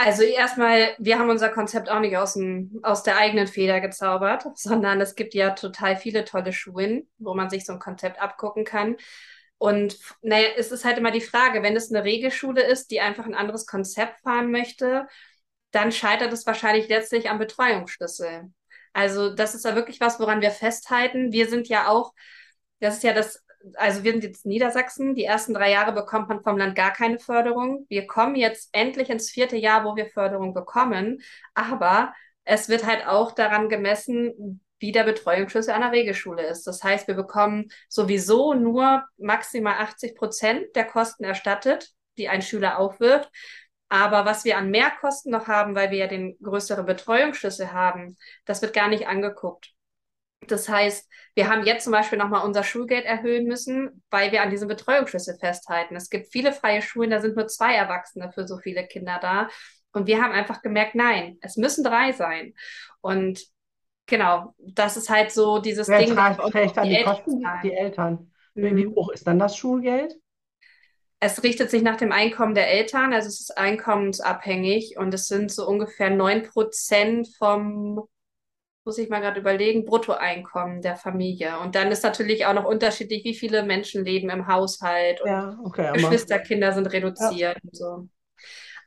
Also 0.00 0.22
erstmal, 0.22 0.94
wir 0.98 1.18
haben 1.18 1.28
unser 1.28 1.48
Konzept 1.48 1.90
auch 1.90 1.98
nicht 1.98 2.16
aus 2.16 2.34
dem, 2.34 2.78
aus 2.84 3.02
der 3.02 3.16
eigenen 3.18 3.48
Feder 3.48 3.80
gezaubert, 3.80 4.44
sondern 4.54 5.00
es 5.00 5.16
gibt 5.16 5.34
ja 5.34 5.50
total 5.50 5.96
viele 5.96 6.24
tolle 6.24 6.52
Schulen, 6.52 7.08
wo 7.18 7.34
man 7.34 7.50
sich 7.50 7.66
so 7.66 7.72
ein 7.72 7.80
Konzept 7.80 8.20
abgucken 8.20 8.64
kann. 8.64 8.96
Und 9.58 9.98
naja, 10.22 10.50
es 10.56 10.70
ist 10.70 10.84
halt 10.84 10.98
immer 10.98 11.10
die 11.10 11.20
Frage, 11.20 11.64
wenn 11.64 11.74
es 11.76 11.90
eine 11.90 12.04
Regelschule 12.04 12.62
ist, 12.62 12.92
die 12.92 13.00
einfach 13.00 13.26
ein 13.26 13.34
anderes 13.34 13.66
Konzept 13.66 14.20
fahren 14.20 14.52
möchte, 14.52 15.08
dann 15.72 15.90
scheitert 15.90 16.32
es 16.32 16.46
wahrscheinlich 16.46 16.88
letztlich 16.88 17.28
am 17.28 17.38
Betreuungsschlüssel. 17.38 18.52
Also 18.92 19.34
das 19.34 19.56
ist 19.56 19.64
ja 19.64 19.74
wirklich 19.74 20.00
was, 20.00 20.20
woran 20.20 20.40
wir 20.42 20.52
festhalten. 20.52 21.32
Wir 21.32 21.48
sind 21.48 21.68
ja 21.68 21.88
auch, 21.88 22.14
das 22.78 22.98
ist 22.98 23.02
ja 23.02 23.12
das, 23.12 23.44
also 23.74 24.04
wir 24.04 24.12
sind 24.12 24.24
jetzt 24.24 24.46
Niedersachsen. 24.46 25.14
Die 25.14 25.24
ersten 25.24 25.54
drei 25.54 25.70
Jahre 25.70 25.92
bekommt 25.92 26.28
man 26.28 26.42
vom 26.42 26.56
Land 26.56 26.74
gar 26.74 26.92
keine 26.92 27.18
Förderung. 27.18 27.86
Wir 27.88 28.06
kommen 28.06 28.34
jetzt 28.34 28.70
endlich 28.72 29.10
ins 29.10 29.30
vierte 29.30 29.56
Jahr, 29.56 29.84
wo 29.84 29.96
wir 29.96 30.06
Förderung 30.06 30.54
bekommen. 30.54 31.20
Aber 31.54 32.14
es 32.44 32.68
wird 32.68 32.86
halt 32.86 33.06
auch 33.06 33.32
daran 33.32 33.68
gemessen, 33.68 34.60
wie 34.78 34.92
der 34.92 35.04
Betreuungsschlüssel 35.04 35.74
einer 35.74 35.92
Regelschule 35.92 36.46
ist. 36.46 36.66
Das 36.66 36.82
heißt, 36.82 37.08
wir 37.08 37.14
bekommen 37.14 37.68
sowieso 37.88 38.54
nur 38.54 39.04
maximal 39.16 39.74
80 39.78 40.14
Prozent 40.14 40.76
der 40.76 40.84
Kosten 40.84 41.24
erstattet, 41.24 41.90
die 42.16 42.28
ein 42.28 42.42
Schüler 42.42 42.78
aufwirft. 42.78 43.30
Aber 43.88 44.24
was 44.24 44.44
wir 44.44 44.58
an 44.58 44.70
Mehrkosten 44.70 45.32
noch 45.32 45.48
haben, 45.48 45.74
weil 45.74 45.90
wir 45.90 45.98
ja 45.98 46.06
den 46.06 46.36
größeren 46.42 46.84
Betreuungsschlüssel 46.84 47.72
haben, 47.72 48.16
das 48.44 48.62
wird 48.62 48.74
gar 48.74 48.88
nicht 48.88 49.08
angeguckt. 49.08 49.72
Das 50.46 50.68
heißt, 50.68 51.08
wir 51.34 51.48
haben 51.48 51.64
jetzt 51.66 51.84
zum 51.84 51.92
Beispiel 51.92 52.18
nochmal 52.18 52.46
unser 52.46 52.62
Schulgeld 52.62 53.04
erhöhen 53.04 53.46
müssen, 53.46 54.02
weil 54.10 54.32
wir 54.32 54.42
an 54.42 54.50
diesem 54.50 54.68
Betreuungsschlüssel 54.68 55.36
festhalten. 55.38 55.96
Es 55.96 56.10
gibt 56.10 56.32
viele 56.32 56.52
freie 56.52 56.80
Schulen, 56.80 57.10
da 57.10 57.20
sind 57.20 57.36
nur 57.36 57.48
zwei 57.48 57.74
Erwachsene 57.74 58.32
für 58.32 58.46
so 58.46 58.58
viele 58.58 58.86
Kinder 58.86 59.18
da. 59.20 59.48
Und 59.92 60.06
wir 60.06 60.22
haben 60.22 60.32
einfach 60.32 60.62
gemerkt, 60.62 60.94
nein, 60.94 61.38
es 61.42 61.56
müssen 61.56 61.84
drei 61.84 62.12
sein. 62.12 62.54
Und 63.00 63.42
genau, 64.06 64.54
das 64.58 64.96
ist 64.96 65.10
halt 65.10 65.32
so 65.32 65.58
dieses 65.58 65.88
Wer 65.88 65.98
Ding, 65.98 66.14
trägt, 66.50 66.76
dann 66.76 66.84
die 66.84 66.90
die 66.90 66.96
Eltern 66.96 67.16
Kosten? 67.24 67.42
Die 67.62 67.72
Eltern. 67.72 68.32
Wie 68.54 68.74
wie 68.76 68.86
Mhm. 68.86 68.94
hoch 68.94 69.10
ist 69.10 69.26
dann 69.26 69.38
das 69.38 69.56
Schulgeld? 69.56 70.14
Es 71.20 71.42
richtet 71.42 71.70
sich 71.70 71.82
nach 71.82 71.96
dem 71.96 72.12
Einkommen 72.12 72.54
der 72.54 72.68
Eltern, 72.70 73.12
also 73.12 73.28
es 73.28 73.40
ist 73.40 73.58
einkommensabhängig 73.58 74.96
und 74.98 75.12
es 75.14 75.26
sind 75.26 75.50
so 75.50 75.66
ungefähr 75.66 76.10
9% 76.10 77.28
vom, 77.38 78.06
muss 78.88 78.98
ich 78.98 79.10
mal 79.10 79.20
gerade 79.20 79.40
überlegen, 79.40 79.84
Bruttoeinkommen 79.84 80.82
der 80.82 80.96
Familie. 80.96 81.58
Und 81.60 81.74
dann 81.74 81.92
ist 81.92 82.04
natürlich 82.04 82.46
auch 82.46 82.54
noch 82.54 82.64
unterschiedlich, 82.64 83.24
wie 83.24 83.34
viele 83.34 83.62
Menschen 83.64 84.04
leben 84.04 84.30
im 84.30 84.46
Haushalt 84.48 85.20
und 85.20 85.30
Ja, 85.32 85.58
okay, 85.64 85.92
Geschwisterkinder 85.92 86.72
sind 86.72 86.86
ja, 87.18 87.32
reduziert 87.32 87.58
und 87.62 87.76
so. 87.76 88.08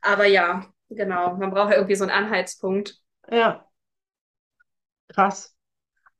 Aber 0.02 0.26
ja, 0.26 0.66
genau, 0.90 1.36
man 1.36 1.50
braucht 1.52 1.70
ja 1.72 1.76
irgendwie 1.76 1.96
so 1.96 2.04
einen 2.04 2.12
Anhaltspunkt. 2.12 2.96
ja, 3.30 3.68
krass. 5.08 5.56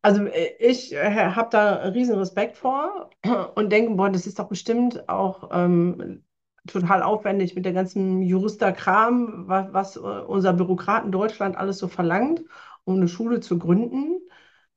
Also 0.03 0.25
äh, 0.27 0.57
ich 0.61 0.95
habe 0.95 1.51
da 1.51 1.75
riesen 1.91 2.19
Respekt 2.19 2.57
vor 2.59 3.11
und 3.57 3.71
denke, 3.73 3.95
boah, 3.97 4.11
das 4.11 4.27
ist 4.27 4.39
doch 4.39 4.49
bestimmt 4.49 5.09
auch 5.09 5.51
ähm, 5.53 6.25
total 6.69 7.03
aufwendig 7.03 7.55
mit 7.57 7.65
der 7.65 7.73
ganzen 7.75 8.23
Juristerkram, 8.23 9.49
was, 9.49 9.73
was 9.73 9.97
äh, 9.97 10.01
unser 10.01 10.53
Bürokraten 10.55 11.13
Deutschland 11.13 11.57
alles 11.57 11.79
so 11.79 11.89
verlangt, 11.89 12.43
um 12.85 12.97
eine 12.97 13.09
Schule 13.09 13.41
zu 13.41 13.59
gründen. 13.59 14.19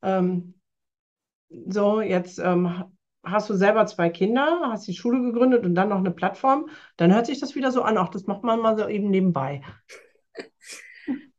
Ähm, 0.01 0.55
so, 1.67 2.01
jetzt 2.01 2.39
ähm, 2.39 2.85
hast 3.23 3.49
du 3.49 3.55
selber 3.55 3.85
zwei 3.87 4.09
Kinder, 4.09 4.61
hast 4.71 4.87
die 4.87 4.93
Schule 4.95 5.21
gegründet 5.21 5.65
und 5.65 5.75
dann 5.75 5.89
noch 5.89 5.97
eine 5.99 6.11
Plattform. 6.11 6.69
Dann 6.97 7.13
hört 7.13 7.25
sich 7.25 7.39
das 7.39 7.55
wieder 7.55 7.71
so 7.71 7.81
an, 7.81 7.97
ach, 7.97 8.09
das 8.09 8.27
macht 8.27 8.43
man 8.43 8.59
mal 8.59 8.77
so 8.77 8.87
eben 8.87 9.09
nebenbei. 9.09 9.61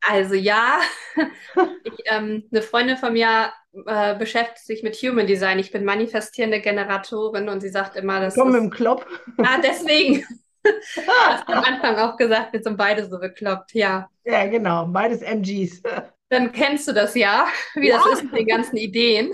Also 0.08 0.34
ja, 0.34 0.78
ich, 1.84 1.92
ähm, 2.06 2.44
eine 2.52 2.62
Freundin 2.62 2.96
von 2.96 3.12
mir 3.12 3.52
äh, 3.86 4.16
beschäftigt 4.16 4.64
sich 4.64 4.82
mit 4.82 4.94
Human 4.96 5.26
Design. 5.26 5.58
Ich 5.58 5.72
bin 5.72 5.84
manifestierende 5.84 6.60
Generatorin 6.60 7.48
und 7.48 7.60
sie 7.60 7.68
sagt 7.70 7.96
immer, 7.96 8.20
das 8.20 8.34
Komm 8.34 8.52
mit 8.52 8.56
ist 8.56 8.62
dem 8.62 8.70
Klopp. 8.70 9.06
Ah, 9.42 9.58
deswegen. 9.62 10.24
Hast 10.64 11.48
du 11.48 11.52
am 11.52 11.62
Anfang 11.64 11.96
auch 11.96 12.16
gesagt, 12.16 12.52
wir 12.52 12.62
sind 12.62 12.76
beide 12.76 13.08
so 13.08 13.18
bekloppt. 13.18 13.72
Ja, 13.74 14.08
Ja, 14.24 14.46
genau, 14.46 14.86
beides 14.86 15.22
MGs. 15.22 15.82
Dann 16.28 16.52
kennst 16.52 16.88
du 16.88 16.92
das 16.92 17.14
ja, 17.14 17.48
wie 17.74 17.88
Ja, 17.88 17.98
das 17.98 18.06
ist 18.06 18.24
mit 18.24 18.34
den 18.36 18.46
ganzen 18.46 18.76
Ideen. 18.76 19.32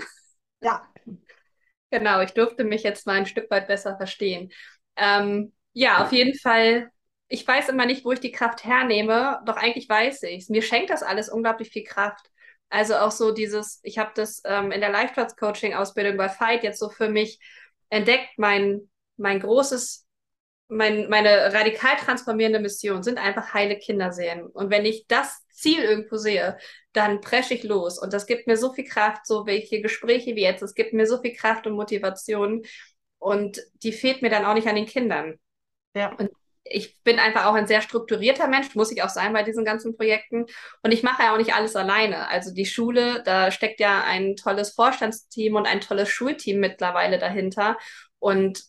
ja. 0.61 0.87
Genau, 1.91 2.21
ich 2.21 2.31
durfte 2.31 2.63
mich 2.63 2.83
jetzt 2.83 3.05
mal 3.05 3.13
ein 3.13 3.25
Stück 3.27 3.49
weit 3.51 3.67
besser 3.67 3.95
verstehen. 3.97 4.51
Ähm, 4.95 5.53
ja, 5.73 6.03
auf 6.03 6.11
jeden 6.11 6.37
Fall. 6.37 6.89
Ich 7.27 7.47
weiß 7.47 7.69
immer 7.69 7.85
nicht, 7.85 8.05
wo 8.05 8.11
ich 8.11 8.19
die 8.19 8.31
Kraft 8.31 8.63
hernehme, 8.63 9.41
doch 9.45 9.57
eigentlich 9.57 9.89
weiß 9.89 10.23
ich 10.23 10.43
es. 10.43 10.49
Mir 10.49 10.61
schenkt 10.61 10.89
das 10.89 11.03
alles 11.03 11.29
unglaublich 11.29 11.69
viel 11.69 11.83
Kraft. 11.83 12.29
Also 12.69 12.95
auch 12.95 13.11
so 13.11 13.31
dieses, 13.31 13.79
ich 13.83 13.97
habe 13.97 14.11
das 14.15 14.41
ähm, 14.45 14.71
in 14.71 14.81
der 14.81 14.89
Life-Coaching-Ausbildung 14.91 16.17
bei 16.17 16.29
Fight 16.29 16.63
jetzt 16.63 16.79
so 16.79 16.89
für 16.89 17.09
mich 17.09 17.39
entdeckt, 17.89 18.29
mein, 18.37 18.89
mein 19.17 19.39
großes 19.39 20.07
mein, 20.67 21.09
meine 21.09 21.53
radikal 21.53 21.97
transformierende 21.97 22.59
Mission 22.59 23.03
sind 23.03 23.19
einfach 23.19 23.53
heile 23.53 23.77
Kinderseelen. 23.77 24.47
Und 24.47 24.71
wenn 24.71 24.85
ich 24.85 25.05
das 25.07 25.42
Ziel 25.63 25.79
irgendwo 25.79 26.17
sehe, 26.17 26.57
dann 26.91 27.21
presche 27.21 27.55
ich 27.55 27.63
los. 27.63 27.97
Und 27.99 28.13
das 28.13 28.27
gibt 28.27 28.45
mir 28.47 28.57
so 28.57 28.73
viel 28.73 28.85
Kraft, 28.85 29.25
so 29.25 29.45
welche 29.45 29.81
Gespräche 29.81 30.35
wie 30.35 30.43
jetzt. 30.43 30.61
Es 30.61 30.75
gibt 30.75 30.93
mir 30.93 31.07
so 31.07 31.19
viel 31.21 31.35
Kraft 31.35 31.65
und 31.65 31.73
Motivation. 31.73 32.63
Und 33.17 33.61
die 33.81 33.93
fehlt 33.93 34.21
mir 34.21 34.29
dann 34.29 34.45
auch 34.45 34.53
nicht 34.53 34.67
an 34.67 34.75
den 34.75 34.85
Kindern. 34.85 35.39
Ja. 35.95 36.13
Und 36.15 36.29
ich 36.65 37.01
bin 37.03 37.19
einfach 37.19 37.45
auch 37.45 37.55
ein 37.55 37.67
sehr 37.67 37.81
strukturierter 37.81 38.47
Mensch, 38.47 38.73
muss 38.75 38.91
ich 38.91 39.03
auch 39.03 39.09
sein 39.09 39.33
bei 39.33 39.43
diesen 39.43 39.65
ganzen 39.65 39.95
Projekten. 39.95 40.45
Und 40.81 40.91
ich 40.91 41.03
mache 41.03 41.23
ja 41.23 41.33
auch 41.33 41.37
nicht 41.37 41.53
alles 41.53 41.75
alleine. 41.75 42.27
Also 42.27 42.53
die 42.53 42.65
Schule, 42.65 43.21
da 43.23 43.51
steckt 43.51 43.79
ja 43.79 44.03
ein 44.03 44.35
tolles 44.35 44.71
Vorstandsteam 44.71 45.55
und 45.55 45.65
ein 45.65 45.81
tolles 45.81 46.09
Schulteam 46.09 46.59
mittlerweile 46.59 47.19
dahinter. 47.19 47.77
Und 48.19 48.63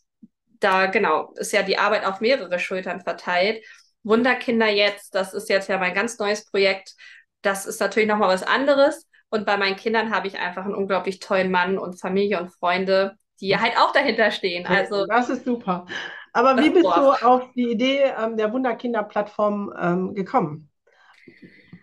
da, 0.61 0.87
genau, 0.87 1.33
ist 1.37 1.53
ja 1.53 1.63
die 1.63 1.79
Arbeit 1.79 2.05
auf 2.05 2.21
mehrere 2.21 2.59
Schultern 2.59 3.01
verteilt. 3.01 3.65
Wunderkinder 4.05 4.69
jetzt, 4.69 5.15
das 5.15 5.35
ist 5.35 5.49
jetzt 5.49 5.69
ja 5.69 5.79
mein 5.79 5.95
ganz 5.95 6.19
neues 6.19 6.45
Projekt. 6.45 6.95
Das 7.43 7.67
ist 7.67 7.81
natürlich 7.81 8.09
nochmal 8.09 8.29
was 8.29 8.43
anderes. 8.43 9.09
Und 9.31 9.47
bei 9.47 9.57
meinen 9.57 9.77
Kindern 9.77 10.15
habe 10.15 10.29
ich 10.29 10.39
einfach 10.39 10.65
einen 10.65 10.75
unglaublich 10.75 11.19
tollen 11.19 11.51
Mann 11.51 11.79
und 11.79 12.01
Familie 12.01 12.41
und 12.41 12.51
Freunde, 12.51 13.17
die 13.41 13.59
halt 13.59 13.77
auch 13.77 13.93
dahinter 13.93 14.31
stehen. 14.31 14.67
Also 14.67 15.07
das 15.07 15.29
ist 15.29 15.45
super. 15.45 15.87
Aber 16.33 16.57
wie 16.63 16.71
bist 16.71 16.85
du 16.85 16.89
auf 16.91 17.51
die 17.55 17.71
Idee 17.71 18.13
ähm, 18.19 18.37
der 18.37 18.53
Wunderkinder-Plattform 18.53 19.73
ähm, 19.79 20.15
gekommen? 20.15 20.71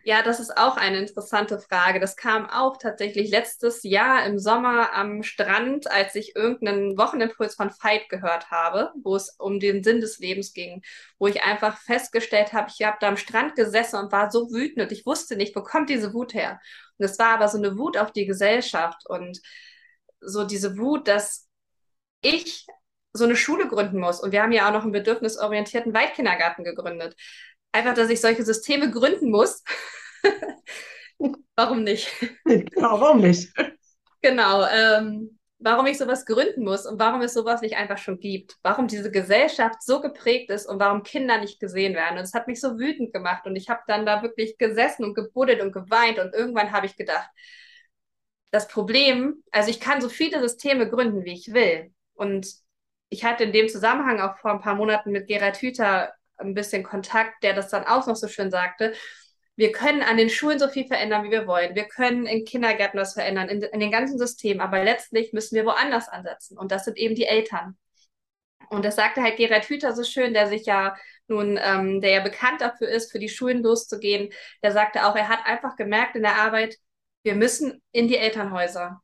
Ja, 0.04 0.24
das 0.24 0.40
ist 0.40 0.58
auch 0.58 0.78
eine 0.78 0.98
interessante 0.98 1.60
Frage. 1.60 2.00
Das 2.00 2.16
kam 2.16 2.50
auch 2.50 2.78
tatsächlich 2.78 3.30
letztes 3.30 3.84
Jahr 3.84 4.26
im 4.26 4.40
Sommer 4.40 4.94
am 4.94 5.22
Strand, 5.22 5.92
als 5.92 6.16
ich 6.16 6.36
irgendeinen 6.36 6.98
Wochenimpuls 6.98 7.54
von 7.56 7.70
Veit 7.70 8.10
gehört 8.10 8.50
habe, 8.50 8.92
wo 9.04 9.16
es 9.16 9.30
um 9.38 9.60
den 9.60 9.84
Sinn 9.84 10.02
des 10.02 10.18
Lebens 10.18 10.54
ging, 10.54 10.82
wo 11.20 11.28
ich 11.28 11.44
einfach 11.44 11.78
festgestellt 11.78 12.52
habe, 12.54 12.72
ich 12.76 12.84
habe 12.84 12.98
da 13.00 13.10
am 13.10 13.18
Strand 13.18 13.56
gesessen 13.56 13.98
und 13.98 14.12
war 14.12 14.32
so 14.32 14.50
wütend 14.52 14.82
und 14.82 14.92
ich 14.92 15.06
wusste 15.06 15.36
nicht, 15.36 15.56
wo 15.56 15.62
kommt 15.62 15.90
diese 15.90 16.14
Wut 16.16 16.34
her. 16.34 16.60
Und 16.98 17.06
es 17.06 17.20
war 17.20 17.36
aber 17.36 17.48
so 17.48 17.60
eine 17.60 17.78
Wut 17.78 17.96
auf 17.98 18.12
die 18.12 18.26
Gesellschaft 18.26 19.06
und 19.08 19.40
so 20.20 20.46
diese 20.46 20.78
Wut, 20.80 21.08
dass 21.08 21.48
ich 22.22 22.66
so 23.14 23.26
eine 23.26 23.36
Schule 23.36 23.68
gründen 23.68 24.00
muss. 24.00 24.22
Und 24.22 24.32
wir 24.32 24.42
haben 24.42 24.52
ja 24.52 24.68
auch 24.68 24.74
noch 24.74 24.84
einen 24.84 24.92
bedürfnisorientierten 24.94 25.94
Weitkindergarten 25.94 26.64
gegründet. 26.64 27.16
Einfach, 27.72 27.94
dass 27.94 28.10
ich 28.10 28.22
solche 28.22 28.44
Systeme 28.44 28.92
gründen 28.92 29.32
muss. 29.32 29.64
warum 31.56 31.84
nicht? 31.84 32.12
Genau, 32.46 33.00
warum 33.00 33.22
nicht? 33.22 33.54
Genau. 34.22 34.66
Ähm, 34.68 35.40
warum 35.62 35.86
ich 35.86 35.98
sowas 35.98 36.26
gründen 36.26 36.64
muss 36.64 36.86
und 36.86 37.00
warum 37.00 37.22
es 37.22 37.34
sowas 37.34 37.62
nicht 37.62 37.78
einfach 37.78 37.98
schon 37.98 38.20
gibt. 38.20 38.58
Warum 38.64 38.88
diese 38.88 39.12
Gesellschaft 39.12 39.82
so 39.84 40.02
geprägt 40.02 40.50
ist 40.50 40.66
und 40.66 40.80
warum 40.80 41.04
Kinder 41.04 41.38
nicht 41.40 41.60
gesehen 41.60 41.94
werden. 41.94 42.18
Und 42.18 42.24
es 42.24 42.34
hat 42.34 42.48
mich 42.48 42.60
so 42.60 42.78
wütend 42.80 43.14
gemacht. 43.14 43.46
Und 43.46 43.56
ich 43.56 43.70
habe 43.70 43.82
dann 43.88 44.06
da 44.06 44.22
wirklich 44.22 44.58
gesessen 44.58 45.06
und 45.06 45.14
gebuddelt 45.14 45.62
und 45.62 45.72
geweint. 45.72 46.20
Und 46.20 46.34
irgendwann 46.34 46.72
habe 46.72 46.88
ich 46.88 46.98
gedacht, 46.98 47.30
das 48.52 48.68
Problem, 48.68 49.44
also 49.52 49.70
ich 49.70 49.80
kann 49.80 50.02
so 50.02 50.10
viele 50.10 50.42
Systeme 50.42 50.90
gründen, 50.90 51.24
wie 51.24 51.34
ich 51.34 51.54
will. 51.54 51.94
Und 52.14 52.48
ich 53.10 53.24
hatte 53.24 53.44
in 53.44 53.54
dem 53.54 53.70
Zusammenhang 53.70 54.20
auch 54.20 54.38
vor 54.38 54.52
ein 54.52 54.62
paar 54.62 54.76
Monaten 54.76 55.12
mit 55.12 55.28
Gerhard 55.28 55.58
Hüther 55.62 56.14
ein 56.42 56.54
bisschen 56.54 56.84
Kontakt, 56.84 57.44
der 57.44 57.54
das 57.54 57.70
dann 57.70 57.86
auch 57.86 58.08
noch 58.08 58.16
so 58.16 58.28
schön 58.28 58.52
sagte. 58.52 58.94
Wir 59.56 59.72
können 59.72 60.02
an 60.02 60.18
den 60.18 60.30
Schulen 60.30 60.60
so 60.60 60.68
viel 60.68 60.88
verändern, 60.88 61.24
wie 61.24 61.32
wir 61.32 61.48
wollen. 61.48 61.76
Wir 61.76 61.86
können 61.86 62.26
in 62.26 62.46
Kindergärten 62.46 63.00
was 63.00 63.14
verändern, 63.14 63.50
in, 63.50 63.62
in 63.62 63.80
den 63.80 63.92
ganzen 63.92 64.18
Systemen. 64.18 64.62
Aber 64.62 64.84
letztlich 64.84 65.34
müssen 65.34 65.56
wir 65.56 65.66
woanders 65.66 66.10
ansetzen. 66.10 66.58
Und 66.58 66.72
das 66.72 66.86
sind 66.86 66.98
eben 66.98 67.16
die 67.16 67.26
Eltern. 67.26 67.78
Und 68.70 68.86
das 68.86 68.96
sagte 68.96 69.22
halt 69.22 69.38
Gerhard 69.38 69.66
Hüther 69.66 69.94
so 69.94 70.04
schön, 70.04 70.34
der 70.34 70.48
sich 70.48 70.66
ja 70.66 70.96
nun, 71.28 71.60
ähm, 71.62 72.02
der 72.02 72.12
ja 72.12 72.20
bekannt 72.22 72.62
dafür 72.62 72.88
ist, 72.88 73.12
für 73.12 73.20
die 73.20 73.30
Schulen 73.30 73.62
loszugehen. 73.62 74.32
Der 74.64 74.72
sagte 74.72 75.06
auch, 75.06 75.16
er 75.16 75.28
hat 75.28 75.46
einfach 75.46 75.76
gemerkt 75.76 76.16
in 76.16 76.24
der 76.24 76.38
Arbeit, 76.38 76.78
wir 77.24 77.36
müssen 77.36 77.82
in 77.92 78.08
die 78.08 78.18
Elternhäuser. 78.18 79.02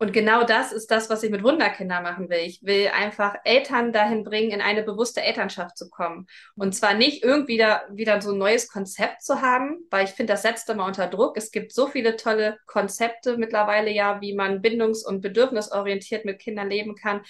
Und 0.00 0.12
genau 0.12 0.44
das 0.44 0.70
ist 0.70 0.92
das, 0.92 1.10
was 1.10 1.24
ich 1.24 1.30
mit 1.30 1.42
Wunderkinder 1.42 2.00
machen 2.00 2.30
will. 2.30 2.38
Ich 2.38 2.62
will 2.62 2.88
einfach 2.94 3.34
Eltern 3.44 3.92
dahin 3.92 4.22
bringen, 4.22 4.52
in 4.52 4.60
eine 4.60 4.84
bewusste 4.84 5.22
Elternschaft 5.22 5.76
zu 5.76 5.90
kommen. 5.90 6.28
Und 6.54 6.72
zwar 6.76 6.94
nicht 6.94 7.24
irgendwie 7.24 7.58
da 7.58 7.82
wieder 7.90 8.22
so 8.22 8.30
ein 8.30 8.38
neues 8.38 8.68
Konzept 8.68 9.22
zu 9.22 9.42
haben, 9.42 9.78
weil 9.90 10.04
ich 10.04 10.12
finde, 10.12 10.34
das 10.34 10.42
setzt 10.42 10.68
immer 10.70 10.84
unter 10.84 11.08
Druck. 11.08 11.36
Es 11.36 11.50
gibt 11.50 11.72
so 11.72 11.88
viele 11.88 12.16
tolle 12.16 12.58
Konzepte 12.66 13.38
mittlerweile 13.38 13.90
ja, 13.90 14.20
wie 14.20 14.34
man 14.34 14.62
bindungs- 14.62 15.04
und 15.04 15.20
bedürfnisorientiert 15.20 16.24
mit 16.24 16.38
Kindern 16.38 16.70
leben 16.70 16.94
kann. 16.94 17.22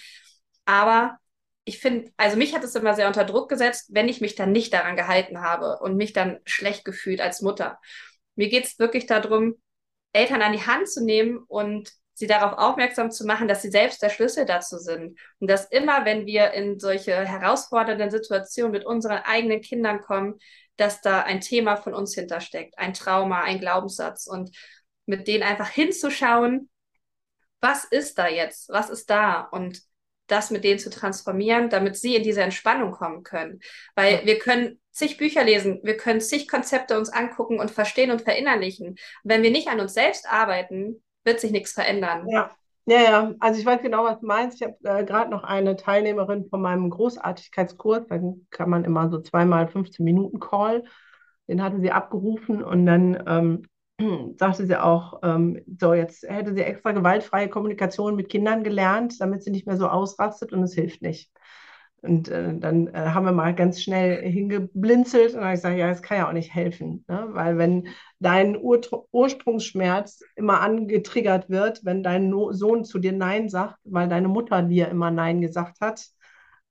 Aber 0.65 1.17
ich 1.65 1.79
finde, 1.79 2.11
also 2.17 2.37
mich 2.37 2.53
hat 2.53 2.63
es 2.63 2.75
immer 2.75 2.93
sehr 2.93 3.07
unter 3.07 3.25
Druck 3.25 3.49
gesetzt, 3.49 3.87
wenn 3.89 4.07
ich 4.09 4.21
mich 4.21 4.35
dann 4.35 4.51
nicht 4.51 4.73
daran 4.73 4.95
gehalten 4.95 5.41
habe 5.41 5.79
und 5.79 5.97
mich 5.97 6.13
dann 6.13 6.39
schlecht 6.45 6.85
gefühlt 6.85 7.19
als 7.19 7.41
Mutter. 7.41 7.79
Mir 8.35 8.49
geht 8.49 8.65
es 8.65 8.77
wirklich 8.77 9.07
darum, 9.07 9.55
Eltern 10.13 10.43
an 10.43 10.53
die 10.53 10.65
Hand 10.65 10.87
zu 10.89 11.03
nehmen 11.03 11.39
und 11.47 11.91
sie 12.19 12.27
darauf 12.27 12.57
aufmerksam 12.57 13.11
zu 13.11 13.25
machen, 13.25 13.47
dass 13.47 13.61
sie 13.61 13.71
selbst 13.71 14.03
der 14.03 14.09
Schlüssel 14.09 14.45
dazu 14.45 14.77
sind. 14.77 15.17
Und 15.39 15.49
dass 15.49 15.65
immer, 15.65 16.03
wenn 16.03 16.25
wir 16.25 16.51
in 16.51 16.77
solche 16.77 17.15
herausfordernden 17.15 18.11
Situationen 18.11 18.73
mit 18.73 18.85
unseren 18.85 19.19
eigenen 19.19 19.61
Kindern 19.61 20.01
kommen, 20.01 20.37
dass 20.75 21.01
da 21.01 21.21
ein 21.21 21.39
Thema 21.39 21.77
von 21.77 21.93
uns 21.93 22.13
hintersteckt, 22.13 22.77
ein 22.77 22.93
Trauma, 22.93 23.41
ein 23.41 23.59
Glaubenssatz 23.59 24.27
und 24.27 24.55
mit 25.05 25.27
denen 25.27 25.43
einfach 25.43 25.69
hinzuschauen, 25.69 26.69
was 27.61 27.85
ist 27.85 28.17
da 28.17 28.27
jetzt, 28.27 28.69
was 28.69 28.89
ist 28.89 29.09
da 29.09 29.41
und 29.41 29.81
das 30.27 30.51
mit 30.51 30.63
denen 30.63 30.79
zu 30.79 30.89
transformieren, 30.89 31.69
damit 31.69 31.97
sie 31.97 32.15
in 32.15 32.23
diese 32.23 32.43
Entspannung 32.43 32.91
kommen 32.91 33.23
können. 33.23 33.61
Weil 33.95 34.25
wir 34.25 34.39
können 34.39 34.79
zig 34.91 35.17
Bücher 35.17 35.43
lesen, 35.45 35.79
wir 35.83 35.95
können 35.95 36.21
zig 36.21 36.49
Konzepte 36.49 36.97
uns 36.97 37.09
angucken 37.09 37.59
und 37.59 37.71
verstehen 37.71 38.11
und 38.11 38.21
verinnerlichen. 38.21 38.97
wenn 39.23 39.41
wir 39.41 39.51
nicht 39.51 39.69
an 39.69 39.79
uns 39.79 39.93
selbst 39.93 40.27
arbeiten, 40.29 41.01
wird 41.29 41.39
sich 41.39 41.51
nichts 41.51 41.71
verändern. 41.71 42.27
Ja. 42.27 42.51
Ja, 42.85 43.01
ja, 43.03 43.33
also 43.39 43.59
ich 43.59 43.65
weiß 43.67 43.83
genau, 43.83 44.03
was 44.03 44.19
du 44.19 44.25
meinst. 44.25 44.59
Ich 44.59 44.67
habe 44.67 44.75
äh, 44.83 45.05
gerade 45.05 45.29
noch 45.29 45.43
eine 45.43 45.75
Teilnehmerin 45.75 46.49
von 46.49 46.59
meinem 46.59 46.89
Großartigkeitskurs, 46.89 48.07
da 48.07 48.19
kann 48.49 48.69
man 48.69 48.83
immer 48.83 49.11
so 49.11 49.21
zweimal 49.21 49.67
15 49.67 50.03
Minuten 50.03 50.39
Call, 50.39 50.83
den 51.47 51.61
hatte 51.61 51.79
sie 51.81 51.91
abgerufen 51.91 52.63
und 52.63 52.87
dann 52.87 53.23
ähm, 53.27 54.35
sagte 54.39 54.65
sie 54.65 54.81
auch, 54.81 55.19
ähm, 55.21 55.61
so 55.79 55.93
jetzt 55.93 56.23
hätte 56.27 56.55
sie 56.55 56.61
extra 56.61 56.91
gewaltfreie 56.91 57.47
Kommunikation 57.47 58.15
mit 58.15 58.27
Kindern 58.27 58.63
gelernt, 58.63 59.21
damit 59.21 59.43
sie 59.43 59.51
nicht 59.51 59.67
mehr 59.67 59.77
so 59.77 59.87
ausrastet 59.87 60.51
und 60.51 60.63
es 60.63 60.73
hilft 60.73 61.03
nicht. 61.03 61.29
Und 62.01 62.29
äh, 62.29 62.57
dann 62.57 62.87
äh, 62.87 62.93
haben 62.93 63.25
wir 63.25 63.31
mal 63.31 63.53
ganz 63.53 63.81
schnell 63.81 64.21
hingeblinzelt 64.21 65.33
und 65.33 65.41
habe 65.41 65.53
ich 65.53 65.57
gesagt, 65.57 65.77
ja, 65.77 65.89
das 65.89 66.01
kann 66.01 66.17
ja 66.17 66.27
auch 66.29 66.33
nicht 66.33 66.53
helfen. 66.53 67.03
Ne? 67.07 67.27
Weil 67.31 67.57
wenn 67.57 67.89
dein 68.19 68.57
Ur 68.57 68.79
Ursprungsschmerz 69.11 70.21
immer 70.35 70.61
angetriggert 70.61 71.49
wird, 71.49 71.83
wenn 71.83 72.03
dein 72.03 72.29
no 72.29 72.53
Sohn 72.53 72.85
zu 72.85 72.99
dir 72.99 73.11
Nein 73.11 73.49
sagt, 73.49 73.79
weil 73.83 74.07
deine 74.07 74.29
Mutter 74.29 74.61
dir 74.61 74.87
immer 74.87 75.11
Nein 75.11 75.41
gesagt 75.41 75.81
hat, 75.81 76.05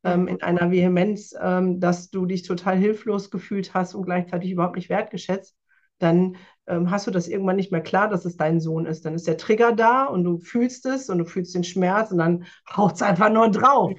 ähm, 0.04 0.28
in 0.28 0.42
einer 0.42 0.70
Vehemenz, 0.70 1.34
ähm, 1.40 1.80
dass 1.80 2.10
du 2.10 2.26
dich 2.26 2.42
total 2.42 2.76
hilflos 2.76 3.30
gefühlt 3.30 3.74
hast 3.74 3.94
und 3.94 4.04
gleichzeitig 4.04 4.50
überhaupt 4.50 4.76
nicht 4.76 4.88
wertgeschätzt, 4.88 5.56
dann 5.98 6.36
ähm, 6.66 6.90
hast 6.90 7.06
du 7.06 7.10
das 7.10 7.28
irgendwann 7.28 7.56
nicht 7.56 7.72
mehr 7.72 7.80
klar, 7.80 8.08
dass 8.08 8.24
es 8.24 8.36
dein 8.36 8.60
Sohn 8.60 8.86
ist. 8.86 9.04
Dann 9.04 9.14
ist 9.14 9.26
der 9.26 9.36
Trigger 9.36 9.72
da 9.72 10.04
und 10.04 10.24
du 10.24 10.38
fühlst 10.38 10.86
es 10.86 11.08
und 11.10 11.18
du 11.18 11.24
fühlst 11.24 11.54
den 11.54 11.64
Schmerz 11.64 12.12
und 12.12 12.18
dann 12.18 12.44
haut 12.76 12.94
es 12.94 13.02
einfach 13.02 13.30
nur 13.30 13.50
drauf. 13.50 13.92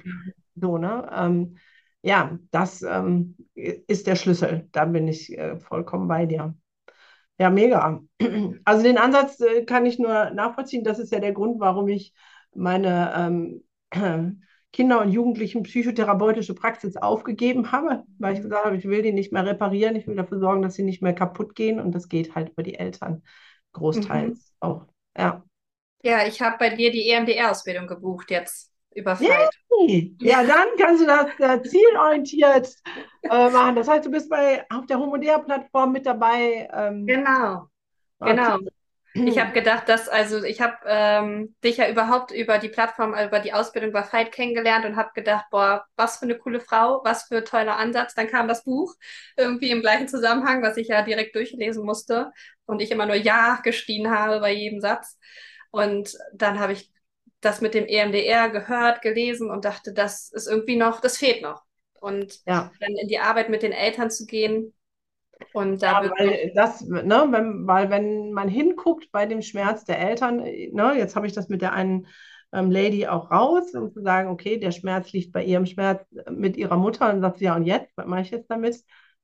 So, 0.54 0.78
ne? 0.78 1.08
Ähm, 1.12 1.56
ja, 2.02 2.38
das 2.50 2.82
ähm, 2.82 3.36
ist 3.54 4.06
der 4.06 4.16
Schlüssel. 4.16 4.68
Da 4.72 4.84
bin 4.86 5.06
ich 5.08 5.36
äh, 5.36 5.58
vollkommen 5.58 6.08
bei 6.08 6.26
dir. 6.26 6.54
Ja, 7.38 7.50
mega. 7.50 8.00
Also 8.64 8.82
den 8.82 8.98
Ansatz 8.98 9.40
äh, 9.40 9.64
kann 9.64 9.86
ich 9.86 9.98
nur 9.98 10.30
nachvollziehen. 10.30 10.84
Das 10.84 10.98
ist 10.98 11.12
ja 11.12 11.20
der 11.20 11.32
Grund, 11.32 11.60
warum 11.60 11.88
ich 11.88 12.12
meine 12.54 13.12
ähm, 13.16 14.42
Kinder- 14.72 15.00
und 15.00 15.10
Jugendlichen 15.10 15.62
psychotherapeutische 15.64 16.54
Praxis 16.54 16.96
aufgegeben 16.96 17.72
habe, 17.72 18.04
weil 18.18 18.34
ich 18.34 18.42
gesagt 18.42 18.66
habe, 18.66 18.76
ich 18.76 18.84
will 18.84 19.02
die 19.02 19.12
nicht 19.12 19.32
mehr 19.32 19.44
reparieren, 19.44 19.96
ich 19.96 20.06
will 20.06 20.14
dafür 20.14 20.38
sorgen, 20.38 20.62
dass 20.62 20.74
sie 20.74 20.84
nicht 20.84 21.02
mehr 21.02 21.14
kaputt 21.14 21.56
gehen 21.56 21.80
und 21.80 21.92
das 21.92 22.08
geht 22.08 22.34
halt 22.34 22.50
über 22.50 22.62
die 22.62 22.76
Eltern 22.76 23.22
großteils 23.72 24.38
mhm. 24.38 24.56
auch. 24.60 24.86
Ja. 25.16 25.44
Ja, 26.02 26.26
ich 26.26 26.40
habe 26.40 26.56
bei 26.58 26.70
dir 26.70 26.90
die 26.90 27.08
EMDR-Ausbildung 27.10 27.86
gebucht 27.86 28.30
jetzt 28.30 28.69
überfallen. 28.94 29.48
Yay. 29.80 30.16
Ja, 30.20 30.42
dann 30.42 30.68
kannst 30.78 31.02
du 31.02 31.06
das 31.06 31.26
äh, 31.38 31.62
zielorientiert 31.62 32.74
äh, 33.22 33.28
machen. 33.50 33.76
Das 33.76 33.88
heißt, 33.88 34.04
du 34.04 34.10
bist 34.10 34.28
bei 34.28 34.64
auf 34.70 34.86
der 34.86 34.98
Homodea-Plattform 34.98 35.92
mit 35.92 36.06
dabei. 36.06 36.68
Ähm, 36.72 37.06
genau. 37.06 37.68
Okay. 38.18 38.36
Genau. 38.36 38.58
Ich 39.14 39.38
habe 39.38 39.52
gedacht, 39.54 39.88
dass, 39.88 40.08
also 40.08 40.42
ich 40.44 40.60
habe 40.60 40.76
ähm, 40.86 41.54
dich 41.64 41.78
ja 41.78 41.88
überhaupt 41.88 42.30
über 42.30 42.58
die 42.58 42.68
Plattform, 42.68 43.14
über 43.14 43.40
die 43.40 43.52
Ausbildung 43.52 43.92
bei 43.92 44.02
Fight 44.02 44.32
kennengelernt 44.32 44.84
und 44.84 44.96
habe 44.96 45.10
gedacht, 45.14 45.46
boah, 45.50 45.84
was 45.96 46.18
für 46.18 46.26
eine 46.26 46.38
coole 46.38 46.60
Frau, 46.60 47.00
was 47.04 47.24
für 47.24 47.38
ein 47.38 47.44
toller 47.44 47.76
Ansatz. 47.76 48.14
Dann 48.14 48.28
kam 48.28 48.46
das 48.48 48.64
Buch 48.64 48.94
irgendwie 49.36 49.70
im 49.70 49.80
gleichen 49.80 50.08
Zusammenhang, 50.08 50.62
was 50.62 50.76
ich 50.76 50.88
ja 50.88 51.02
direkt 51.02 51.34
durchlesen 51.34 51.84
musste 51.84 52.32
und 52.66 52.80
ich 52.80 52.90
immer 52.90 53.06
nur 53.06 53.16
Ja 53.16 53.60
geschrien 53.62 54.10
habe 54.10 54.40
bei 54.40 54.52
jedem 54.52 54.80
Satz. 54.80 55.18
Und 55.72 56.16
dann 56.32 56.60
habe 56.60 56.72
ich 56.72 56.90
das 57.40 57.60
mit 57.60 57.74
dem 57.74 57.86
EMDR 57.86 58.50
gehört, 58.50 59.02
gelesen 59.02 59.50
und 59.50 59.64
dachte, 59.64 59.92
das 59.92 60.30
ist 60.30 60.46
irgendwie 60.46 60.76
noch, 60.76 61.00
das 61.00 61.16
fehlt 61.18 61.42
noch. 61.42 61.62
Und 62.00 62.40
ja. 62.46 62.70
dann 62.80 62.96
in 62.96 63.08
die 63.08 63.18
Arbeit 63.18 63.50
mit 63.50 63.62
den 63.62 63.72
Eltern 63.72 64.10
zu 64.10 64.26
gehen, 64.26 64.72
Und 65.52 65.82
da 65.82 66.02
ja, 66.02 66.10
weil 66.10 66.52
das, 66.54 66.82
ne, 66.82 67.26
wenn, 67.30 67.66
weil 67.66 67.90
wenn 67.90 68.32
man 68.32 68.48
hinguckt 68.48 69.10
bei 69.12 69.26
dem 69.26 69.42
Schmerz 69.42 69.84
der 69.84 69.98
Eltern, 69.98 70.38
ne, 70.38 70.94
jetzt 70.96 71.16
habe 71.16 71.26
ich 71.26 71.32
das 71.32 71.48
mit 71.48 71.62
der 71.62 71.72
einen 71.72 72.06
ähm, 72.52 72.70
Lady 72.70 73.06
auch 73.06 73.30
raus, 73.30 73.74
um 73.74 73.92
zu 73.92 74.02
sagen, 74.02 74.28
okay, 74.30 74.58
der 74.58 74.70
Schmerz 74.70 75.12
liegt 75.12 75.32
bei 75.32 75.44
ihrem 75.44 75.66
Schmerz 75.66 76.04
mit 76.30 76.56
ihrer 76.56 76.76
Mutter 76.76 77.12
und 77.12 77.20
sagt 77.20 77.38
sie, 77.38 77.44
ja, 77.46 77.56
und 77.56 77.64
jetzt, 77.64 77.90
was 77.96 78.06
mache 78.06 78.22
ich 78.22 78.30
jetzt 78.30 78.50
damit? 78.50 78.76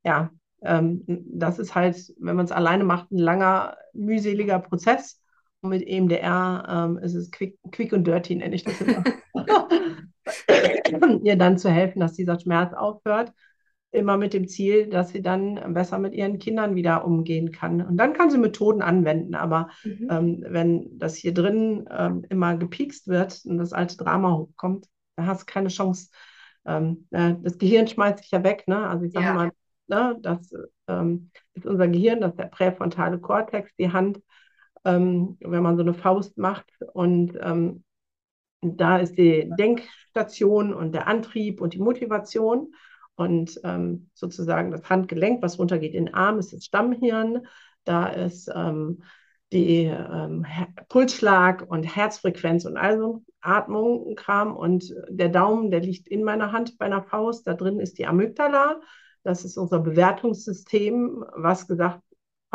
Ja, 0.04 0.30
ähm, 0.62 1.04
das 1.06 1.58
ist 1.58 1.74
halt, 1.74 1.96
wenn 2.18 2.36
man 2.36 2.46
es 2.46 2.52
alleine 2.52 2.84
macht, 2.84 3.10
ein 3.10 3.18
langer, 3.18 3.76
mühseliger 3.92 4.58
Prozess. 4.58 5.20
Und 5.66 5.70
mit 5.70 5.86
EMDR 5.86 6.64
ähm, 6.68 6.98
ist 6.98 7.14
es 7.14 7.30
quick, 7.30 7.58
quick 7.72 7.92
und 7.92 8.06
dirty, 8.06 8.36
nenne 8.36 8.54
ich 8.54 8.64
das 8.64 8.80
immer. 8.80 9.02
ihr 11.24 11.36
dann 11.36 11.58
zu 11.58 11.70
helfen, 11.70 12.00
dass 12.00 12.12
dieser 12.12 12.38
Schmerz 12.38 12.72
aufhört 12.72 13.32
immer 13.90 14.16
mit 14.16 14.34
dem 14.34 14.46
Ziel, 14.46 14.88
dass 14.88 15.10
sie 15.10 15.22
dann 15.22 15.72
besser 15.72 15.98
mit 15.98 16.14
ihren 16.14 16.38
Kindern 16.38 16.74
wieder 16.74 17.04
umgehen 17.04 17.50
kann. 17.50 17.80
Und 17.80 17.96
dann 17.96 18.12
kann 18.12 18.30
sie 18.30 18.38
Methoden 18.38 18.82
anwenden. 18.82 19.34
Aber 19.34 19.70
mhm. 19.84 20.08
ähm, 20.10 20.44
wenn 20.48 20.98
das 20.98 21.16
hier 21.16 21.32
drin 21.32 21.88
ähm, 21.90 22.24
immer 22.28 22.56
gepiekst 22.56 23.08
wird 23.08 23.42
und 23.44 23.58
das 23.58 23.72
alte 23.72 23.96
Drama 23.96 24.36
hochkommt, 24.36 24.86
dann 25.16 25.26
hast 25.26 25.42
du 25.42 25.46
keine 25.46 25.68
Chance. 25.68 26.10
Ähm, 26.66 27.06
äh, 27.10 27.34
das 27.42 27.58
Gehirn 27.58 27.88
schmeißt 27.88 28.18
sich 28.18 28.30
ja 28.30 28.44
weg. 28.44 28.64
Ne? 28.66 28.86
Also 28.86 29.04
ich 29.04 29.12
sage 29.12 29.26
ja. 29.26 29.34
mal, 29.34 29.50
ne, 29.88 30.18
das 30.20 30.52
ähm, 30.88 31.30
ist 31.54 31.66
unser 31.66 31.88
Gehirn, 31.88 32.20
das 32.20 32.32
ist 32.32 32.38
der 32.38 32.46
präfrontale 32.46 33.18
Kortex, 33.18 33.74
die 33.76 33.92
Hand, 33.92 34.20
ähm, 34.86 35.36
wenn 35.40 35.62
man 35.62 35.76
so 35.76 35.82
eine 35.82 35.94
Faust 35.94 36.38
macht 36.38 36.70
und 36.94 37.36
ähm, 37.42 37.84
da 38.62 38.98
ist 38.98 39.16
die 39.18 39.50
Denkstation 39.58 40.72
und 40.72 40.92
der 40.92 41.06
Antrieb 41.06 41.60
und 41.60 41.74
die 41.74 41.78
Motivation. 41.78 42.72
Und 43.14 43.60
ähm, 43.64 44.10
sozusagen 44.14 44.70
das 44.70 44.88
Handgelenk, 44.88 45.42
was 45.42 45.58
runtergeht 45.58 45.94
in 45.94 46.06
den 46.06 46.14
Arm, 46.14 46.38
ist 46.38 46.52
das 46.52 46.64
Stammhirn. 46.64 47.46
Da 47.84 48.08
ist 48.08 48.50
ähm, 48.54 49.02
die 49.52 49.84
ähm, 49.84 50.44
Pulsschlag 50.88 51.64
und 51.68 51.84
Herzfrequenz 51.84 52.64
und 52.64 52.76
also 52.76 53.24
Atmung, 53.40 54.16
Kram. 54.16 54.54
Und 54.56 54.94
der 55.08 55.28
Daumen, 55.28 55.70
der 55.70 55.80
liegt 55.80 56.08
in 56.08 56.24
meiner 56.24 56.52
Hand 56.52 56.76
bei 56.78 56.86
einer 56.86 57.02
Faust. 57.02 57.46
Da 57.46 57.54
drin 57.54 57.80
ist 57.80 57.98
die 57.98 58.06
Amygdala. 58.06 58.80
Das 59.22 59.44
ist 59.44 59.56
unser 59.56 59.80
Bewertungssystem, 59.80 61.24
was 61.34 61.66
gesagt, 61.66 62.02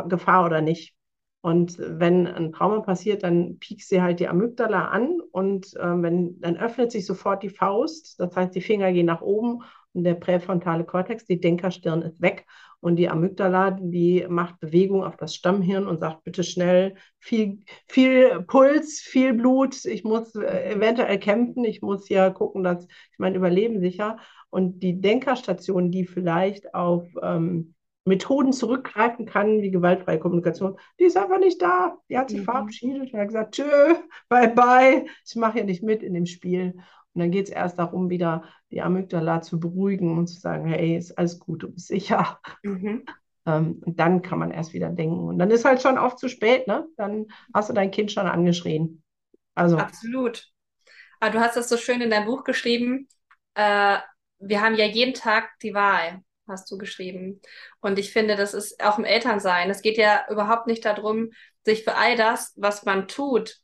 Gefahr 0.07 0.45
oder 0.45 0.61
nicht. 0.61 0.95
Und 1.41 1.77
wenn 1.79 2.27
ein 2.27 2.51
Trauma 2.51 2.81
passiert, 2.81 3.23
dann 3.23 3.57
piekst 3.57 3.89
sie 3.89 4.01
halt 4.01 4.19
die 4.19 4.27
Amygdala 4.27 4.89
an 4.89 5.19
und 5.31 5.75
äh, 5.75 6.01
wenn, 6.01 6.39
dann 6.39 6.55
öffnet 6.57 6.91
sich 6.91 7.05
sofort 7.05 7.41
die 7.41 7.49
Faust. 7.49 8.19
Das 8.19 8.35
heißt, 8.35 8.53
die 8.53 8.61
Finger 8.61 8.91
gehen 8.93 9.07
nach 9.07 9.21
oben 9.21 9.63
und 9.93 10.03
der 10.03 10.13
präfrontale 10.13 10.85
Kortex, 10.85 11.25
die 11.25 11.39
Denkerstirn 11.39 12.03
ist 12.03 12.21
weg 12.21 12.45
und 12.79 12.95
die 12.95 13.09
Amygdala, 13.09 13.71
die 13.71 14.25
macht 14.29 14.59
Bewegung 14.59 15.03
auf 15.03 15.17
das 15.17 15.35
Stammhirn 15.35 15.87
und 15.87 15.99
sagt, 15.99 16.23
bitte 16.23 16.43
schnell, 16.43 16.95
viel, 17.19 17.63
viel 17.87 18.41
Puls, 18.43 18.99
viel 18.99 19.33
Blut, 19.33 19.83
ich 19.85 20.03
muss 20.03 20.35
äh, 20.35 20.73
eventuell 20.73 21.19
kämpfen, 21.19 21.63
ich 21.63 21.81
muss 21.81 22.07
hier 22.07 22.31
gucken, 22.31 22.63
dass 22.63 22.85
ich 22.85 23.19
mein 23.19 23.35
Überleben 23.35 23.79
sicher. 23.79 24.17
Und 24.49 24.81
die 24.81 24.99
Denkerstation, 24.99 25.91
die 25.91 26.05
vielleicht 26.05 26.73
auf 26.73 27.07
ähm, 27.21 27.73
Methoden 28.05 28.51
zurückgreifen 28.51 29.25
kann, 29.25 29.61
wie 29.61 29.71
gewaltfreie 29.71 30.19
Kommunikation, 30.19 30.77
die 30.99 31.03
ist 31.03 31.17
einfach 31.17 31.39
nicht 31.39 31.61
da. 31.61 31.97
Die 32.09 32.17
hat 32.17 32.29
sich 32.29 32.39
mhm. 32.39 32.45
verabschiedet 32.45 33.13
und 33.13 33.19
hat 33.19 33.27
gesagt, 33.27 33.55
tschö, 33.55 33.63
bye 34.29 34.49
bye, 34.49 35.05
ich 35.25 35.35
mache 35.35 35.53
hier 35.53 35.63
nicht 35.63 35.83
mit 35.83 36.01
in 36.01 36.13
dem 36.13 36.25
Spiel. 36.25 36.73
Und 37.13 37.21
dann 37.21 37.31
geht 37.31 37.47
es 37.47 37.51
erst 37.51 37.77
darum, 37.77 38.09
wieder 38.09 38.45
die 38.71 38.81
Amygdala 38.81 39.41
zu 39.41 39.59
beruhigen 39.59 40.17
und 40.17 40.27
zu 40.27 40.39
sagen, 40.39 40.65
hey, 40.65 40.97
ist 40.97 41.17
alles 41.17 41.39
gut, 41.39 41.63
du 41.63 41.71
bist 41.71 41.87
sicher. 41.87 42.39
Mhm. 42.63 43.05
Ähm, 43.43 43.81
und 43.83 43.99
dann 43.99 44.21
kann 44.21 44.37
man 44.37 44.51
erst 44.51 44.71
wieder 44.73 44.89
denken. 44.89 45.27
Und 45.27 45.39
dann 45.39 45.49
ist 45.49 45.65
halt 45.65 45.81
schon 45.81 45.97
oft 45.97 46.19
zu 46.19 46.29
spät, 46.29 46.67
ne? 46.67 46.87
Dann 46.95 47.25
hast 47.51 47.69
du 47.69 47.73
dein 47.73 47.89
Kind 47.89 48.11
schon 48.11 48.27
angeschrien. 48.27 49.01
Also. 49.55 49.77
Absolut. 49.77 50.47
Aber 51.19 51.31
du 51.31 51.39
hast 51.39 51.57
das 51.57 51.67
so 51.67 51.75
schön 51.77 52.01
in 52.01 52.11
deinem 52.11 52.27
Buch 52.27 52.43
geschrieben. 52.43 53.07
Äh, 53.55 53.97
wir 54.37 54.61
haben 54.61 54.75
ja 54.75 54.85
jeden 54.85 55.15
Tag 55.15 55.49
die 55.63 55.73
Wahl, 55.73 56.21
hast 56.47 56.69
du 56.71 56.77
geschrieben. 56.77 57.41
Und 57.79 57.99
ich 57.99 58.11
finde, 58.11 58.35
das 58.35 58.53
ist 58.53 58.83
auch 58.83 58.97
im 58.97 59.05
Elternsein. 59.05 59.69
Es 59.69 59.81
geht 59.81 59.97
ja 59.97 60.25
überhaupt 60.29 60.67
nicht 60.67 60.85
darum, 60.85 61.31
sich 61.63 61.83
für 61.83 61.95
all 61.95 62.15
das, 62.15 62.53
was 62.55 62.83
man 62.83 63.07
tut, 63.07 63.57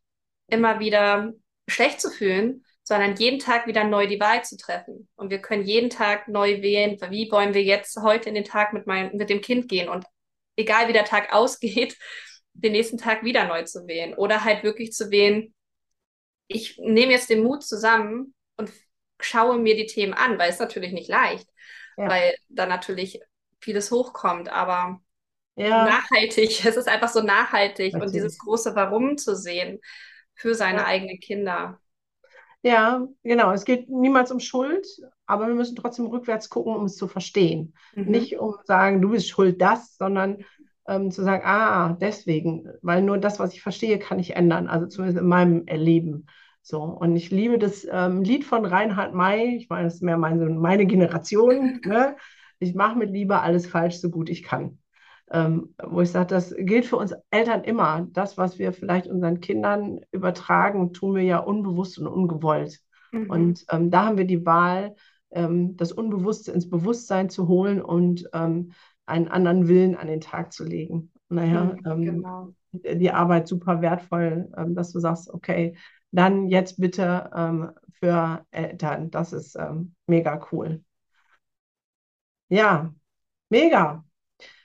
immer 0.47 0.79
wieder 0.79 1.33
schlecht 1.67 1.99
zu 1.99 2.09
fühlen, 2.09 2.63
sondern 2.83 3.15
jeden 3.17 3.39
Tag 3.39 3.67
wieder 3.67 3.83
neu 3.83 4.07
die 4.07 4.19
Wahl 4.19 4.45
zu 4.45 4.55
treffen. 4.55 5.09
Und 5.15 5.29
wir 5.29 5.39
können 5.39 5.63
jeden 5.63 5.89
Tag 5.89 6.29
neu 6.29 6.61
wählen, 6.61 6.97
wie 7.09 7.29
wollen 7.31 7.53
wir 7.53 7.63
jetzt 7.63 7.97
heute 8.01 8.29
in 8.29 8.35
den 8.35 8.45
Tag 8.45 8.71
mit, 8.71 8.87
mein, 8.87 9.15
mit 9.17 9.29
dem 9.29 9.41
Kind 9.41 9.67
gehen. 9.67 9.89
Und 9.89 10.05
egal 10.55 10.87
wie 10.87 10.93
der 10.93 11.05
Tag 11.05 11.33
ausgeht, 11.33 11.97
den 12.53 12.71
nächsten 12.71 12.97
Tag 12.97 13.23
wieder 13.23 13.45
neu 13.45 13.63
zu 13.63 13.87
wählen. 13.87 14.13
Oder 14.13 14.43
halt 14.43 14.63
wirklich 14.63 14.93
zu 14.93 15.11
wählen, 15.11 15.53
ich 16.47 16.77
nehme 16.77 17.11
jetzt 17.11 17.29
den 17.29 17.43
Mut 17.43 17.63
zusammen 17.63 18.33
und 18.55 18.71
schaue 19.19 19.59
mir 19.59 19.75
die 19.75 19.85
Themen 19.85 20.13
an, 20.13 20.39
weil 20.39 20.49
es 20.49 20.59
natürlich 20.59 20.93
nicht 20.93 21.09
leicht, 21.09 21.47
ja. 21.97 22.09
weil 22.09 22.35
da 22.49 22.65
natürlich 22.65 23.19
vieles 23.59 23.91
hochkommt, 23.91 24.49
aber 24.49 25.01
ja. 25.55 25.85
nachhaltig, 25.85 26.49
es 26.65 26.77
ist 26.77 26.87
einfach 26.87 27.09
so 27.09 27.21
nachhaltig 27.21 27.93
natürlich. 27.93 28.05
und 28.05 28.13
dieses 28.13 28.37
große 28.37 28.75
Warum 28.75 29.17
zu 29.17 29.35
sehen 29.35 29.79
für 30.35 30.55
seine 30.55 30.79
ja. 30.79 30.85
eigenen 30.85 31.19
Kinder. 31.19 31.79
Ja, 32.63 33.07
genau. 33.23 33.51
Es 33.51 33.65
geht 33.65 33.89
niemals 33.89 34.31
um 34.31 34.39
Schuld, 34.39 34.85
aber 35.25 35.47
wir 35.47 35.55
müssen 35.55 35.75
trotzdem 35.75 36.07
rückwärts 36.07 36.49
gucken, 36.49 36.75
um 36.75 36.85
es 36.85 36.95
zu 36.95 37.07
verstehen. 37.07 37.73
Mhm. 37.95 38.05
Nicht 38.05 38.39
um 38.39 38.53
zu 38.53 38.65
sagen, 38.65 39.01
du 39.01 39.09
bist 39.09 39.29
schuld 39.29 39.61
das, 39.61 39.95
sondern 39.95 40.43
ähm, 40.87 41.11
zu 41.11 41.23
sagen, 41.23 41.43
ah, 41.45 41.93
deswegen, 41.93 42.67
weil 42.81 43.01
nur 43.01 43.17
das, 43.17 43.39
was 43.39 43.53
ich 43.53 43.61
verstehe, 43.61 43.99
kann 43.99 44.19
ich 44.19 44.35
ändern. 44.35 44.67
Also 44.67 44.87
zumindest 44.87 45.19
in 45.19 45.27
meinem 45.27 45.67
Erleben. 45.67 46.27
So, 46.67 46.81
und 46.81 47.15
ich 47.15 47.31
liebe 47.31 47.57
das 47.57 47.87
ähm, 47.89 48.23
Lied 48.23 48.43
von 48.43 48.65
Reinhard 48.65 49.13
May. 49.13 49.55
Ich 49.55 49.69
meine, 49.69 49.85
das 49.85 49.95
ist 49.95 50.03
mehr 50.03 50.17
meine, 50.17 50.49
meine 50.49 50.85
Generation. 50.85 51.79
Ne? 51.85 52.17
Ich 52.59 52.75
mache 52.75 52.97
mit 52.97 53.11
Liebe 53.11 53.39
alles 53.39 53.67
falsch, 53.67 53.99
so 53.99 54.09
gut 54.09 54.29
ich 54.29 54.43
kann 54.43 54.79
ähm, 55.31 55.73
wo 55.83 56.01
ich 56.01 56.11
sage, 56.11 56.27
das 56.27 56.55
gilt 56.57 56.85
für 56.85 56.97
uns 56.97 57.13
Eltern 57.31 57.63
immer. 57.63 58.07
Das, 58.11 58.37
was 58.37 58.59
wir 58.59 58.71
vielleicht 58.71 59.07
unseren 59.07 59.41
Kindern 59.41 59.99
übertragen, 60.11 60.93
tun 60.93 61.15
wir 61.15 61.23
ja 61.23 61.39
unbewusst 61.39 61.99
und 61.99 62.07
ungewollt. 62.07 62.79
Mhm. 63.11 63.29
Und 63.29 63.65
ähm, 63.71 63.91
da 63.91 64.05
haben 64.05 64.17
wir 64.17 64.25
die 64.25 64.45
Wahl, 64.45 64.95
ähm, 65.31 65.75
das 65.75 65.91
Unbewusste 65.91 66.51
ins 66.51 66.69
Bewusstsein 66.69 67.29
zu 67.29 67.47
holen 67.47 67.81
und 67.81 68.29
ähm, 68.33 68.71
einen 69.05 69.27
anderen 69.27 69.67
Willen 69.67 69.95
an 69.95 70.07
den 70.07 70.21
Tag 70.21 70.53
zu 70.53 70.63
legen. 70.63 71.11
Naja, 71.29 71.75
mhm, 71.75 71.81
ähm, 71.85 72.01
genau. 72.01 72.53
die 72.71 73.11
Arbeit 73.11 73.49
super 73.49 73.81
wertvoll, 73.81 74.49
dass 74.69 74.93
du 74.93 74.99
sagst, 74.99 75.29
okay, 75.33 75.75
dann 76.11 76.47
jetzt 76.47 76.79
bitte 76.79 77.29
für 77.99 78.45
Eltern. 78.51 79.11
Das 79.11 79.33
ist 79.33 79.57
mega 80.07 80.47
cool. 80.51 80.83
Ja, 82.49 82.93
mega. 83.49 84.05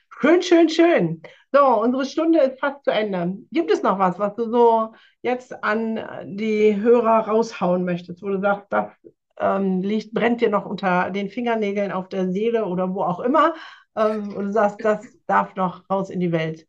Schön, 0.09 0.41
schön, 0.41 0.69
schön. 0.69 1.21
So, 1.51 1.81
unsere 1.81 2.05
Stunde 2.05 2.39
ist 2.39 2.59
fast 2.59 2.83
zu 2.85 2.91
Ende. 2.91 3.37
Gibt 3.51 3.71
es 3.71 3.83
noch 3.83 3.99
was, 3.99 4.19
was 4.19 4.35
du 4.35 4.49
so 4.49 4.93
jetzt 5.21 5.63
an 5.63 5.99
die 6.37 6.75
Hörer 6.81 7.27
raushauen 7.27 7.85
möchtest, 7.85 8.21
wo 8.23 8.29
du 8.29 8.39
sagst, 8.41 8.67
das 8.71 8.91
ähm, 9.37 9.81
liegt, 9.81 10.13
brennt 10.13 10.41
dir 10.41 10.49
noch 10.49 10.65
unter 10.65 11.11
den 11.11 11.29
Fingernägeln 11.29 11.91
auf 11.91 12.09
der 12.09 12.31
Seele 12.31 12.65
oder 12.65 12.93
wo 12.93 13.03
auch 13.03 13.19
immer, 13.19 13.53
ähm, 13.95 14.33
und 14.35 14.45
du 14.45 14.51
sagst, 14.51 14.83
das 14.83 15.05
darf 15.27 15.55
noch 15.55 15.89
raus 15.89 16.09
in 16.09 16.19
die 16.19 16.31
Welt? 16.31 16.67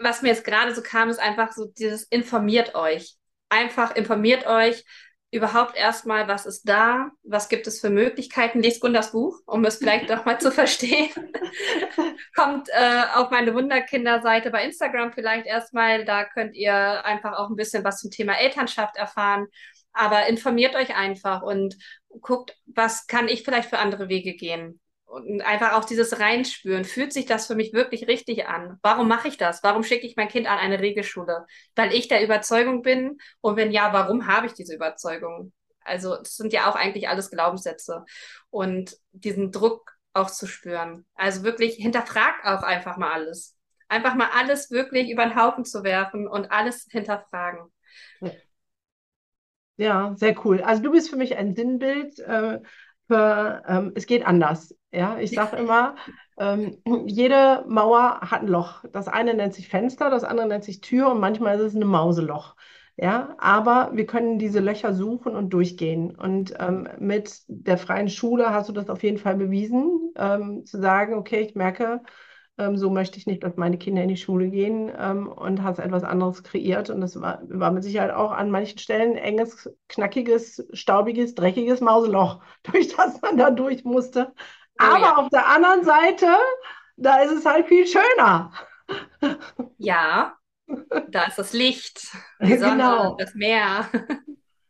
Was 0.00 0.22
mir 0.22 0.28
jetzt 0.28 0.44
gerade 0.44 0.74
so 0.74 0.82
kam, 0.82 1.10
ist 1.10 1.20
einfach 1.20 1.52
so 1.52 1.66
dieses 1.66 2.04
informiert 2.04 2.74
euch. 2.74 3.16
Einfach 3.48 3.94
informiert 3.94 4.46
euch, 4.46 4.84
überhaupt 5.30 5.76
erstmal, 5.76 6.26
was 6.26 6.44
ist 6.46 6.68
da, 6.68 7.10
was 7.22 7.48
gibt 7.48 7.66
es 7.66 7.80
für 7.80 7.90
Möglichkeiten. 7.90 8.62
Lest 8.62 8.80
Gundas 8.80 9.12
Buch, 9.12 9.38
um 9.46 9.64
es 9.64 9.76
vielleicht 9.76 10.10
doch 10.10 10.24
mal 10.24 10.40
zu 10.40 10.50
verstehen. 10.50 11.10
Kommt 12.34 12.68
äh, 12.70 13.02
auf 13.14 13.30
meine 13.30 13.54
Wunderkinder-Seite 13.54 14.50
bei 14.50 14.64
Instagram 14.64 15.12
vielleicht 15.12 15.46
erstmal. 15.46 16.04
Da 16.04 16.24
könnt 16.24 16.56
ihr 16.56 17.04
einfach 17.04 17.38
auch 17.38 17.48
ein 17.48 17.56
bisschen 17.56 17.84
was 17.84 18.00
zum 18.00 18.10
Thema 18.10 18.38
Elternschaft 18.38 18.96
erfahren. 18.96 19.46
Aber 19.92 20.26
informiert 20.26 20.74
euch 20.76 20.96
einfach 20.96 21.42
und 21.42 21.76
guckt, 22.20 22.56
was 22.66 23.06
kann 23.06 23.28
ich 23.28 23.42
vielleicht 23.42 23.68
für 23.68 23.78
andere 23.78 24.08
Wege 24.08 24.34
gehen 24.34 24.80
und 25.10 25.42
einfach 25.42 25.72
auch 25.72 25.84
dieses 25.84 26.20
Reinspüren. 26.20 26.84
Fühlt 26.84 27.12
sich 27.12 27.26
das 27.26 27.46
für 27.46 27.56
mich 27.56 27.72
wirklich 27.72 28.06
richtig 28.06 28.46
an? 28.46 28.78
Warum 28.82 29.08
mache 29.08 29.28
ich 29.28 29.36
das? 29.36 29.62
Warum 29.62 29.82
schicke 29.82 30.06
ich 30.06 30.16
mein 30.16 30.28
Kind 30.28 30.46
an 30.46 30.58
eine 30.58 30.80
Regelschule? 30.80 31.46
Weil 31.74 31.92
ich 31.92 32.08
der 32.08 32.22
Überzeugung 32.22 32.82
bin? 32.82 33.18
Und 33.40 33.56
wenn 33.56 33.72
ja, 33.72 33.92
warum 33.92 34.26
habe 34.26 34.46
ich 34.46 34.54
diese 34.54 34.74
Überzeugung? 34.74 35.52
Also, 35.82 36.16
das 36.16 36.36
sind 36.36 36.52
ja 36.52 36.70
auch 36.70 36.76
eigentlich 36.76 37.08
alles 37.08 37.30
Glaubenssätze. 37.30 38.04
Und 38.50 38.96
diesen 39.12 39.50
Druck 39.50 39.92
auch 40.12 40.30
zu 40.30 40.46
spüren. 40.46 41.06
Also 41.14 41.42
wirklich 41.42 41.74
hinterfrag 41.74 42.44
auch 42.44 42.62
einfach 42.62 42.96
mal 42.96 43.12
alles. 43.12 43.56
Einfach 43.88 44.14
mal 44.14 44.28
alles 44.34 44.70
wirklich 44.70 45.10
über 45.10 45.24
den 45.24 45.36
Haufen 45.36 45.64
zu 45.64 45.82
werfen 45.82 46.28
und 46.28 46.50
alles 46.50 46.86
hinterfragen. 46.90 47.72
Ja, 49.76 50.14
sehr 50.16 50.36
cool. 50.44 50.62
Also 50.62 50.82
du 50.82 50.92
bist 50.92 51.10
für 51.10 51.16
mich 51.16 51.36
ein 51.36 51.54
Sinnbild 51.54 52.18
äh, 52.20 52.60
für, 53.08 53.62
ähm, 53.66 53.92
es 53.94 54.06
geht 54.06 54.26
anders 54.26 54.74
Ja, 54.92 55.18
ich 55.18 55.32
sage 55.32 55.56
immer, 55.56 55.96
ähm, 56.38 56.78
jede 57.06 57.64
Mauer 57.68 58.20
hat 58.22 58.42
ein 58.42 58.48
Loch. 58.48 58.84
Das 58.92 59.08
eine 59.08 59.34
nennt 59.34 59.54
sich 59.54 59.68
Fenster, 59.68 60.10
das 60.10 60.24
andere 60.24 60.48
nennt 60.48 60.64
sich 60.64 60.80
Tür 60.80 61.10
und 61.10 61.20
manchmal 61.20 61.56
ist 61.58 61.62
es 61.62 61.74
ein 61.74 61.86
Mauseloch. 61.86 62.56
Ja, 62.96 63.34
aber 63.38 63.90
wir 63.94 64.04
können 64.04 64.38
diese 64.38 64.60
Löcher 64.60 64.92
suchen 64.92 65.34
und 65.34 65.50
durchgehen. 65.50 66.14
Und 66.14 66.52
ähm, 66.58 66.86
mit 66.98 67.42
der 67.48 67.78
freien 67.78 68.08
Schule 68.10 68.50
hast 68.52 68.68
du 68.68 68.72
das 68.74 68.90
auf 68.90 69.02
jeden 69.02 69.16
Fall 69.16 69.36
bewiesen, 69.36 70.12
ähm, 70.16 70.66
zu 70.66 70.78
sagen, 70.80 71.14
okay, 71.14 71.40
ich 71.40 71.54
merke, 71.54 72.02
ähm, 72.58 72.76
so 72.76 72.90
möchte 72.90 73.16
ich 73.18 73.26
nicht, 73.26 73.42
dass 73.42 73.56
meine 73.56 73.78
Kinder 73.78 74.02
in 74.02 74.08
die 74.08 74.16
Schule 74.18 74.50
gehen 74.50 74.92
ähm, 74.98 75.28
und 75.28 75.62
hast 75.62 75.78
etwas 75.78 76.04
anderes 76.04 76.42
kreiert. 76.42 76.90
Und 76.90 77.00
das 77.00 77.18
war, 77.20 77.40
war 77.48 77.70
mit 77.70 77.84
Sicherheit 77.84 78.10
auch 78.10 78.32
an 78.32 78.50
manchen 78.50 78.78
Stellen 78.78 79.16
enges, 79.16 79.70
knackiges, 79.88 80.66
staubiges, 80.74 81.34
dreckiges 81.34 81.80
Mauseloch, 81.80 82.42
durch 82.64 82.94
das 82.94 83.20
man 83.22 83.38
da 83.38 83.50
durch 83.50 83.84
musste. 83.84 84.32
Oh, 84.78 84.84
Aber 84.84 84.98
ja. 85.00 85.16
auf 85.16 85.28
der 85.30 85.46
anderen 85.46 85.84
Seite, 85.84 86.26
da 86.96 87.22
ist 87.22 87.32
es 87.32 87.46
halt 87.46 87.66
viel 87.66 87.86
schöner. 87.86 88.52
Ja, 89.78 90.34
da 91.08 91.24
ist 91.24 91.38
das 91.38 91.52
Licht, 91.52 92.08
die 92.40 92.56
Sonne, 92.58 92.72
genau. 92.72 93.16
das 93.16 93.34
Meer. 93.34 93.88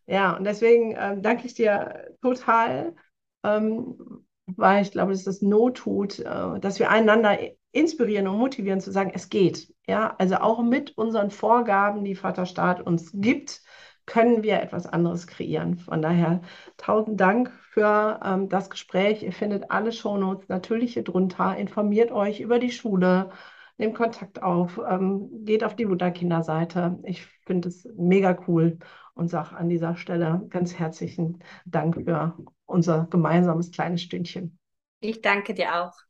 Ja, 0.07 0.37
und 0.37 0.43
deswegen 0.43 0.97
ähm, 0.99 1.23
danke 1.23 1.47
ich 1.47 1.55
dir 1.55 2.17
total, 2.21 2.97
ähm, 3.45 4.27
weil 4.47 4.83
ich 4.83 4.91
glaube, 4.91 5.13
dass 5.13 5.23
das 5.23 5.41
Not 5.41 5.77
tut, 5.77 6.19
äh, 6.19 6.59
dass 6.59 6.81
wir 6.81 6.91
einander 6.91 7.39
inspirieren 7.71 8.27
und 8.27 8.39
motivieren 8.39 8.81
zu 8.81 8.91
sagen, 8.91 9.13
es 9.15 9.29
geht. 9.29 9.73
Ja, 9.87 10.17
also 10.19 10.39
auch 10.39 10.65
mit 10.65 10.99
unseren 10.99 11.31
Vorgaben, 11.31 12.03
die 12.03 12.17
Vaterstaat 12.17 12.81
uns 12.85 13.13
gibt, 13.15 13.63
können 14.07 14.43
wir 14.43 14.61
etwas 14.61 14.87
anderes 14.87 15.27
kreieren. 15.27 15.79
Von 15.79 16.03
daher 16.03 16.43
tausend 16.77 17.21
Dank 17.21 17.51
für 17.73 18.21
ähm, 18.25 18.49
das 18.49 18.71
Gespräch. 18.71 19.23
Ihr 19.23 19.33
findet 19.33 19.71
alle 19.71 19.93
Shownotes 19.93 20.49
natürlich 20.49 20.95
hier 20.95 21.05
drunter. 21.05 21.57
Informiert 21.57 22.11
euch 22.13 22.41
über 22.41 22.59
die 22.59 22.73
Schule, 22.73 23.31
nehmt 23.79 23.95
Kontakt 23.95 24.43
auf, 24.43 24.81
ähm, 24.89 25.45
geht 25.45 25.65
auf 25.65 25.77
die 25.77 25.89
Wunderkinderseite. 25.89 26.99
Ich 27.05 27.25
finde 27.47 27.69
es 27.69 27.89
mega 27.97 28.39
cool 28.49 28.79
und 29.15 29.29
sage 29.29 29.57
an 29.57 29.69
dieser 29.69 29.97
Stelle 29.97 30.47
ganz 30.51 30.79
herzlichen 30.79 31.39
Dank 31.65 31.95
für 31.95 32.37
unser 32.67 33.07
gemeinsames 33.11 33.71
kleines 33.71 34.03
Stündchen. 34.03 34.59
Ich 35.01 35.23
danke 35.23 35.55
dir 35.55 35.83
auch. 35.83 36.10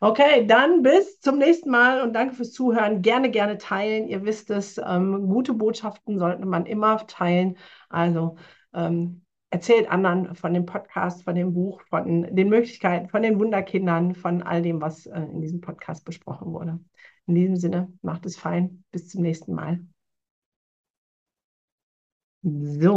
Okay, 0.00 0.46
dann 0.46 0.82
bis 0.82 1.20
zum 1.20 1.38
nächsten 1.38 1.70
Mal 1.70 2.02
und 2.02 2.12
danke 2.12 2.34
fürs 2.34 2.52
Zuhören. 2.52 3.02
Gerne, 3.02 3.30
gerne 3.30 3.58
teilen. 3.58 4.08
Ihr 4.08 4.24
wisst 4.24 4.50
es, 4.50 4.78
ähm, 4.78 5.28
gute 5.28 5.54
Botschaften 5.54 6.18
sollte 6.18 6.44
man 6.46 6.66
immer 6.66 7.06
teilen. 7.06 7.56
Also 7.88 8.36
ähm, 8.74 9.24
erzählt 9.50 9.90
anderen 9.90 10.34
von 10.34 10.54
dem 10.54 10.66
Podcast, 10.66 11.24
von 11.24 11.34
dem 11.34 11.54
Buch, 11.54 11.82
von 11.82 12.34
den 12.34 12.48
Möglichkeiten, 12.48 13.08
von 13.08 13.22
den 13.22 13.38
Wunderkindern, 13.38 14.14
von 14.14 14.42
all 14.42 14.62
dem, 14.62 14.80
was 14.80 15.06
äh, 15.06 15.20
in 15.20 15.40
diesem 15.40 15.60
Podcast 15.60 16.04
besprochen 16.04 16.52
wurde. 16.52 16.80
In 17.26 17.34
diesem 17.34 17.56
Sinne, 17.56 17.92
macht 18.02 18.26
es 18.26 18.36
fein. 18.36 18.84
Bis 18.90 19.08
zum 19.08 19.22
nächsten 19.22 19.54
Mal. 19.54 19.80
So. 22.42 22.90